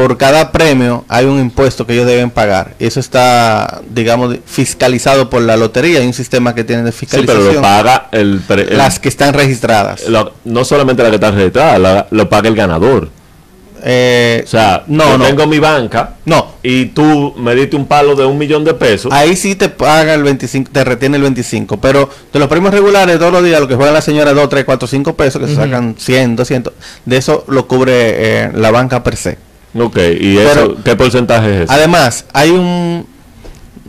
por 0.07 0.17
cada 0.17 0.53
premio 0.53 1.03
hay 1.09 1.25
un 1.25 1.37
impuesto 1.37 1.85
que 1.85 1.91
ellos 1.93 2.05
deben 2.07 2.29
pagar. 2.29 2.75
Y 2.79 2.85
eso 2.85 3.01
está, 3.01 3.81
digamos, 3.89 4.37
fiscalizado 4.45 5.29
por 5.29 5.41
la 5.41 5.57
lotería. 5.57 5.99
Hay 5.99 6.07
un 6.07 6.13
sistema 6.13 6.55
que 6.55 6.63
tiene 6.63 6.83
de 6.83 6.93
Sí, 6.93 7.05
pero 7.11 7.23
fiscalización. 7.23 7.55
lo 7.55 7.61
paga 7.61 8.07
el, 8.13 8.41
las 8.71 8.99
que 8.99 9.09
están 9.09 9.33
registradas. 9.33 10.07
lo- 10.07 10.31
no 10.45 10.63
solamente 10.63 11.03
la 11.03 11.09
que 11.09 11.15
está 11.15 11.31
registrada, 11.31 11.77
la- 11.77 12.07
lo 12.09 12.29
paga 12.29 12.47
el 12.47 12.55
ganador. 12.55 13.09
Eh, 13.83 14.41
O 14.45 14.47
sea, 14.47 14.83
no, 14.87 15.07
yo 15.11 15.17
no. 15.19 15.25
tengo 15.25 15.45
mi 15.45 15.59
banca 15.59 16.15
no, 16.25 16.53
y 16.63 16.85
tú 16.87 17.35
me 17.37 17.53
diste 17.53 17.75
un 17.75 17.85
palo 17.85 18.15
de 18.15 18.25
un 18.25 18.37
millón 18.37 18.63
de 18.63 18.73
pesos. 18.73 19.11
Ahí 19.13 19.35
sí 19.35 19.55
te 19.55 19.69
paga 19.69 20.13
el 20.15 20.23
25, 20.23 20.71
te 20.71 20.83
retiene 20.83 21.17
el 21.17 21.23
25. 21.23 21.79
Pero 21.79 22.09
de 22.33 22.39
los 22.39 22.47
premios 22.47 22.73
regulares, 22.73 23.19
todos 23.19 23.31
los 23.33 23.43
días, 23.43 23.59
lo 23.59 23.67
que 23.67 23.75
juegan 23.75 23.93
la 23.93 24.01
señora 24.01 24.33
2, 24.33 24.49
3, 24.49 24.63
4, 24.65 24.87
5 24.87 25.15
pesos, 25.15 25.41
que 25.41 25.47
se 25.47 25.55
sacan 25.55 25.95
100, 25.97 26.35
200, 26.37 26.73
de 27.05 27.17
eso 27.17 27.43
lo 27.49 27.67
cubre 27.67 27.93
eh, 28.45 28.51
la 28.55 28.71
banca 28.71 29.03
per 29.03 29.15
se. 29.17 29.37
Ok, 29.79 29.97
¿y 30.19 30.37
eso 30.37 30.49
Pero- 30.53 30.83
qué 30.83 30.95
porcentaje 30.95 31.49
es 31.57 31.61
ese? 31.63 31.73
Además, 31.73 32.25
hay 32.33 32.49
un, 32.51 33.05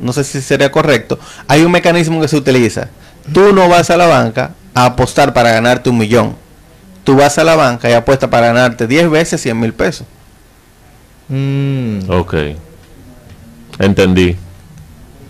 no 0.00 0.12
sé 0.12 0.24
si 0.24 0.40
sería 0.40 0.70
correcto, 0.70 1.18
hay 1.46 1.62
un 1.62 1.72
mecanismo 1.72 2.20
que 2.20 2.28
se 2.28 2.36
utiliza. 2.36 2.88
Tú 3.32 3.52
no 3.52 3.68
vas 3.68 3.90
a 3.90 3.96
la 3.96 4.06
banca 4.06 4.52
a 4.74 4.86
apostar 4.86 5.32
para 5.34 5.52
ganarte 5.52 5.90
un 5.90 5.98
millón. 5.98 6.36
tú 7.04 7.16
vas 7.16 7.38
a 7.38 7.44
la 7.44 7.56
banca 7.56 7.88
y 7.88 7.94
apuestas 7.94 8.28
para 8.28 8.48
ganarte 8.48 8.86
10 8.86 9.08
veces 9.08 9.40
100 9.40 9.58
mil 9.58 9.72
pesos. 9.72 10.06
Mm. 11.28 12.00
Ok. 12.10 12.34
Entendí. 13.78 14.36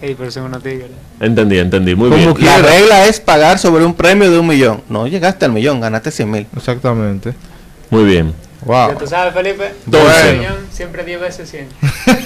Ey, 0.01 0.15
pero 0.17 0.31
son 0.31 0.51
tigres. 0.61 0.91
Entendí, 1.21 1.59
entendí. 1.59 1.95
Muy 1.95 2.11
Como 2.11 2.35
bien. 2.35 2.47
La 2.47 2.59
regla 2.59 3.07
es 3.07 3.21
pagar 3.21 3.59
sobre 3.59 3.85
un 3.85 3.95
premio 3.95 4.31
de 4.31 4.39
un 4.39 4.47
millón. 4.47 4.83
No 4.89 5.07
llegaste 5.07 5.45
al 5.45 5.53
millón, 5.53 5.81
ganaste 5.81 6.11
100 6.11 6.31
mil. 6.31 6.47
Exactamente. 6.57 7.35
Muy 7.91 8.05
bien. 8.05 8.33
Wow. 8.69 8.91
Ya 8.93 8.99
tú 8.99 9.07
sabes, 9.07 9.33
Felipe. 9.33 9.73
Millón, 9.87 10.67
siempre 10.71 11.03
10 11.03 11.21
veces 11.21 11.51
100. 11.51 11.69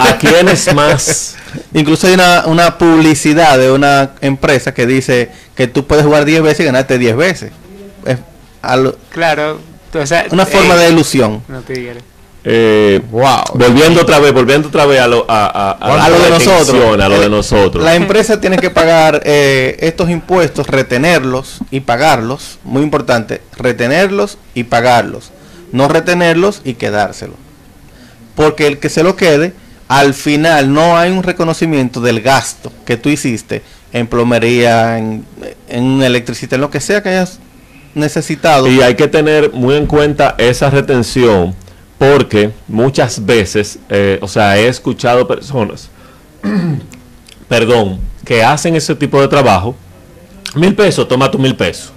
¿A 0.01 0.19
quiénes 0.19 0.75
más? 0.75 1.37
Incluso 1.73 2.09
hay 2.09 2.15
una, 2.15 2.43
una 2.47 2.77
publicidad 2.79 3.57
de 3.59 3.71
una 3.71 4.11
empresa 4.21 4.75
que 4.75 4.85
dice 4.87 5.31
que 5.55 5.69
tú 5.69 5.87
puedes 5.87 6.05
jugar 6.05 6.25
10 6.25 6.43
veces 6.43 6.61
y 6.61 6.65
ganarte 6.65 6.99
10 6.99 7.17
veces. 7.17 7.53
Es 8.05 8.19
Claro. 9.11 9.61
o 9.95 10.07
sea, 10.07 10.27
una 10.31 10.45
forma 10.47 10.75
ey, 10.75 10.81
de 10.81 10.89
ilusión. 10.91 11.43
No 11.49 11.61
tigres. 11.61 12.03
Eh, 12.45 13.01
Wow. 13.13 13.45
volviendo 13.55 14.01
otra 14.03 14.19
vez, 14.19 14.33
volviendo 14.33 14.67
otra 14.67 14.85
vez 14.85 15.01
a 15.01 15.07
lo, 15.07 15.25
a, 15.29 15.47
a- 15.47 15.71
a 15.81 16.05
A 16.05 16.09
lo 16.09 16.19
de 16.19 16.31
nosotros. 16.31 17.01
A 17.01 17.09
lo 17.09 17.21
de 17.21 17.27
Eh, 17.27 17.31
nosotros. 17.31 17.85
La 17.85 17.95
empresa 17.95 18.41
tiene 18.41 18.57
que 18.59 18.71
pagar 18.71 19.23
eh, 19.25 19.77
estos 19.81 20.11
impuestos, 20.11 20.67
retenerlos 20.67 21.59
y 21.71 21.79
pagarlos. 21.81 22.59
Muy 22.65 22.83
importante, 22.83 23.43
retenerlos 23.57 24.39
y 24.55 24.65
pagarlos. 24.65 25.31
No 25.73 25.89
retenerlos 25.89 26.61
y 26.65 26.75
quedárselos. 26.75 27.37
Porque 28.37 28.67
el 28.67 28.79
que 28.79 28.89
se 28.89 29.03
lo 29.03 29.17
quede, 29.17 29.53
al 29.89 30.15
final 30.15 30.73
no 30.73 30.97
hay 30.97 31.11
un 31.11 31.23
reconocimiento 31.23 32.01
del 32.01 32.21
gasto 32.21 32.73
que 32.85 32.97
tú 32.97 33.09
hiciste 33.09 33.63
en 33.93 34.07
plomería, 34.07 34.99
en, 34.99 35.25
en 35.69 36.03
electricidad, 36.03 36.55
en 36.55 36.61
lo 36.63 36.71
que 36.71 36.81
sea 36.81 37.03
que 37.03 37.11
hayas 37.11 37.41
necesitado. 37.95 38.69
Y 38.69 38.81
hay 38.81 38.95
que 38.95 39.09
tener 39.09 39.53
muy 39.53 39.77
en 39.77 39.87
cuenta 39.87 40.35
esa 40.39 40.71
retención 40.71 41.55
porque 42.03 42.51
muchas 42.67 43.25
veces, 43.25 43.79
eh, 43.89 44.19
o 44.23 44.27
sea, 44.27 44.59
he 44.59 44.67
escuchado 44.67 45.29
personas, 45.29 45.89
perdón, 47.49 48.01
que 48.25 48.43
hacen 48.43 48.75
ese 48.75 48.97
tipo 48.97 49.21
de 49.21 49.29
trabajo, 49.29 49.77
mil 50.57 50.75
pesos, 50.75 51.07
toma 51.07 51.31
tu 51.31 51.39
mil 51.39 51.55
pesos. 51.55 51.93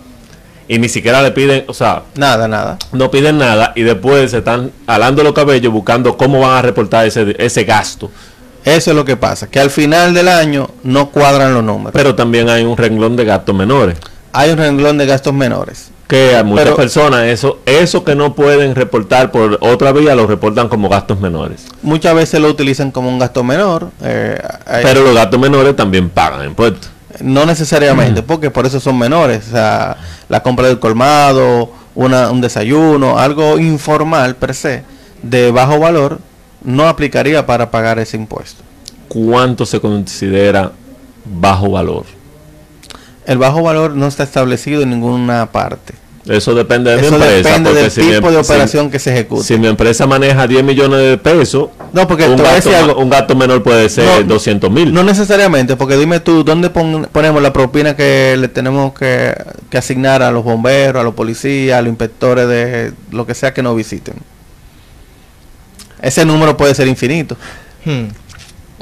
Y 0.68 0.80
ni 0.80 0.90
siquiera 0.90 1.22
le 1.22 1.32
piden, 1.32 1.64
o 1.68 1.74
sea, 1.74 2.04
Nada, 2.16 2.48
nada. 2.48 2.78
no 2.92 3.12
piden 3.12 3.38
nada 3.38 3.72
y 3.76 3.84
después 3.84 4.32
se 4.32 4.40
están 4.40 4.72
alando 4.88 5.24
los 5.24 5.34
cabellos 5.34 5.72
buscando 5.72 6.18
cómo 6.18 6.40
van 6.40 6.58
a 6.58 6.62
reportar 6.64 7.06
ese, 7.06 7.36
ese 7.38 7.64
gasto. 7.66 8.10
Eso 8.64 8.90
es 8.90 8.96
lo 8.98 9.06
que 9.06 9.16
pasa, 9.16 9.48
que 9.48 9.60
al 9.60 9.70
final 9.70 10.16
del 10.16 10.28
año 10.28 10.70
no 10.84 11.12
cuadran 11.12 11.54
los 11.54 11.64
números. 11.64 11.94
Pero 11.94 12.16
también 12.16 12.50
hay 12.50 12.64
un 12.64 12.76
renglón 12.78 13.16
de 13.16 13.26
gastos 13.26 13.54
menores. 13.56 13.96
hay 14.34 14.50
un 14.50 14.58
renglón 14.58 14.98
de 14.98 15.06
gastos 15.06 15.34
menores. 15.34 15.92
Que 16.08 16.36
a 16.36 16.44
muchas 16.44 16.66
Pero- 16.66 16.76
personas 16.76 17.24
eso, 17.26 17.60
eso 17.66 18.04
que 18.04 18.16
no 18.16 18.34
pueden 18.36 18.76
reportar 18.76 19.32
por 19.32 19.58
otra 19.62 19.92
vía 19.92 20.14
lo 20.16 20.28
reportan 20.28 20.68
como 20.68 20.90
gastos 20.90 21.20
menores. 21.20 21.66
Muchas 21.84 22.14
veces 22.16 22.40
lo 22.40 22.48
utilizan 22.50 22.92
como 22.92 23.08
un 23.10 23.18
gasto 23.20 23.44
menor, 23.44 23.90
eh, 24.04 24.40
hay- 24.68 24.84
Pero 24.84 25.04
los 25.04 25.14
gastos 25.16 25.40
menores 25.40 25.76
también 25.76 26.10
pagan 26.10 26.46
impuestos. 26.46 26.90
No 27.22 27.46
necesariamente, 27.46 28.24
porque 28.24 28.52
por 28.52 28.66
eso 28.66 28.80
son 28.80 28.98
menores. 28.98 29.48
O 29.48 29.52
sea, 29.52 29.98
la 30.30 30.44
compra 30.44 30.68
del 30.68 30.80
colmado, 30.80 31.72
una, 31.96 32.32
un 32.32 32.42
desayuno, 32.42 33.18
algo 33.18 33.60
informal 33.60 34.36
per 34.36 34.54
se, 34.54 34.84
de 35.22 35.52
bajo 35.52 35.80
valor, 35.80 36.20
no 36.64 36.88
aplicaría 36.88 37.46
para 37.46 37.72
pagar 37.72 38.00
ese 38.00 38.18
impuesto. 38.18 38.64
¿Cuánto 39.08 39.66
se 39.66 39.80
considera 39.80 40.72
bajo 41.26 41.72
valor? 41.72 42.06
El 43.26 43.38
bajo 43.38 43.64
valor 43.64 43.96
no 43.96 44.08
está 44.08 44.24
establecido 44.24 44.82
en 44.82 44.92
ninguna 44.92 45.52
parte. 45.52 45.94
Eso 46.28 46.56
depende 46.56 46.90
de 46.92 46.98
mi 46.98 47.06
Eso 47.06 47.16
empresa. 47.16 47.50
depende 47.50 47.74
del 47.74 47.92
si 47.92 48.02
mi- 48.02 48.14
tipo 48.16 48.32
de 48.32 48.44
si- 48.44 48.52
operación 48.52 48.90
que 48.90 48.98
se 48.98 49.14
ejecute. 49.14 49.44
Si, 49.44 49.58
mi 49.60 49.68
empresa 49.68 50.08
maneja 50.08 50.48
10 50.48 50.64
millones 50.64 50.98
de 51.00 51.18
pesos, 51.20 51.70
no, 51.94 52.08
porque 52.08 52.24
un 52.28 52.36
gasto, 52.38 52.56
decir 52.70 52.74
algo. 52.76 53.00
un 53.00 53.10
gasto 53.12 53.36
menor 53.36 53.62
puede 53.62 53.88
ser 53.90 54.22
No, 54.24 54.34
200 54.36 54.72
mil. 54.72 54.92
No 54.92 55.04
necesariamente, 55.04 55.76
porque 55.76 55.98
dime 55.98 56.20
tú, 56.20 56.44
¿dónde 56.44 56.72
pon- 56.72 57.08
ponemos 57.12 57.44
la 57.44 57.54
propina 57.54 57.96
que 57.96 58.36
le 58.40 58.48
tenemos 58.48 58.94
que, 58.94 59.36
que 59.70 59.78
asignar 59.78 60.24
a 60.24 60.32
los 60.32 60.44
bomberos, 60.44 61.00
a 61.00 61.04
los 61.04 61.14
policías, 61.14 61.78
a 61.78 61.82
los 61.84 61.90
inspectores 61.90 62.48
de 62.48 62.92
lo 63.12 63.28
que 63.28 63.36
sea 63.36 63.54
que 63.54 63.62
nos 63.62 63.76
visiten? 63.76 64.16
Ese 66.02 66.26
número 66.26 66.58
puede 66.58 66.74
ser 66.76 66.88
infinito. 66.88 67.38
Hmm. 67.86 68.06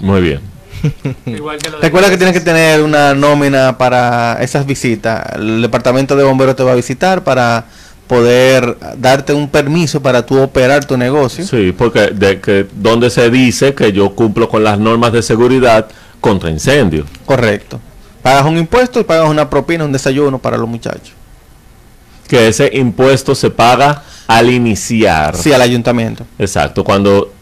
Muy 0.02 0.22
bien. 0.22 0.40
Igual 1.26 1.58
que 1.58 1.70
lo 1.70 1.78
de- 1.78 1.84
Recuerda 1.84 2.10
que 2.10 2.18
tienes 2.18 2.34
que 2.34 2.42
tener 2.42 2.82
una 2.82 3.14
nómina 3.14 3.78
para 3.78 4.38
esas 4.42 4.66
visitas. 4.66 5.24
El 5.36 5.62
departamento 5.62 6.16
de 6.16 6.24
bomberos 6.24 6.56
te 6.56 6.64
va 6.64 6.72
a 6.74 6.76
visitar 6.76 7.24
para 7.24 7.66
poder 8.08 8.78
darte 8.98 9.34
un 9.34 9.48
permiso 9.50 10.02
para 10.02 10.26
tú 10.26 10.40
operar 10.42 10.86
tu 10.86 10.98
negocio. 10.98 11.46
Sí, 11.48 11.74
porque 11.78 12.08
de 12.08 12.40
que 12.42 12.68
donde 12.76 13.10
se 13.10 13.30
dice 13.30 13.74
que 13.74 13.92
yo 13.94 14.14
cumplo 14.14 14.50
con 14.50 14.64
las 14.64 14.78
normas 14.78 15.14
de 15.14 15.24
seguridad 15.24 15.88
contra 16.20 16.50
incendios. 16.50 17.08
Correcto. 17.26 17.80
Pagas 18.22 18.46
un 18.46 18.58
impuesto 18.58 19.00
y 19.00 19.04
pagas 19.04 19.30
una 19.30 19.50
propina, 19.50 19.84
un 19.86 19.92
desayuno 19.92 20.38
para 20.40 20.58
los 20.58 20.68
muchachos. 20.68 21.14
Que 22.28 22.48
ese 22.48 22.70
impuesto 22.74 23.36
se 23.36 23.50
paga 23.50 24.04
al 24.28 24.50
iniciar. 24.50 25.36
Sí, 25.36 25.52
al 25.52 25.62
ayuntamiento. 25.62 26.26
Exacto, 26.40 26.84
cuando 26.84 27.34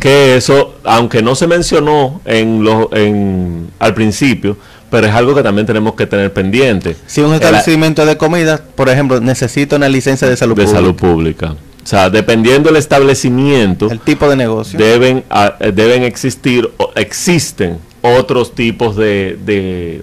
que 0.00 0.36
eso, 0.36 0.74
aunque 0.84 1.22
no 1.22 1.34
se 1.34 1.46
mencionó 1.46 2.20
en 2.24 2.62
lo, 2.64 2.90
en, 2.94 3.68
al 3.78 3.94
principio, 3.94 4.56
pero 4.90 5.06
es 5.06 5.12
algo 5.14 5.34
que 5.34 5.42
también 5.42 5.66
tenemos 5.66 5.94
que 5.94 6.06
tener 6.06 6.32
pendiente. 6.32 6.96
Si 7.06 7.20
un 7.20 7.28
El- 7.30 7.34
establecimiento 7.34 8.06
de 8.06 8.16
comida, 8.16 8.60
por 8.76 8.88
ejemplo, 8.88 9.20
necesita 9.20 9.76
una 9.76 9.88
licencia 9.88 10.28
de 10.28 10.36
salud 10.36 10.54
de 10.56 10.62
pública. 10.64 10.78
salud 10.80 10.94
pública. 10.94 11.52
O 11.82 11.86
sea, 11.86 12.08
dependiendo 12.08 12.68
del 12.70 12.76
establecimiento, 12.78 13.90
El 13.90 14.00
tipo 14.00 14.28
de 14.28 14.36
negocio. 14.36 14.78
deben, 14.78 15.22
eh, 15.60 15.72
deben 15.74 16.02
existir, 16.04 16.70
o 16.78 16.90
existen 16.94 17.78
otros 18.00 18.54
tipos 18.54 18.96
de, 18.96 19.38
de 19.44 20.02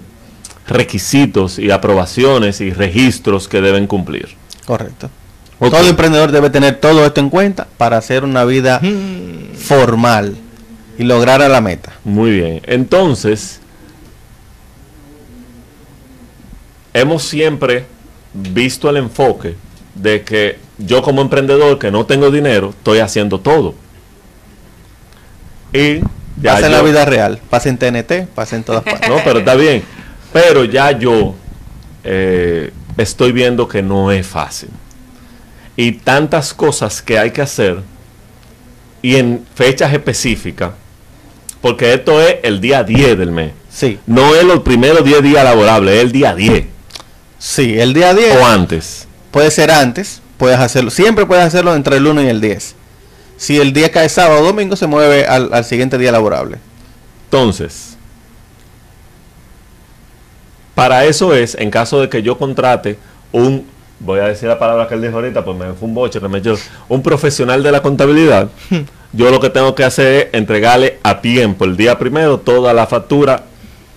requisitos 0.68 1.58
y 1.58 1.70
aprobaciones 1.70 2.60
y 2.60 2.70
registros 2.70 3.48
que 3.48 3.60
deben 3.60 3.86
cumplir. 3.86 4.28
Correcto. 4.64 5.10
Todo 5.70 5.88
emprendedor 5.88 6.32
debe 6.32 6.50
tener 6.50 6.76
todo 6.76 7.04
esto 7.06 7.20
en 7.20 7.30
cuenta 7.30 7.68
para 7.76 7.96
hacer 7.96 8.24
una 8.24 8.44
vida 8.44 8.80
formal 9.56 10.36
y 10.98 11.04
lograr 11.04 11.42
a 11.42 11.48
la 11.48 11.60
meta. 11.60 11.92
Muy 12.04 12.30
bien. 12.32 12.62
Entonces, 12.66 13.60
hemos 16.92 17.22
siempre 17.22 17.86
visto 18.34 18.88
el 18.90 18.96
enfoque 18.96 19.56
de 19.94 20.22
que 20.22 20.58
yo 20.78 21.02
como 21.02 21.22
emprendedor 21.22 21.78
que 21.78 21.90
no 21.90 22.06
tengo 22.06 22.30
dinero, 22.30 22.70
estoy 22.70 22.98
haciendo 22.98 23.40
todo. 23.40 23.74
Y 25.72 26.00
ya 26.40 26.54
Pasa 26.54 26.66
en 26.66 26.72
la 26.72 26.82
vida 26.82 27.04
real, 27.04 27.40
pasa 27.50 27.68
en 27.68 27.78
TNT, 27.78 28.26
pasa 28.34 28.56
en 28.56 28.64
todas 28.64 28.82
partes. 28.82 29.08
No, 29.08 29.16
pero 29.24 29.40
está 29.40 29.54
bien. 29.54 29.82
Pero 30.32 30.64
ya 30.64 30.92
yo 30.92 31.34
eh, 32.04 32.72
estoy 32.96 33.32
viendo 33.32 33.68
que 33.68 33.82
no 33.82 34.10
es 34.10 34.26
fácil. 34.26 34.70
Y 35.82 35.92
tantas 35.92 36.54
cosas 36.54 37.02
que 37.02 37.18
hay 37.18 37.32
que 37.32 37.42
hacer 37.42 37.80
y 39.02 39.16
en 39.16 39.44
fechas 39.54 39.92
específicas, 39.92 40.70
porque 41.60 41.92
esto 41.92 42.20
es 42.22 42.36
el 42.44 42.60
día 42.60 42.84
10 42.84 43.18
del 43.18 43.32
mes. 43.32 43.52
Sí, 43.68 43.98
No 44.06 44.36
es 44.36 44.44
los 44.44 44.60
primeros 44.60 45.04
10 45.04 45.22
días 45.22 45.42
laborables, 45.42 45.96
es 45.96 46.02
el 46.02 46.12
día 46.12 46.34
10 46.34 46.66
sí, 47.42 47.76
el 47.80 47.92
día 47.92 48.14
10 48.14 48.36
o 48.36 48.46
antes. 48.46 49.08
puede 49.32 49.50
ser 49.50 49.72
antes, 49.72 50.22
puedes 50.36 50.60
hacerlo, 50.60 50.90
siempre 50.90 51.26
puedes 51.26 51.44
hacerlo 51.44 51.74
entre 51.74 51.96
el 51.96 52.06
1 52.06 52.22
y 52.22 52.28
el 52.28 52.40
10. 52.40 52.76
Si 53.36 53.58
el 53.58 53.72
día 53.72 53.90
cae 53.90 54.08
sábado 54.08 54.42
o 54.42 54.44
domingo, 54.44 54.76
se 54.76 54.86
mueve 54.86 55.26
al, 55.26 55.52
al 55.52 55.64
siguiente 55.64 55.98
día 55.98 56.12
laborable. 56.12 56.58
Entonces, 57.24 57.96
para 60.76 61.04
eso 61.06 61.34
es, 61.34 61.56
en 61.56 61.72
caso 61.72 62.00
de 62.00 62.08
que 62.08 62.22
yo 62.22 62.38
contrate 62.38 62.98
un, 63.32 63.66
voy 64.04 64.20
a 64.20 64.24
decir 64.24 64.48
la 64.48 64.58
palabra 64.58 64.88
que 64.88 64.94
él 64.94 65.02
dijo 65.02 65.14
ahorita, 65.14 65.44
pues 65.44 65.56
me 65.56 65.72
fue 65.72 65.88
un 65.88 65.94
boche 65.94 66.20
que 66.20 66.28
me 66.28 66.38
echó, 66.38 66.56
un 66.88 67.02
profesional 67.02 67.62
de 67.62 67.72
la 67.72 67.80
contabilidad, 67.82 68.48
yo 69.12 69.30
lo 69.30 69.40
que 69.40 69.50
tengo 69.50 69.74
que 69.74 69.84
hacer 69.84 70.12
es 70.14 70.26
entregarle 70.34 70.98
a 71.02 71.20
tiempo, 71.20 71.64
el 71.64 71.76
día 71.76 71.98
primero, 71.98 72.38
toda 72.38 72.72
la 72.74 72.86
factura 72.86 73.44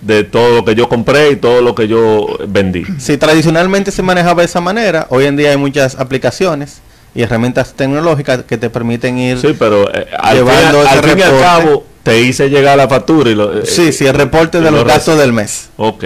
de 0.00 0.24
todo 0.24 0.56
lo 0.56 0.64
que 0.64 0.74
yo 0.74 0.88
compré 0.88 1.30
y 1.30 1.36
todo 1.36 1.62
lo 1.62 1.74
que 1.74 1.88
yo 1.88 2.26
vendí. 2.48 2.84
Si 2.98 3.16
tradicionalmente 3.16 3.90
se 3.90 4.02
manejaba 4.02 4.42
de 4.42 4.46
esa 4.46 4.60
manera, 4.60 5.06
hoy 5.10 5.24
en 5.24 5.36
día 5.36 5.50
hay 5.50 5.56
muchas 5.56 5.96
aplicaciones 5.98 6.80
y 7.14 7.22
herramientas 7.22 7.72
tecnológicas 7.72 8.42
que 8.44 8.58
te 8.58 8.68
permiten 8.70 9.18
ir... 9.18 9.38
Sí, 9.40 9.56
pero 9.58 9.88
eh, 9.92 10.06
al, 10.18 10.36
fin, 10.36 10.46
Llevando 10.46 10.82
ese 10.82 10.88
al 10.90 10.98
fin 11.04 11.18
y 11.18 11.22
al 11.22 11.30
reporte. 11.30 11.42
cabo 11.42 11.84
te 12.02 12.20
hice 12.20 12.50
llegar 12.50 12.76
la 12.76 12.86
factura 12.88 13.30
y 13.30 13.34
lo... 13.34 13.58
eh, 13.58 13.62
Sí, 13.64 13.90
sí, 13.90 14.06
el 14.06 14.14
reporte 14.14 14.58
y 14.58 14.60
de 14.60 14.70
lo 14.70 14.76
los 14.78 14.86
gastos 14.86 15.18
del 15.18 15.32
mes. 15.32 15.70
Ok, 15.78 16.04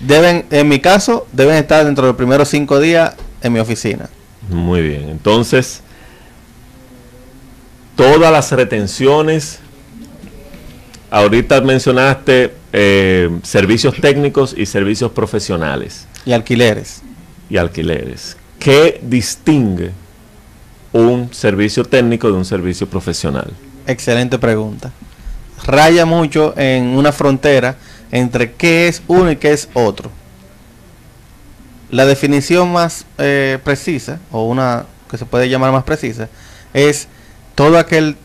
Deben, 0.00 0.44
en 0.50 0.68
mi 0.68 0.78
caso, 0.80 1.26
deben 1.32 1.56
estar 1.56 1.84
dentro 1.84 2.04
de 2.04 2.08
los 2.10 2.16
primeros 2.16 2.48
cinco 2.48 2.80
días 2.80 3.14
en 3.46 3.52
mi 3.52 3.60
oficina. 3.60 4.08
Muy 4.50 4.80
bien, 4.82 5.08
entonces 5.08 5.80
todas 7.96 8.30
las 8.30 8.52
retenciones, 8.52 9.58
ahorita 11.10 11.60
mencionaste 11.62 12.52
eh, 12.72 13.30
servicios 13.42 13.94
técnicos 14.00 14.54
y 14.56 14.66
servicios 14.66 15.10
profesionales 15.12 16.06
Y 16.26 16.32
alquileres. 16.32 17.02
y 17.48 17.56
alquileres. 17.56 18.36
¿qué 18.58 19.00
distingue 19.02 19.92
un 20.92 21.32
servicio 21.32 21.84
técnico 21.84 22.28
de 22.28 22.34
un 22.34 22.44
servicio 22.44 22.88
profesional? 22.88 23.52
Excelente 23.86 24.38
pregunta. 24.38 24.90
Raya 25.64 26.04
mucho 26.04 26.54
en 26.56 26.86
una 26.96 27.12
frontera 27.12 27.76
entre 28.10 28.52
qué 28.52 28.88
es 28.88 29.02
uno 29.06 29.30
y 29.30 29.36
qué 29.36 29.52
es 29.52 29.68
otro. 29.74 30.10
La 31.90 32.04
definición 32.06 32.72
más 32.72 33.04
eh, 33.18 33.58
precisa, 33.62 34.18
o 34.32 34.44
una 34.46 34.86
que 35.10 35.18
se 35.18 35.24
puede 35.24 35.48
llamar 35.48 35.70
más 35.72 35.84
precisa, 35.84 36.28
es 36.74 37.06
todo 37.54 37.78
aquel, 37.78 38.16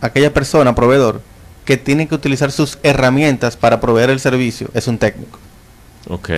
aquella 0.00 0.32
persona, 0.32 0.74
proveedor, 0.74 1.20
que 1.64 1.76
tiene 1.76 2.06
que 2.06 2.14
utilizar 2.14 2.52
sus 2.52 2.78
herramientas 2.82 3.56
para 3.56 3.80
proveer 3.80 4.10
el 4.10 4.20
servicio, 4.20 4.68
es 4.74 4.86
un 4.86 4.98
técnico. 4.98 5.38
Ok. 6.08 6.30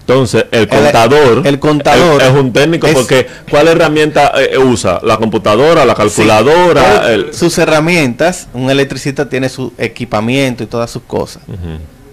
Entonces, 0.00 0.46
el 0.50 0.68
contador, 0.68 1.46
el 1.46 1.58
contador 1.60 2.20
es, 2.22 2.28
es 2.28 2.34
un 2.34 2.52
técnico 2.52 2.86
es- 2.88 2.94
porque 2.94 3.26
¿cuál 3.48 3.68
herramienta 3.68 4.32
eh, 4.40 4.58
usa? 4.58 4.98
¿La 5.02 5.16
computadora, 5.16 5.84
la 5.84 5.94
calculadora? 5.94 7.12
El- 7.12 7.32
sus 7.32 7.56
herramientas, 7.58 8.48
un 8.52 8.68
electricista 8.68 9.28
tiene 9.28 9.48
su 9.48 9.72
equipamiento 9.78 10.64
y 10.64 10.66
todas 10.66 10.90
sus 10.90 11.02
cosas. 11.02 11.42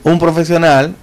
Un 0.04 0.20
profesional 0.20 0.94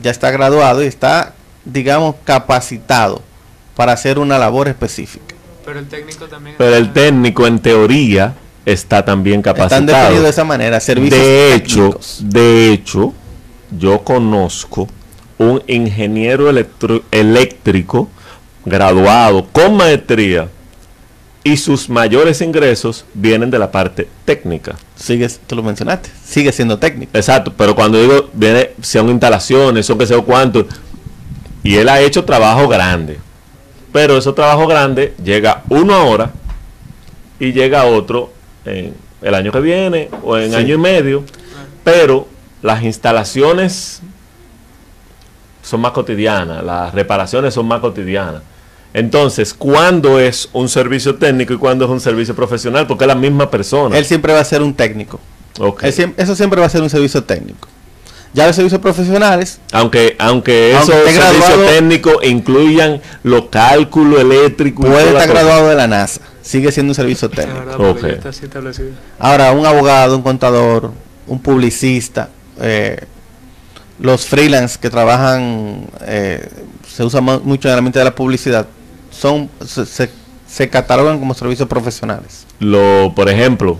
ya 0.00 0.10
está 0.10 0.30
graduado 0.30 0.82
y 0.82 0.86
está, 0.86 1.34
digamos, 1.64 2.16
capacitado 2.24 3.22
para 3.76 3.92
hacer 3.92 4.18
una 4.18 4.38
labor 4.38 4.68
específica. 4.68 5.34
Pero 5.64 5.78
el 5.78 5.88
técnico 5.88 6.26
también. 6.26 6.56
Pero 6.58 6.76
el 6.76 6.92
técnico, 6.92 7.46
en 7.46 7.58
teoría, 7.60 8.34
está 8.66 9.04
también 9.04 9.40
Están 9.40 9.54
capacitado. 9.54 9.86
definidos 9.86 10.24
de 10.24 10.30
esa 10.30 10.44
manera, 10.44 10.80
servicios 10.80 11.20
De 11.20 11.54
hecho, 11.54 11.74
técnicos. 11.76 12.18
de 12.24 12.72
hecho, 12.72 13.12
yo 13.78 14.02
conozco 14.04 14.88
un 15.38 15.62
ingeniero 15.66 16.48
electro- 16.50 17.02
eléctrico 17.10 18.08
graduado 18.64 19.46
con 19.50 19.76
maestría 19.76 20.48
y 21.44 21.56
sus 21.56 21.88
mayores 21.88 22.40
ingresos 22.40 23.04
vienen 23.14 23.50
de 23.50 23.58
la 23.58 23.70
parte 23.70 24.08
técnica. 24.24 24.76
Sigue, 24.94 25.28
tú 25.46 25.56
lo 25.56 25.62
mencionaste, 25.62 26.10
sigue 26.24 26.52
siendo 26.52 26.78
técnico. 26.78 27.10
Exacto, 27.16 27.52
pero 27.56 27.74
cuando 27.74 28.00
digo, 28.00 28.30
viene, 28.32 28.70
son 28.80 29.08
instalaciones, 29.08 29.84
son 29.86 29.98
que 29.98 30.06
sé 30.06 30.16
cuánto, 30.22 30.66
y 31.64 31.76
él 31.76 31.88
ha 31.88 32.00
hecho 32.00 32.24
trabajo 32.24 32.68
grande. 32.68 33.18
Pero 33.92 34.16
esos 34.16 34.34
trabajos 34.34 34.68
grandes 34.68 35.16
llega 35.22 35.62
uno 35.68 35.94
ahora 35.94 36.30
y 37.38 37.52
llega 37.52 37.84
otro 37.84 38.32
en 38.64 38.94
el 39.20 39.34
año 39.34 39.52
que 39.52 39.60
viene 39.60 40.08
o 40.22 40.36
en 40.38 40.50
Sí. 40.50 40.56
año 40.56 40.74
y 40.76 40.78
medio. 40.78 41.24
Pero 41.84 42.26
las 42.62 42.82
instalaciones 42.84 44.00
son 45.62 45.80
más 45.80 45.92
cotidianas, 45.92 46.64
las 46.64 46.94
reparaciones 46.94 47.52
son 47.54 47.66
más 47.66 47.80
cotidianas. 47.80 48.42
Entonces, 48.94 49.54
¿cuándo 49.54 50.20
es 50.20 50.48
un 50.52 50.68
servicio 50.68 51.14
técnico 51.16 51.54
y 51.54 51.56
cuándo 51.56 51.84
es 51.86 51.90
un 51.90 52.00
servicio 52.00 52.34
profesional? 52.34 52.86
Porque 52.86 53.04
es 53.04 53.08
la 53.08 53.14
misma 53.14 53.50
persona. 53.50 53.96
Él 53.96 54.04
siempre 54.04 54.32
va 54.32 54.40
a 54.40 54.44
ser 54.44 54.62
un 54.62 54.74
técnico. 54.74 55.18
Ok. 55.58 55.82
Él 55.84 55.92
siem- 55.94 56.14
eso 56.16 56.34
siempre 56.36 56.60
va 56.60 56.66
a 56.66 56.70
ser 56.70 56.82
un 56.82 56.90
servicio 56.90 57.24
técnico. 57.24 57.68
Ya 58.34 58.46
los 58.46 58.56
servicios 58.56 58.80
profesionales, 58.80 59.60
Aunque, 59.72 60.16
aunque 60.18 60.74
Aunque 60.74 60.92
esos 60.92 60.94
servicios 60.94 61.24
graduado- 61.38 61.64
técnicos 61.66 62.16
incluyan 62.24 63.00
los 63.22 63.46
cálculos 63.50 64.20
eléctricos 64.20 64.86
puede 64.86 65.08
estar 65.08 65.28
graduado 65.28 65.68
de 65.68 65.74
la 65.74 65.86
NASA, 65.86 66.22
sigue 66.40 66.72
siendo 66.72 66.92
un 66.92 66.94
servicio 66.94 67.28
Es 67.28 67.34
técnico. 67.34 67.58
verdad, 67.58 67.76
porque 67.76 68.00
Ok. 68.00 68.08
ya 68.08 68.12
está 68.14 68.28
así 68.30 68.44
establecido. 68.46 68.88
Ahora, 69.18 69.52
un 69.52 69.66
abogado, 69.66 70.16
un 70.16 70.22
contador, 70.22 70.92
un 71.26 71.40
publicista, 71.42 72.30
eh, 72.60 73.04
los 74.00 74.24
freelance 74.26 74.78
que 74.80 74.88
trabajan, 74.88 75.86
eh, 76.06 76.48
se 76.88 77.04
usa 77.04 77.20
mu- 77.20 77.40
mucho 77.40 77.68
en 77.68 77.72
el 77.72 77.78
ambiente 77.80 77.98
de 77.98 78.06
la 78.06 78.14
publicidad, 78.14 78.66
son 79.22 79.48
se, 79.64 79.86
se- 79.86 80.10
se 80.48 80.68
catalogan 80.68 81.18
como 81.18 81.32
servicios 81.32 81.68
profesionales. 81.68 82.46
Lo, 82.58 83.12
por 83.16 83.28
ejemplo, 83.30 83.78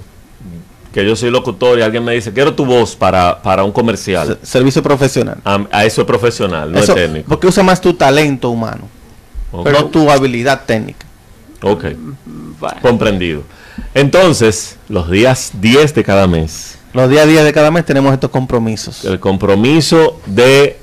que 0.95 1.05
yo 1.05 1.15
soy 1.17 1.31
locutor 1.31 1.79
y 1.79 1.83
alguien 1.83 2.05
me 2.05 2.15
dice, 2.15 2.33
quiero 2.33 2.55
tu 2.55 2.65
voz 2.65 2.95
para, 2.97 3.43
para 3.43 3.65
un 3.65 3.73
comercial. 3.73 4.39
Se- 4.41 4.47
servicio 4.47 4.83
profesional. 4.83 5.39
A, 5.45 5.67
a 5.71 5.85
eso 5.85 6.01
es 6.03 6.07
profesional, 6.07 6.71
no 6.73 6.79
Eso- 6.79 6.95
es 6.97 7.03
técnico. 7.05 7.29
porque 7.29 7.47
usa 7.47 7.63
más 7.63 7.81
tu 7.81 7.93
talento 7.95 8.49
humano, 8.51 8.89
Ok. 9.51 9.69
no 9.71 9.85
tu 9.87 10.11
habilidad 10.11 10.63
técnica. 10.65 11.07
Ok, 11.63 11.85
Bueno, 12.59 12.77
comprendido. 12.81 13.43
Entonces, 13.95 14.77
los 14.89 15.11
días 15.11 15.51
10 15.61 15.95
de 15.95 16.05
cada 16.05 16.27
mes, 16.27 16.79
Los 16.95 17.09
días 17.09 17.23
a 17.25 17.27
día 17.27 17.43
de 17.45 17.53
cada 17.53 17.71
mes 17.71 17.85
tenemos 17.87 18.13
estos 18.13 18.31
compromisos. 18.31 19.05
el 19.05 19.19
compromiso 19.21 20.21
de 20.27 20.79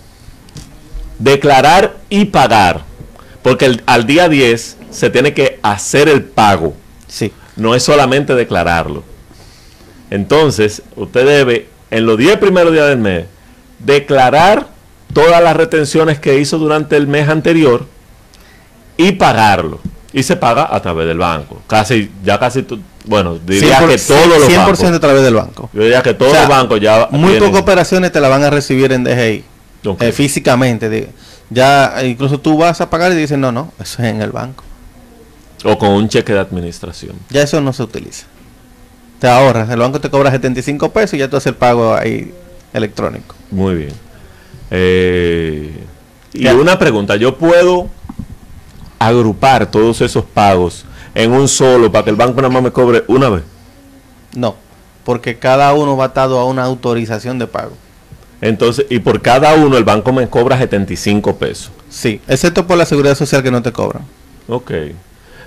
declarar 1.20 1.98
y 2.10 2.26
pagar. 2.26 2.84
Porque 3.42 3.66
el- 3.66 3.84
al 3.86 4.06
día 4.06 4.28
10 4.30 4.78
se 4.92 5.10
tiene 5.10 5.34
que 5.34 5.60
hacer 5.64 6.10
el 6.10 6.24
pago. 6.24 6.74
Sí. 7.08 7.32
no 7.56 7.76
es 7.76 7.84
solamente 7.84 8.36
declararlo. 8.36 9.04
Entonces, 10.12 10.82
usted 10.96 11.26
debe, 11.26 11.68
en 11.92 12.06
los 12.06 12.18
10 12.18 12.38
primeros 12.38 12.72
días 12.74 12.88
del 12.88 12.98
mes, 13.00 13.26
declarar 13.80 14.68
todas 15.14 15.42
las 15.44 15.56
retenciones 15.56 16.20
que 16.20 16.40
hizo 16.40 16.58
durante 16.58 16.96
el 16.96 17.08
mes 17.08 17.28
anterior 17.30 17.86
y 18.98 19.12
pagarlo. 19.14 19.80
Y 20.12 20.24
se 20.24 20.36
paga 20.36 20.68
a 20.74 20.82
través 20.82 21.06
del 21.08 21.20
banco. 21.20 21.62
Casi, 21.68 22.10
ya 22.24 22.40
casi, 22.40 22.66
bueno, 23.06 23.38
diría 23.46 23.80
que 23.88 23.98
todos 23.98 24.28
los 24.28 24.48
100% 24.50 24.96
a 24.96 25.00
través 25.00 25.24
del 25.24 25.36
banco. 25.36 25.70
Yo 25.74 25.84
diría 25.84 26.02
que 26.02 26.14
todos 26.16 26.32
O 26.32 26.36
sea, 26.36 26.48
los 26.48 26.50
bancos 26.58 26.80
ya 26.82 27.08
Muy 27.12 27.36
pocas 27.40 27.62
operaciones 27.62 28.12
te 28.12 28.20
la 28.20 28.28
van 28.30 28.44
a 28.44 28.50
recibir 28.50 28.92
en 28.92 29.04
DGI. 29.04 29.44
Eh, 30.00 30.12
físicamente. 30.12 30.90
de- 30.90 31.10
ya 31.50 32.02
eh, 32.02 32.08
incluso 32.10 32.40
tú 32.40 32.58
vas 32.58 32.80
a 32.82 32.90
pagar 32.90 33.12
y 33.12 33.16
dicen, 33.16 33.42
no, 33.42 33.52
no, 33.52 33.72
eso 33.80 34.02
es 34.04 34.10
en 34.10 34.22
el 34.22 34.32
banco. 34.32 34.64
o 35.66 35.78
con 35.78 35.90
un 35.92 36.08
cheque 36.08 36.34
de 36.34 36.40
administración. 36.40 37.16
Ya 37.30 37.42
eso 37.44 37.60
no 37.62 37.74
se 37.74 37.84
utiliza. 37.84 38.26
Te 39.20 39.28
ahorras. 39.28 39.70
El 39.70 39.80
banco 39.80 40.00
te 40.00 40.10
cobra 40.10 40.32
75 40.32 40.92
pesos 40.94 41.16
y 41.16 41.18
ya 41.18 41.30
tú 41.30 41.36
haces 41.38 41.48
el 41.48 41.56
pago 41.56 41.94
ahí 41.94 42.34
electrónico. 42.74 43.36
Muy 43.52 43.76
bien. 43.76 43.94
Eh, 44.72 45.84
y 46.34 46.44
Ya. 46.44 46.54
una 46.56 46.80
pregunta, 46.80 47.16
¿yo 47.18 47.38
puedo 47.38 47.90
agrupar 49.00 49.66
todos 49.70 50.02
esos 50.02 50.24
pagos 50.26 50.86
en 51.16 51.32
un 51.32 51.48
solo 51.48 51.92
para 51.92 52.04
que 52.04 52.10
el 52.12 52.16
banco 52.16 52.36
nada 52.42 52.54
más 52.54 52.64
me 52.64 52.72
cobre 52.72 53.04
una 53.08 53.30
vez? 53.30 53.44
No, 54.36 54.56
porque 55.04 55.38
cada 55.40 55.74
uno 55.74 55.98
va 55.98 56.06
atado 56.06 56.40
a 56.40 56.46
una 56.46 56.64
autorización 56.64 57.40
de 57.40 57.48
pago. 57.48 57.74
Entonces, 58.42 58.86
y 58.90 59.00
por 59.00 59.22
cada 59.22 59.54
uno 59.56 59.78
el 59.78 59.84
banco 59.84 60.14
me 60.14 60.30
cobra 60.30 60.58
75 60.58 61.36
pesos. 61.38 61.72
Sí, 61.90 62.22
excepto 62.28 62.66
por 62.66 62.78
la 62.78 62.86
seguridad 62.86 63.16
social 63.16 63.44
que 63.44 63.52
no 63.52 63.62
te 63.62 63.72
cobran. 63.72 64.04
Ok. 64.48 64.72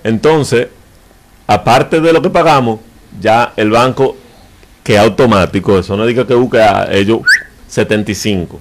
Entonces, 0.05 0.69
aparte 1.47 2.01
de 2.01 2.13
lo 2.13 2.21
que 2.21 2.31
pagamos, 2.31 2.81
ya 3.21 3.53
el 3.57 3.71
banco, 3.71 4.17
que 4.83 4.99
automático, 4.99 5.79
eso 5.79 5.97
no 5.97 6.05
diga 6.07 6.27
que 6.27 6.35
busque 6.35 6.61
a 6.61 6.93
ellos 6.93 7.21
75. 7.69 8.61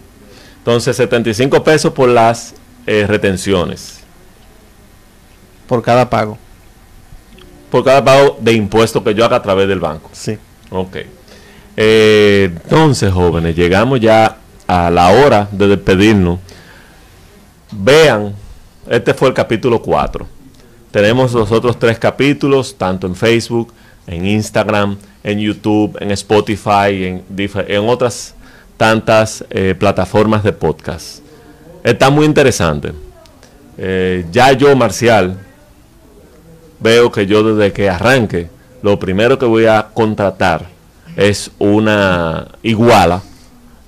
Entonces, 0.60 0.96
75 0.96 1.64
pesos 1.64 1.92
por 1.92 2.08
las 2.08 2.54
eh, 2.86 3.06
retenciones. 3.08 4.02
Por 5.68 5.82
cada 5.82 6.10
pago. 6.10 6.38
por 7.70 7.84
cada 7.84 8.04
pago 8.04 8.38
de 8.42 8.54
impuestos 8.54 9.02
que 9.02 9.14
yo 9.14 9.24
haga 9.26 9.38
a 9.38 9.42
través 9.42 9.68
del 9.68 9.80
banco. 9.80 10.10
Sí. 10.14 10.38
Ok. 10.70 10.98
Eh, 11.78 12.52
entonces, 12.64 13.12
jóvenes, 13.12 13.56
llegamos 13.56 14.00
ya 14.00 14.38
a 14.68 14.90
la 14.90 15.10
hora 15.10 15.48
de 15.52 15.68
despedirnos. 15.68 16.40
Vean, 17.72 18.34
este 18.90 19.14
fue 19.14 19.30
el 19.30 19.34
capítulo 19.34 19.82
4. 19.82 20.28
Tenemos 20.92 21.34
los 21.34 21.52
otros 21.52 21.80
tres 21.80 21.98
capítulos, 21.98 22.76
tanto 22.78 23.08
en 23.08 23.16
Facebook, 23.16 23.74
en 24.08 24.26
Instagram, 24.26 24.98
en 25.24 25.40
YouTube, 25.40 25.98
en 26.02 26.12
Spotify, 26.12 27.06
en, 27.06 27.24
en 27.68 27.90
otras 27.90 28.36
tantas 28.76 29.46
eh, 29.50 29.76
plataformas 29.78 30.44
de 30.44 30.52
podcast. 30.52 31.20
Está 31.84 32.10
muy 32.10 32.26
interesante. 32.26 32.92
Eh, 33.78 34.26
ya 34.32 34.52
yo, 34.52 34.76
Marcial, 34.76 35.38
veo 36.80 37.12
que 37.12 37.26
yo 37.26 37.44
desde 37.44 37.72
que 37.72 37.90
arranque, 37.90 38.50
lo 38.82 39.00
primero 39.00 39.40
que 39.40 39.46
voy 39.46 39.66
a 39.66 39.90
contratar 39.94 40.66
es 41.16 41.52
una 41.60 42.48
iguala 42.64 43.22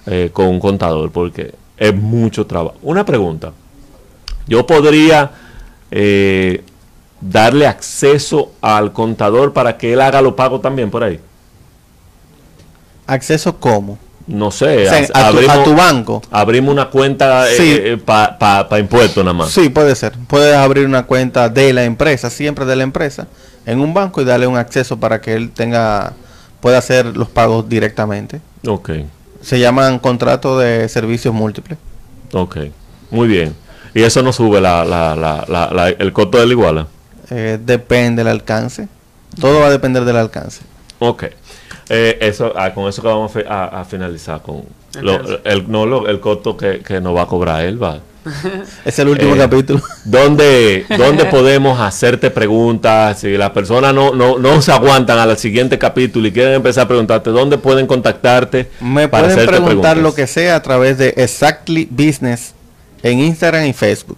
eh, 0.05 0.29
con 0.33 0.47
un 0.47 0.59
contador, 0.59 1.11
porque 1.11 1.53
es 1.77 1.95
mucho 1.95 2.45
trabajo. 2.45 2.75
Una 2.81 3.05
pregunta. 3.05 3.51
Yo 4.47 4.65
podría 4.67 5.31
eh, 5.91 6.63
darle 7.21 7.67
acceso 7.67 8.51
al 8.61 8.91
contador 8.93 9.53
para 9.53 9.77
que 9.77 9.93
él 9.93 10.01
haga 10.01 10.21
los 10.21 10.33
pagos 10.33 10.61
también 10.61 10.89
por 10.91 11.03
ahí. 11.03 11.19
¿Acceso 13.07 13.57
cómo? 13.59 13.97
No 14.25 14.51
sé, 14.51 14.87
O 14.87 14.89
sea, 14.89 14.99
haz- 14.99 15.11
a, 15.13 15.13
tu, 15.13 15.17
a 15.19 15.27
abrimos, 15.27 15.63
tu 15.65 15.75
banco. 15.75 16.21
abrimos 16.31 16.71
una 16.71 16.89
cuenta 16.89 17.45
Sí. 17.57 17.81
para 18.05 18.79
impuestos 18.79 19.23
nada 19.23 19.33
más. 19.33 19.49
Sí, 19.51 19.67
puede 19.69 19.95
ser. 19.95 20.13
Puedes 20.27 20.55
abrir 20.55 20.85
una 20.85 21.05
cuenta 21.05 21.49
de 21.49 21.73
la 21.73 21.83
empresa, 21.83 22.29
siempre 22.29 22.65
de 22.65 22.77
la 22.77 22.83
empresa, 22.83 23.27
en 23.65 23.81
un 23.81 23.93
banco 23.93 24.21
y 24.21 24.25
darle 24.25 24.47
un 24.47 24.55
acceso 24.57 24.97
para 24.97 25.19
que 25.19 25.33
él 25.33 25.51
tenga, 25.51 26.13
pueda 26.63 26.77
hacer 26.77 27.15
los 27.17 27.27
pagos 27.27 27.67
directamente. 27.67 28.39
Ok. 28.65 28.89
Se 29.41 29.59
llaman 29.59 29.99
contratos 29.99 30.61
de 30.61 30.87
servicios 30.87 31.33
múltiples. 31.33 31.77
Ok, 32.31 32.57
muy 33.11 33.27
bien. 33.27 33.53
Y 33.93 34.01
eso 34.01 34.23
no 34.23 34.31
sube 34.31 34.61
la, 34.61 34.85
la, 34.85 35.13
la, 35.15 35.45
la- 35.49 35.69
la- 35.73 35.89
el 35.89 36.13
costo 36.13 36.39
del 36.39 36.51
iguala. 36.51 36.87
Eh, 37.29 37.59
depende 37.63 38.23
del 38.23 38.31
alcance. 38.31 38.87
Todo 39.39 39.59
va 39.59 39.67
a 39.67 39.69
depender 39.69 40.05
del 40.05 40.15
alcance. 40.15 40.61
Ok. 40.99 41.25
Eh, 41.89 42.17
eso, 42.21 42.53
ah, 42.55 42.73
con 42.73 42.87
eso 42.87 43.01
que 43.01 43.07
vamos 43.09 43.35
a, 43.35 43.39
fi- 43.39 43.45
a- 43.47 43.81
a 43.81 43.85
finalizar 43.85 44.41
con 44.41 44.63
lo- 45.01 45.43
el, 45.43 45.69
no, 45.69 45.85
lo- 45.85 46.07
el 46.07 46.21
costo 46.21 46.55
que, 46.55 46.79
que 46.79 47.01
nos 47.01 47.13
va 47.15 47.23
a 47.23 47.27
cobrar 47.27 47.65
él, 47.65 47.81
va. 47.83 47.99
Es 48.85 48.99
el 48.99 49.07
último 49.09 49.35
Eh, 49.35 49.37
capítulo. 49.37 49.81
¿Dónde, 50.05 50.85
¿Dónde 50.97 51.25
podemos 51.25 51.79
hacerte 51.79 52.31
preguntas? 52.31 53.19
Si 53.19 53.37
las 53.37 53.51
personas 53.51 53.93
no, 53.93 54.13
no, 54.13 54.37
no 54.37 54.61
se 54.61 54.71
aguantan 54.71 55.17
al 55.19 55.37
siguiente 55.37 55.77
capítulo 55.77 56.27
y 56.27 56.31
quieren 56.31 56.53
empezar 56.53 56.85
a 56.85 56.87
preguntarte, 56.87 57.29
¿dónde 57.29 57.57
pueden 57.57 57.87
contactarte? 57.87 58.69
Me 58.79 59.07
para 59.07 59.27
pueden 59.27 59.45
preguntar 59.47 59.65
preguntas? 59.65 59.97
lo 59.97 60.15
que 60.15 60.27
sea 60.27 60.55
a 60.55 60.61
través 60.61 60.97
de 60.97 61.13
Exactly 61.17 61.87
Business 61.89 62.53
en 63.01 63.19
Instagram 63.19 63.65
y 63.65 63.73
Facebook. 63.73 64.17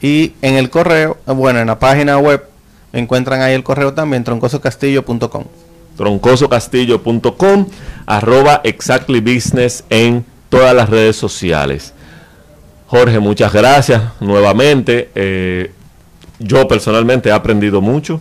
Y 0.00 0.32
en 0.42 0.54
el 0.54 0.70
correo, 0.70 1.16
bueno, 1.26 1.60
en 1.60 1.66
la 1.66 1.78
página 1.78 2.18
web 2.18 2.44
encuentran 2.92 3.40
ahí 3.42 3.54
el 3.54 3.64
correo 3.64 3.94
también, 3.94 4.22
troncosocastillo.com. 4.22 5.44
troncosocastillo.com, 5.96 7.66
arroba 8.06 8.60
exactly 8.64 9.20
business 9.20 9.84
en 9.90 10.24
todas 10.48 10.74
las 10.74 10.88
redes 10.90 11.16
sociales. 11.16 11.92
Jorge, 12.94 13.18
muchas 13.18 13.52
gracias 13.52 14.00
nuevamente. 14.20 15.10
Eh, 15.16 15.72
yo 16.38 16.68
personalmente 16.68 17.28
he 17.28 17.32
aprendido 17.32 17.80
mucho 17.80 18.20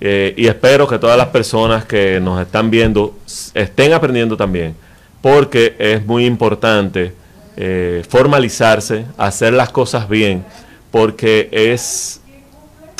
eh, 0.00 0.32
y 0.38 0.46
espero 0.46 0.88
que 0.88 0.98
todas 0.98 1.18
las 1.18 1.26
personas 1.26 1.84
que 1.84 2.18
nos 2.18 2.40
están 2.40 2.70
viendo 2.70 3.18
estén 3.52 3.92
aprendiendo 3.92 4.38
también, 4.38 4.74
porque 5.20 5.76
es 5.78 6.06
muy 6.06 6.24
importante 6.24 7.12
eh, 7.58 8.02
formalizarse, 8.08 9.04
hacer 9.18 9.52
las 9.52 9.68
cosas 9.68 10.08
bien, 10.08 10.46
porque 10.90 11.50
es 11.52 12.22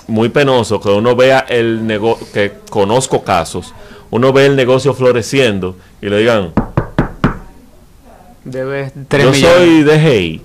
muy 0.06 0.28
penoso 0.28 0.82
que 0.82 0.90
uno 0.90 1.16
vea 1.16 1.46
el 1.48 1.86
negocio, 1.86 2.26
que 2.30 2.52
conozco 2.68 3.24
casos, 3.24 3.72
uno 4.10 4.34
ve 4.34 4.44
el 4.44 4.54
negocio 4.54 4.92
floreciendo 4.92 5.78
y 6.02 6.10
le 6.10 6.18
digan, 6.18 6.52
Debes 8.44 8.92
3 9.08 9.24
yo 9.24 9.30
millones. 9.32 9.56
soy 9.56 9.82
de 9.82 9.98
Hey. 9.98 10.42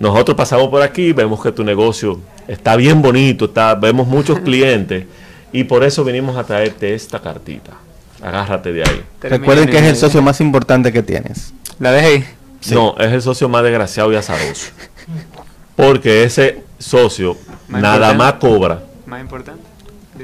Nosotros 0.00 0.36
pasamos 0.36 0.68
por 0.68 0.82
aquí, 0.82 1.12
vemos 1.12 1.42
que 1.42 1.50
tu 1.52 1.64
negocio 1.64 2.20
está 2.46 2.76
bien 2.76 3.02
bonito, 3.02 3.46
está, 3.46 3.74
vemos 3.74 4.06
muchos 4.06 4.38
clientes 4.44 5.04
y 5.52 5.64
por 5.64 5.82
eso 5.84 6.04
vinimos 6.04 6.36
a 6.36 6.44
traerte 6.44 6.94
esta 6.94 7.20
cartita. 7.20 7.72
Agárrate 8.22 8.72
de 8.72 8.82
ahí. 8.82 9.02
Recuerden 9.22 9.68
que 9.68 9.78
es 9.78 9.84
el 9.84 9.96
socio 9.96 10.20
más 10.22 10.40
importante 10.40 10.92
que 10.92 11.02
tienes. 11.02 11.52
La 11.78 11.92
dejé 11.92 12.06
ahí. 12.06 12.24
Sí. 12.60 12.74
No, 12.74 12.96
es 12.98 13.12
el 13.12 13.22
socio 13.22 13.48
más 13.48 13.62
desgraciado 13.62 14.12
y 14.12 14.16
azaroso. 14.16 14.70
Porque 15.76 16.24
ese 16.24 16.62
socio 16.78 17.36
Más 17.68 17.80
nada 17.82 18.12
importante. 18.12 18.18
más 18.18 18.32
cobra 18.34 18.82
Más 19.06 19.20
importante. 19.20 19.62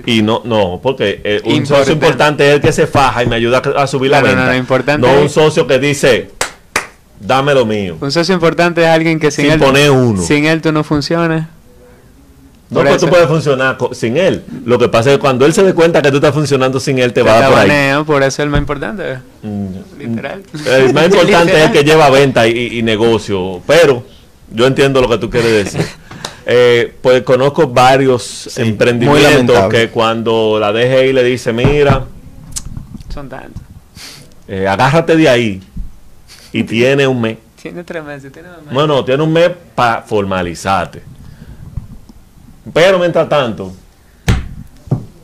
Y 0.07 0.23
no, 0.23 0.43
no, 0.45 0.81
porque 0.83 1.21
eh, 1.23 1.41
un 1.45 1.53
Importante. 1.53 1.67
socio 1.67 1.93
importante 1.93 2.49
es 2.49 2.55
el 2.57 2.61
que 2.61 2.73
se 2.73 2.89
faja 2.89 3.23
y 3.23 3.27
me 3.29 3.37
ayuda 3.37 3.63
a, 3.77 3.83
a 3.85 3.87
subir 3.87 4.11
la 4.11 4.21
no, 4.21 4.27
venta. 4.27 4.47
no, 4.47 4.55
importante 4.57 5.07
No 5.07 5.15
es- 5.15 5.23
un 5.23 5.29
socio 5.31 5.69
que 5.69 5.79
dice, 5.79 6.33
dame 7.21 7.55
lo 7.55 7.65
mío. 7.67 7.97
Un 8.01 8.13
socio 8.13 8.35
importante 8.35 8.83
es 8.83 8.89
alguien 8.89 9.19
que 9.21 9.31
sin, 9.31 9.45
Sin 9.45 9.53
él, 9.55 9.59
poner 9.61 9.91
uno. 9.91 10.23
sin 10.23 10.45
él 10.47 10.61
tú 10.61 10.73
no 10.73 10.85
funcionas. 10.85 11.49
No, 12.71 12.83
eso. 12.83 13.07
tú 13.07 13.09
puedes 13.13 13.29
funcionar 13.29 13.77
sin 13.93 14.17
él. 14.17 14.43
Lo 14.65 14.79
que 14.79 14.89
pasa 14.89 15.11
es 15.11 15.17
que 15.17 15.21
cuando 15.21 15.47
él 15.47 15.53
se 15.53 15.63
dé 15.63 15.75
cuenta 15.75 16.03
que 16.03 16.11
tú 16.11 16.17
estás 16.17 16.35
funcionando 16.35 16.81
sin 16.81 16.99
él, 16.99 17.13
te 17.13 17.23
Te 17.23 17.29
va 17.29 17.37
a 17.37 17.41
dar 17.41 17.51
por 17.51 17.59
ahí. 17.61 18.05
por 18.05 18.23
eso 18.23 18.29
es 18.29 18.39
el 18.41 18.49
más 18.51 18.59
importante. 18.61 19.19
Mm, 19.43 19.67
Literal. 19.99 20.43
El 20.67 20.93
más 20.95 21.05
importante 21.13 21.53
es 21.57 21.67
el 21.67 21.73
que 21.73 21.85
lleva 21.85 22.11
venta 22.11 22.49
y, 22.49 22.79
y 22.79 22.83
negocio. 22.83 23.61
Pero 23.67 24.05
yo 24.51 24.67
entiendo 24.67 25.01
lo 25.01 25.09
que 25.09 25.19
tú 25.19 25.31
quieres 25.31 25.73
decir. 25.73 25.87
Eh, 26.47 26.95
pues 27.01 27.23
conozco 27.23 27.69
varios 27.69 28.59
emprendimientos 28.59 29.67
que 29.71 29.89
cuando 29.89 30.59
la 30.61 30.73
DGI 30.73 31.15
le 31.15 31.25
dice, 31.25 31.55
mira, 31.55 32.05
Son 33.15 33.31
tantos. 33.31 33.63
eh, 34.47 34.69
agárrate 34.69 35.17
de 35.17 35.27
ahí. 35.27 35.63
Y 36.55 36.63
tiene 36.63 37.07
un 37.07 37.21
mes. 37.21 37.37
Tiene 37.61 37.83
tres 37.83 38.05
meses, 38.05 38.31
tiene 38.31 38.49
dos 38.49 38.59
meses. 38.59 38.73
No, 38.75 38.87
no, 38.87 39.05
tiene 39.05 39.23
un 39.23 39.33
mes 39.33 39.51
para 39.75 40.03
formalizarte. 40.03 41.03
Pero 42.75 42.99
mientras 42.99 43.27
tanto, 43.27 43.73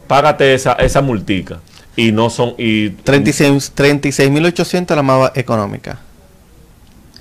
págate 0.06 0.54
esa, 0.54 0.72
esa 0.72 1.02
multica. 1.02 1.60
Y 1.96 2.12
no 2.12 2.30
son. 2.30 2.54
Y 2.56 2.90
36 2.90 3.72
36.800 3.76 4.96
la 4.96 5.02
más 5.02 5.32
económica. 5.34 5.98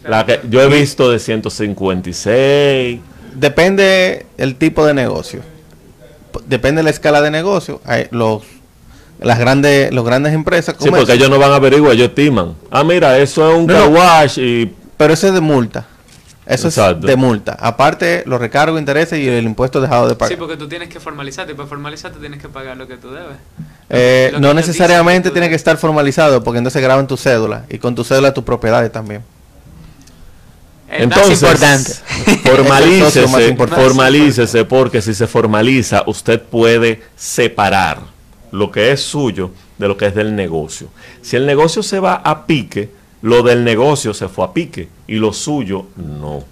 la 0.06 0.26
que 0.26 0.40
yo 0.50 0.62
he 0.62 0.70
visto 0.70 1.12
de 1.12 1.20
156. 1.20 3.02
Depende 3.36 4.26
el 4.38 4.56
tipo 4.56 4.86
de 4.86 4.94
negocio. 4.94 5.42
Depende 6.46 6.80
de 6.80 6.84
la 6.84 6.92
escala 6.92 7.22
de 7.22 7.30
negocio. 7.30 7.82
Hay 7.84 8.08
los 8.12 8.44
las 9.22 9.38
grandes 9.40 9.92
los 9.94 10.06
grandes 10.06 10.34
empresas 10.34 10.76
Sí, 10.80 10.90
porque 10.90 11.14
ellos 11.14 11.30
no 11.30 11.38
van 11.40 11.52
a 11.52 11.56
averiguar, 11.56 11.94
ellos 11.94 12.10
estiman. 12.10 12.56
Ah, 12.72 12.84
mira, 12.84 13.18
eso 13.18 13.50
es 13.52 13.58
un 13.58 13.68
No, 13.68 13.74
car 13.74 13.90
no. 13.90 13.98
wash 13.98 14.40
y 14.40 14.74
pero 14.98 15.14
eso 15.14 15.28
es 15.28 15.34
de 15.34 15.42
multa. 15.42 15.86
Eso 16.46 16.68
Exacto. 16.68 17.06
es 17.06 17.12
de 17.12 17.16
multa. 17.16 17.56
Aparte 17.60 18.24
los 18.26 18.40
recargos, 18.40 18.80
intereses 18.80 19.20
y 19.20 19.28
el 19.28 19.46
impuesto 19.46 19.80
dejado 19.80 20.08
de 20.08 20.16
pagar. 20.16 20.32
Sí, 20.32 20.36
porque 20.36 20.58
tú 20.58 20.68
tienes 20.68 20.90
que 20.90 21.00
formalizarte. 21.00 21.52
y 21.52 21.56
Para 21.56 21.70
formalizarte 21.70 22.20
tienes 22.20 22.42
que 22.42 22.50
pagar 22.50 22.76
lo 22.76 22.88
que 22.88 22.98
tú 22.98 23.12
debes. 23.12 23.38
Eh, 23.90 24.34
no 24.40 24.54
necesariamente 24.56 25.30
tiene 25.30 25.48
que 25.48 25.56
estar 25.56 25.78
formalizado 25.78 26.44
porque 26.44 26.58
entonces 26.58 26.82
graban 26.82 27.06
tu 27.08 27.18
cédula 27.18 27.66
y 27.70 27.78
con 27.78 27.94
tu 27.94 28.04
cédula 28.04 28.34
tus 28.34 28.44
propiedades 28.44 28.92
también. 28.92 29.22
Entonces 30.92 31.40
formalícese, 32.44 33.48
importante. 33.50 33.84
formalícese 33.86 34.66
porque 34.66 35.02
si 35.04 35.14
se 35.14 35.28
formaliza 35.28 36.04
usted 36.08 36.42
puede 36.42 37.04
separar 37.16 38.00
lo 38.52 38.72
que 38.72 38.92
es 38.92 39.02
suyo 39.02 39.52
de 39.78 39.88
lo 39.88 39.98
que 39.98 40.08
es 40.08 40.16
del 40.16 40.36
negocio. 40.36 40.88
Si 41.22 41.36
el 41.36 41.46
negocio 41.46 41.84
se 41.84 42.00
va 42.00 42.16
a 42.16 42.46
pique, 42.46 42.90
lo 43.22 43.44
del 43.44 43.64
negocio 43.64 44.14
se 44.14 44.28
fue 44.28 44.46
a 44.46 44.54
pique 44.54 44.88
y 45.08 45.16
lo 45.16 45.34
suyo 45.34 45.86
no. 45.96 46.44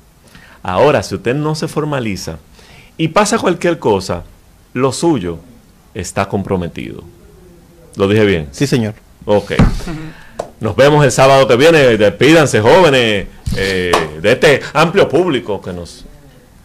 Ahora, 0.63 1.03
si 1.03 1.15
usted 1.15 1.35
no 1.35 1.55
se 1.55 1.67
formaliza 1.67 2.39
y 2.97 3.09
pasa 3.09 3.37
cualquier 3.37 3.79
cosa, 3.79 4.23
lo 4.73 4.91
suyo 4.91 5.39
está 5.93 6.27
comprometido. 6.27 7.03
¿Lo 7.95 8.07
dije 8.07 8.25
bien? 8.25 8.49
Sí, 8.51 8.67
señor. 8.67 8.93
Ok. 9.25 9.53
Nos 10.59 10.75
vemos 10.75 11.03
el 11.05 11.11
sábado 11.11 11.47
que 11.47 11.55
viene. 11.55 11.97
Despídanse, 11.97 12.61
jóvenes, 12.61 13.27
eh, 13.55 13.91
de 14.21 14.31
este 14.31 14.61
amplio 14.73 15.07
público 15.07 15.61
que 15.61 15.71
nos 15.73 16.05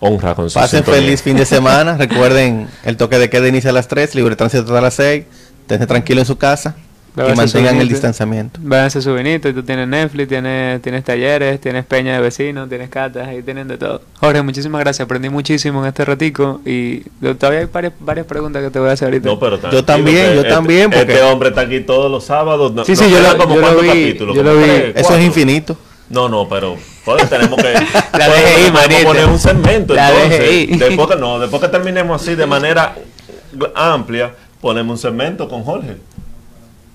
honra 0.05 0.35
con 0.35 0.51
su 0.51 0.55
Pasen 0.59 0.79
sintonía. 0.81 1.01
feliz 1.01 1.23
fin 1.23 1.37
de 1.37 1.47
semana. 1.47 1.97
Recuerden, 1.99 2.69
el 2.85 2.97
toque 2.97 3.19
de 3.19 3.31
queda 3.31 3.49
inicia 3.49 3.71
a 3.71 3.73
las 3.73 3.89
3, 3.89 4.15
libre 4.15 4.37
tránsito 4.37 4.77
a 4.77 4.81
las 4.81 4.95
6. 4.95 5.25
Estén 5.69 5.87
tranquilo 5.87 6.21
en 6.21 6.27
su 6.27 6.37
casa 6.37 6.75
y 7.17 7.37
mantengan 7.37 7.77
el 7.81 7.89
distanciamiento. 7.89 8.59
Váyanse 8.63 9.01
su 9.01 9.15
vinito 9.15 9.49
y 9.49 9.53
tú 9.53 9.63
tienes 9.63 9.87
Netflix, 9.87 10.29
tienes, 10.29 10.83
tienes 10.83 11.05
talleres, 11.05 11.61
tienes 11.61 11.85
peña 11.85 12.15
de 12.15 12.21
vecinos, 12.21 12.69
tienes 12.69 12.91
catas, 12.91 13.29
ahí 13.29 13.43
tienen 13.43 13.69
de 13.69 13.79
todo. 13.79 14.03
Jorge, 14.19 14.43
muchísimas 14.43 14.81
gracias, 14.81 15.05
aprendí 15.05 15.29
muchísimo 15.29 15.83
en 15.83 15.89
este 15.89 16.05
ratico 16.05 16.61
y 16.67 17.01
todavía 17.39 17.61
hay 17.61 17.67
varias, 17.73 17.93
varias 18.01 18.27
preguntas 18.27 18.63
que 18.63 18.71
te 18.71 18.79
voy 18.81 18.89
a 18.89 18.93
hacer 18.93 19.07
ahorita. 19.09 19.29
No, 19.29 19.39
pero 19.39 19.59
tranquilo, 19.59 19.81
Yo 19.81 19.85
también, 19.85 20.27
yo 20.35 20.41
este- 20.41 20.49
también, 20.51 20.91
porque- 20.91 21.13
Este 21.13 21.23
hombre 21.25 21.51
está 21.51 21.61
aquí 21.63 21.81
todos 21.81 22.11
los 22.11 22.25
sábados. 22.25 22.73
No- 22.75 22.85
Sí, 22.85 22.97
sí, 22.97 23.09
yo 23.11 23.21
lo- 23.21 23.37
como 23.39 23.55
yo 23.55 23.61
lo 23.61 23.67
cuántos 23.69 23.83
vi, 23.83 23.89
capítulos, 23.89 24.37
yo 24.37 24.43
lo 24.43 24.57
vi. 24.57 24.65
tres, 24.65 24.97
Eso 24.97 25.17
es 25.17 25.25
infinito. 25.25 25.77
No, 26.13 26.29
no, 26.29 26.49
pero 26.49 26.77
joder, 27.05 27.29
tenemos 27.29 27.57
que 27.61 27.73
La 28.19 28.27
joder, 28.27 28.45
DGI, 28.45 28.55
tenemos 28.55 28.81
que 28.83 28.89
manito. 28.89 29.09
poner 29.09 29.27
un 29.27 29.39
segmento. 29.39 29.95
La 29.95 30.11
entonces, 30.11 30.39
DGI. 30.41 30.77
después 30.77 31.09
que 31.09 31.17
no, 31.17 31.39
después 31.41 31.61
que 31.63 31.69
terminemos 31.69 32.23
así 32.23 32.35
de 32.35 32.47
manera 32.47 32.95
amplia, 33.75 34.35
ponemos 34.61 34.93
un 34.93 34.99
segmento 34.99 35.49
con 35.49 35.65
Jorge 35.65 35.97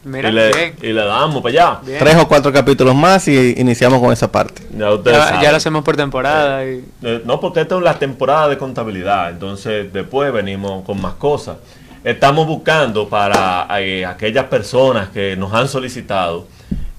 Mira, 0.03 0.29
y, 0.29 0.31
le, 0.31 0.51
bien. 0.53 0.75
y 0.81 0.93
le 0.93 1.03
damos 1.03 1.41
para 1.43 1.51
allá. 1.51 1.79
bien. 1.83 1.99
Tres 1.99 2.15
o 2.15 2.27
cuatro 2.27 2.53
capítulos 2.53 2.95
más 2.95 3.27
y 3.27 3.55
iniciamos 3.57 3.99
con 3.99 4.13
esa 4.13 4.31
parte. 4.31 4.61
Ya 4.71 5.51
lo 5.51 5.57
hacemos 5.57 5.83
por 5.83 5.97
temporada 5.97 6.63
y 6.65 6.85
Eh, 7.01 7.21
no, 7.25 7.39
porque 7.41 7.61
esta 7.61 7.75
es 7.75 7.81
la 7.81 7.99
temporada 7.99 8.47
de 8.49 8.57
contabilidad, 8.57 9.31
entonces 9.31 9.91
después 9.91 10.31
venimos 10.31 10.85
con 10.85 11.01
más 11.01 11.15
cosas. 11.15 11.57
Estamos 12.03 12.47
buscando 12.47 13.09
para 13.09 13.67
eh, 13.81 14.05
aquellas 14.05 14.45
personas 14.45 15.09
que 15.09 15.35
nos 15.35 15.53
han 15.53 15.67
solicitado 15.67 16.47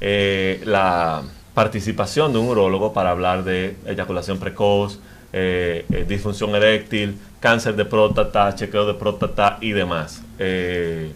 eh, 0.01 0.61
la 0.67 1.23
participación 1.59 2.33
de 2.33 2.39
un 2.39 2.47
urólogo 2.47 2.93
para 2.93 3.11
hablar 3.11 3.43
de 3.43 3.75
eyaculación 3.85 4.39
precoz, 4.39 5.01
eh, 5.33 5.85
eh, 5.91 6.05
disfunción 6.07 6.55
eréctil, 6.55 7.19
cáncer 7.41 7.75
de 7.75 7.85
próstata, 7.85 8.55
chequeo 8.55 8.87
de 8.87 8.95
próstata 8.95 9.59
y 9.61 9.73
demás. 9.73 10.23
Eh, 10.39 11.11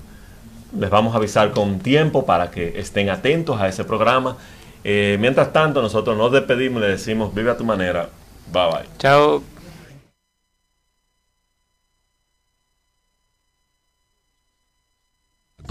les 0.76 0.90
vamos 0.90 1.14
a 1.14 1.18
avisar 1.18 1.52
con 1.52 1.78
tiempo 1.78 2.26
para 2.26 2.50
que 2.50 2.80
estén 2.80 3.08
atentos 3.08 3.60
a 3.60 3.68
ese 3.68 3.84
programa. 3.84 4.36
Mientras 4.82 5.52
tanto, 5.52 5.80
nosotros 5.80 6.16
nos 6.16 6.32
despedimos 6.32 6.82
y 6.82 6.86
le 6.86 6.90
decimos, 6.90 7.32
vive 7.32 7.52
a 7.52 7.56
tu 7.56 7.64
manera. 7.64 8.08
Bye 8.52 8.66
bye. 8.66 8.88
chao. 8.98 9.51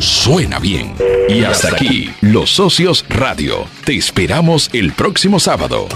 Suena 0.00 0.58
bien. 0.58 0.94
Y 1.28 1.42
hasta 1.42 1.68
aquí, 1.68 2.10
Los 2.20 2.50
Socios 2.50 3.04
Radio. 3.08 3.66
Te 3.84 3.96
esperamos 3.96 4.70
el 4.72 4.92
próximo 4.92 5.40
sábado. 5.40 5.88